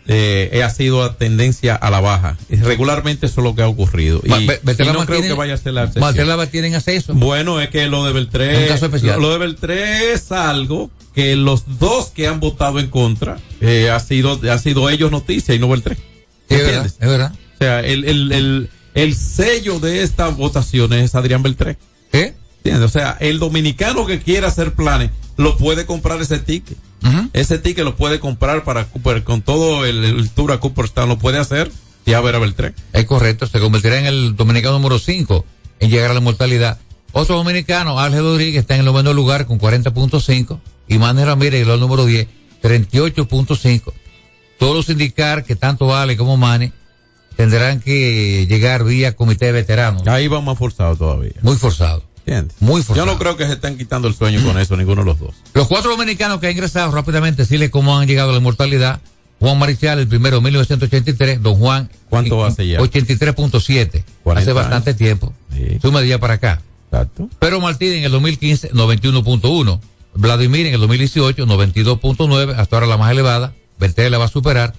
eh, 0.07 0.61
ha 0.63 0.69
sido 0.69 1.03
a 1.03 1.17
tendencia 1.17 1.75
a 1.75 1.89
la 1.91 1.99
baja. 1.99 2.37
Regularmente 2.49 3.27
eso 3.27 3.41
es 3.41 3.43
lo 3.43 3.55
que 3.55 3.61
ha 3.61 3.67
ocurrido. 3.67 4.21
Y, 4.23 4.29
no 4.29 5.05
creo 5.05 5.21
que 5.21 5.33
vaya 5.33 5.53
a 5.53 5.57
ser 5.57 5.73
la 5.73 5.83
excepción. 5.83 6.49
Tienen 6.49 6.75
acceso. 6.75 7.13
Bueno, 7.13 7.61
es 7.61 7.69
que 7.69 7.87
lo 7.87 8.03
de 8.05 8.13
Beltré, 8.13 8.69
lo 9.17 9.31
de 9.31 9.37
Beltré 9.37 10.13
es 10.13 10.31
algo 10.31 10.89
que 11.13 11.35
los 11.35 11.79
dos 11.79 12.07
que 12.07 12.27
han 12.27 12.39
votado 12.39 12.79
en 12.79 12.87
contra 12.87 13.37
eh, 13.61 13.89
ha 13.89 13.99
sido 13.99 14.39
ha 14.49 14.57
sido 14.57 14.89
ellos 14.89 15.11
noticia 15.11 15.53
y 15.53 15.59
no 15.59 15.69
Beltré. 15.69 15.95
Sí, 15.95 16.01
es 16.49 16.57
verdad, 16.57 16.85
¿Entiendes? 16.85 16.97
es 16.99 17.07
verdad. 17.07 17.33
O 17.33 17.57
sea, 17.57 17.79
el, 17.81 18.05
el, 18.05 18.31
el, 18.31 18.69
el 18.95 19.15
sello 19.15 19.79
de 19.79 20.03
estas 20.03 20.35
votaciones 20.37 21.03
es 21.03 21.15
Adrián 21.15 21.43
Beltré. 21.43 21.77
¿Qué? 22.11 22.35
¿Entiendes? 22.57 22.85
O 22.85 22.89
sea, 22.89 23.17
el 23.19 23.39
dominicano 23.39 24.05
que 24.05 24.19
quiera 24.19 24.47
hacer 24.47 24.73
planes 24.73 25.11
lo 25.37 25.57
puede 25.57 25.85
comprar 25.85 26.21
ese 26.21 26.39
ticket. 26.39 26.77
Ese 27.33 27.59
ticket 27.59 27.83
lo 27.83 27.95
puede 27.95 28.19
comprar 28.19 28.63
para 28.63 28.85
Cooper, 28.85 29.23
con 29.23 29.41
todo 29.41 29.85
el, 29.85 30.03
el 30.03 30.29
tour 30.29 30.51
a 30.51 30.59
Cooperstown, 30.59 31.09
lo 31.09 31.17
puede 31.17 31.37
hacer 31.37 31.71
y 32.05 32.13
a 32.13 32.21
ver 32.21 32.35
a 32.35 32.39
Beltré. 32.39 32.73
Es 32.93 33.05
correcto, 33.05 33.47
se 33.47 33.59
convertirá 33.59 33.99
en 33.99 34.05
el 34.05 34.35
dominicano 34.35 34.79
número 34.79 34.99
5 34.99 35.45
en 35.79 35.89
llegar 35.89 36.11
a 36.11 36.13
la 36.13 36.19
mortalidad. 36.19 36.79
Otro 37.11 37.37
dominicano, 37.37 37.99
Ángel 37.99 38.21
Rodríguez, 38.21 38.61
está 38.61 38.75
en 38.75 38.81
el 38.81 38.85
noveno 38.85 39.13
lugar 39.13 39.45
con 39.45 39.59
40.5 39.59 40.59
y 40.87 40.97
Manuel 40.97 41.27
Ramírez, 41.27 41.67
el 41.67 41.79
número 41.79 42.05
10, 42.05 42.27
38.5. 42.61 43.93
Todos 44.57 44.75
los 44.75 44.89
indicar 44.89 45.43
que 45.43 45.55
tanto 45.55 45.87
Vale 45.87 46.17
como 46.17 46.37
Mane 46.37 46.73
tendrán 47.35 47.79
que 47.79 48.45
llegar 48.47 48.83
vía 48.83 49.15
comité 49.15 49.45
de 49.45 49.51
veteranos. 49.53 50.05
Ahí 50.07 50.27
va 50.27 50.41
más 50.41 50.57
forzado 50.57 50.95
todavía. 50.95 51.31
Muy 51.41 51.55
forzado. 51.55 52.03
¿Entiendes? 52.29 52.57
Muy 52.61 52.83
forzado. 52.83 53.05
Yo 53.05 53.11
no 53.11 53.17
creo 53.17 53.37
que 53.37 53.47
se 53.47 53.53
estén 53.53 53.77
quitando 53.77 54.07
el 54.07 54.13
sueño 54.13 54.43
con 54.43 54.59
eso, 54.59 54.77
ninguno 54.77 55.01
de 55.01 55.05
los 55.05 55.19
dos. 55.19 55.35
Los 55.53 55.67
cuatro 55.67 55.91
dominicanos 55.91 56.39
que 56.39 56.47
han 56.47 56.53
ingresado 56.53 56.91
rápidamente, 56.91 57.41
decirle 57.41 57.71
cómo 57.71 57.97
han 57.97 58.07
llegado 58.07 58.29
a 58.29 58.33
la 58.33 58.39
inmortalidad. 58.39 58.99
Juan 59.39 59.57
Marichal, 59.57 59.99
el 59.99 60.07
primero 60.07 60.37
en 60.37 60.43
1983, 60.43 61.41
don 61.41 61.55
Juan. 61.55 61.89
¿Cuánto 62.09 62.45
hace 62.45 62.67
ya? 62.67 62.79
83.7. 62.79 64.03
40 64.23 64.41
Hace 64.41 64.53
bastante 64.53 64.93
tiempo. 64.93 65.33
Suma 65.81 66.01
de 66.01 66.05
día 66.05 66.19
para 66.19 66.35
acá. 66.35 66.61
Exacto. 66.91 67.29
Pero 67.39 67.59
Martín 67.61 67.93
en 67.93 68.03
el 68.03 68.11
2015, 68.11 68.71
91.1. 68.73 69.79
Vladimir 70.13 70.67
en 70.67 70.73
el 70.73 70.81
2018, 70.81 71.45
92.9. 71.45 72.55
Hasta 72.57 72.75
ahora 72.75 72.87
la 72.87 72.97
más 72.97 73.11
elevada. 73.11 73.53
Beltré 73.79 74.09
la 74.09 74.17
va 74.17 74.25
a 74.25 74.29
superar. 74.29 74.73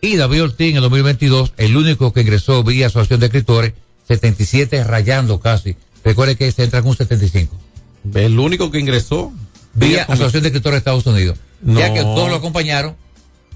Y 0.00 0.16
David 0.16 0.44
Ortiz 0.44 0.70
en 0.70 0.76
el 0.76 0.82
2022, 0.82 1.52
el 1.56 1.76
único 1.76 2.12
que 2.12 2.22
ingresó 2.22 2.64
vía 2.64 2.86
Asociación 2.86 3.20
de 3.20 3.26
Escritores, 3.26 3.74
77 4.08 4.84
rayando 4.84 5.40
casi. 5.40 5.76
Recuerde 6.06 6.36
que 6.36 6.50
se 6.52 6.64
entra 6.64 6.80
con 6.82 6.90
un 6.92 6.96
75. 6.96 7.54
El 8.14 8.38
único 8.38 8.70
que 8.70 8.78
ingresó 8.78 9.32
Vía 9.74 10.04
Asociación 10.04 10.42
de 10.44 10.48
Escritores 10.48 10.74
de 10.76 10.78
Estados 10.78 11.04
Unidos. 11.06 11.36
Ya 11.62 11.92
que 11.92 12.00
todos 12.00 12.30
lo 12.30 12.36
acompañaron. 12.36 12.94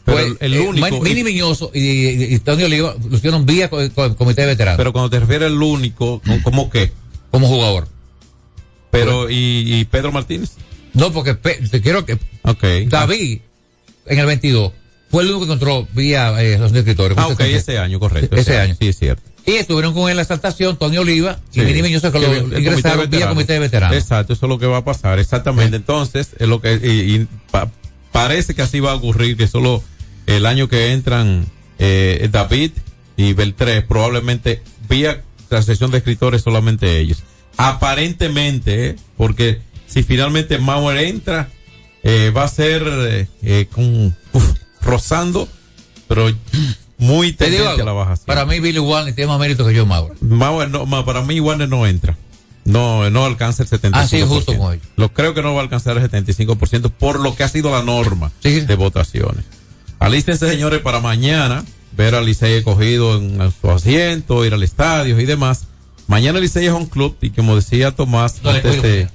Pero 0.04 0.18
el- 0.40 0.54
eh, 0.54 0.60
único- 0.60 1.00
Mini 1.00 1.22
Miñoso 1.22 1.70
y, 1.72 2.38
Tony 2.40 2.64
Oliva 2.64 2.96
lo 3.08 3.16
hicieron 3.16 3.46
vía 3.46 3.70
co- 3.70 3.78
co- 3.94 4.16
Comité 4.16 4.40
de 4.42 4.48
Veteranos. 4.48 4.76
Pero 4.78 4.92
cuando 4.92 5.08
te 5.10 5.20
refieres 5.20 5.46
al 5.46 5.62
único, 5.62 6.20
¿cómo 6.42 6.68
qué? 6.70 6.90
Como 7.30 7.46
jugador. 7.46 7.86
Pero, 8.90 9.30
¿y, 9.30 9.36
y 9.74 9.84
Pedro 9.84 10.10
Martínez? 10.10 10.52
No, 10.94 11.12
porque 11.12 11.34
te 11.34 11.80
quiero 11.80 12.04
que 12.04 12.14
Ok. 12.42 12.64
David 12.88 13.40
en 14.06 14.18
el 14.18 14.26
22 14.26 14.72
fue 15.10 15.22
el 15.22 15.30
único 15.30 15.46
que 15.46 15.52
entró 15.52 15.86
vía 15.94 16.30
eh, 16.42 16.54
Asociación 16.54 16.72
de 16.72 16.78
Escritores. 16.80 17.18
Ah, 17.18 17.26
ok, 17.28 17.36
70. 17.38 17.58
ese 17.58 17.78
año, 17.78 18.00
correcto. 18.00 18.34
Ese 18.36 18.58
año. 18.58 18.74
Sí, 18.80 18.88
es 18.88 18.98
cierto. 18.98 19.29
Y 19.46 19.52
estuvieron 19.52 19.94
con 19.94 20.04
él 20.04 20.10
en 20.10 20.16
la 20.16 20.22
exaltación 20.22 20.76
Tony 20.78 20.98
Oliva 20.98 21.38
Sí. 21.50 21.60
y 21.60 21.64
Mini 21.64 21.82
Miñoso 21.82 22.12
que 22.12 22.20
Que 22.20 22.26
lo 22.26 22.32
el 22.34 22.58
ingresaron 22.60 23.08
vía. 23.10 23.28
Comité 23.28 23.54
de 23.54 23.58
Veteranos. 23.60 23.96
Exacto, 23.96 24.32
eso 24.34 24.46
es 24.46 24.50
lo 24.50 24.58
que 24.58 24.66
va 24.66 24.78
a 24.78 24.84
pasar, 24.84 25.18
exactamente. 25.18 25.76
Entonces, 25.76 26.30
es 26.38 26.46
lo 26.48 26.60
que 26.60 26.74
y, 26.74 27.14
y 27.16 27.28
pa- 27.50 27.70
parece 28.12 28.54
que 28.54 28.62
así 28.62 28.80
va 28.80 28.92
a 28.92 28.94
ocurrir, 28.94 29.36
que 29.36 29.46
solo 29.48 29.82
el 30.26 30.46
año 30.46 30.68
que 30.68 30.92
entran 30.92 31.46
eh, 31.78 32.28
David 32.30 32.72
y 33.16 33.32
Beltré, 33.32 33.82
probablemente 33.82 34.62
vía 34.88 35.22
la 35.48 35.62
sesión 35.62 35.90
de 35.90 35.98
escritores 35.98 36.42
solamente 36.42 36.98
ellos. 36.98 37.22
Aparentemente, 37.56 38.90
¿eh? 38.90 38.96
porque 39.16 39.60
si 39.86 40.02
finalmente 40.02 40.58
Mauer 40.58 40.98
entra, 40.98 41.48
eh, 42.02 42.30
va 42.36 42.44
a 42.44 42.48
ser 42.48 42.82
eh, 42.86 43.26
eh, 43.42 43.66
con 43.72 44.14
uf, 44.32 44.52
rozando, 44.82 45.48
pero 46.06 46.30
muy 47.00 47.32
Te 47.32 47.50
digo 47.50 47.68
a 47.68 47.76
la 47.76 47.92
baja. 47.92 48.16
sí. 48.16 48.22
para 48.26 48.44
mí 48.46 48.60
Billy 48.60 48.78
Warner 48.78 49.14
tiene 49.14 49.28
más 49.28 49.40
mérito 49.40 49.66
que 49.66 49.74
yo, 49.74 49.86
Mauro. 49.86 50.14
Mauer 50.20 50.70
no, 50.70 50.86
ma- 50.86 51.04
para 51.04 51.22
mí 51.22 51.40
Warner 51.40 51.68
no 51.68 51.86
entra. 51.86 52.16
No, 52.64 53.08
no 53.10 53.24
alcanza 53.24 53.62
el 53.62 53.68
75%. 53.70 53.90
Ah, 53.94 54.06
sí, 54.06 54.22
justo 54.22 54.56
con 54.56 54.74
ellos. 54.74 54.86
Lo 54.96 55.12
creo 55.12 55.34
que 55.34 55.42
no 55.42 55.54
va 55.54 55.60
a 55.60 55.62
alcanzar 55.64 55.96
el 55.96 56.08
75% 56.10 56.90
por 56.90 57.18
lo 57.18 57.34
que 57.34 57.42
ha 57.42 57.48
sido 57.48 57.70
la 57.72 57.82
norma 57.82 58.30
de 58.42 58.74
votaciones. 58.76 59.44
Alístense, 59.98 60.48
señores, 60.48 60.80
para 60.80 61.00
mañana 61.00 61.64
ver 61.96 62.14
al 62.14 62.24
Licey 62.26 62.62
cogido 62.62 63.16
en 63.16 63.52
su 63.60 63.70
asiento, 63.70 64.44
ir 64.44 64.54
al 64.54 64.62
estadio 64.62 65.18
y 65.20 65.24
demás. 65.26 65.64
Mañana 66.06 66.38
el 66.38 66.44
Licey 66.44 66.66
es 66.66 66.72
un 66.72 66.86
club 66.86 67.16
y 67.20 67.30
como 67.30 67.56
decía 67.56 67.90
Tomás, 67.92 68.42
No, 68.42 68.50
antes 68.50 68.82
de- 68.82 69.08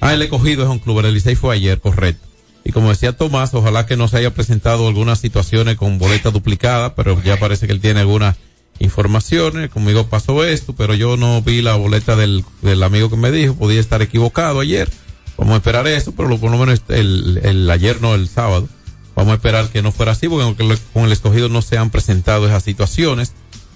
ah, 0.00 0.12
el 0.14 0.22
escogido 0.22 0.62
es 0.64 0.68
un 0.68 0.78
club, 0.78 1.00
el 1.04 1.14
Licey 1.14 1.34
fue 1.34 1.54
ayer, 1.54 1.80
correcto. 1.80 2.26
Y 2.68 2.72
como 2.72 2.90
decía 2.90 3.16
Tomás, 3.16 3.54
ojalá 3.54 3.86
que 3.86 3.96
no 3.96 4.08
se 4.08 4.18
haya 4.18 4.34
presentado 4.34 4.86
algunas 4.86 5.18
situaciones 5.18 5.76
con 5.78 5.96
boleta 5.98 6.30
duplicada, 6.30 6.94
pero 6.94 7.18
ya 7.24 7.38
parece 7.40 7.66
que 7.66 7.72
él 7.72 7.80
tiene 7.80 8.00
algunas 8.00 8.36
informaciones. 8.78 9.70
Conmigo 9.70 10.06
pasó 10.08 10.44
esto, 10.44 10.74
pero 10.74 10.94
yo 10.94 11.16
no 11.16 11.40
vi 11.42 11.62
la 11.62 11.76
boleta 11.76 12.14
del, 12.14 12.44
del 12.62 12.82
amigo 12.82 13.10
que 13.10 13.16
me 13.16 13.30
dijo, 13.30 13.54
podía 13.54 13.80
estar 13.80 14.02
equivocado 14.02 14.60
ayer. 14.60 14.88
Vamos 15.36 15.54
a 15.54 15.56
esperar 15.56 15.86
eso, 15.86 16.12
pero 16.12 16.28
lo- 16.28 16.38
por 16.38 16.50
lo 16.50 16.58
menos 16.58 16.82
el, 16.88 17.40
el 17.42 17.70
ayer 17.70 18.02
no, 18.02 18.14
el 18.14 18.28
sábado. 18.28 18.68
Vamos 19.16 19.32
a 19.32 19.36
esperar 19.36 19.68
que 19.70 19.82
no 19.82 19.90
fuera 19.90 20.12
así, 20.12 20.28
porque 20.28 20.78
con 20.92 21.04
el 21.06 21.12
escogido 21.12 21.48
no 21.48 21.62
se 21.62 21.78
han 21.78 21.90
presentado 21.90 22.46
esas 22.46 22.62
situaciones, 22.62 23.32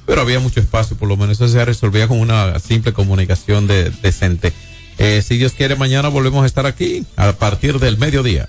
pero 0.06 0.20
había 0.20 0.38
mucho 0.38 0.60
espacio, 0.60 0.96
por 0.96 1.08
lo 1.08 1.16
menos 1.16 1.38
eso 1.40 1.48
se 1.48 1.64
resolvía 1.64 2.08
con 2.08 2.20
una 2.20 2.58
simple 2.58 2.92
comunicación 2.92 3.66
de, 3.66 3.90
decente. 4.02 4.52
Eh, 4.98 5.22
si 5.26 5.38
Dios 5.38 5.52
quiere, 5.52 5.76
mañana 5.76 6.08
volvemos 6.08 6.42
a 6.42 6.46
estar 6.46 6.66
aquí 6.66 7.04
a 7.16 7.32
partir 7.32 7.78
del 7.80 7.96
mediodía. 7.98 8.48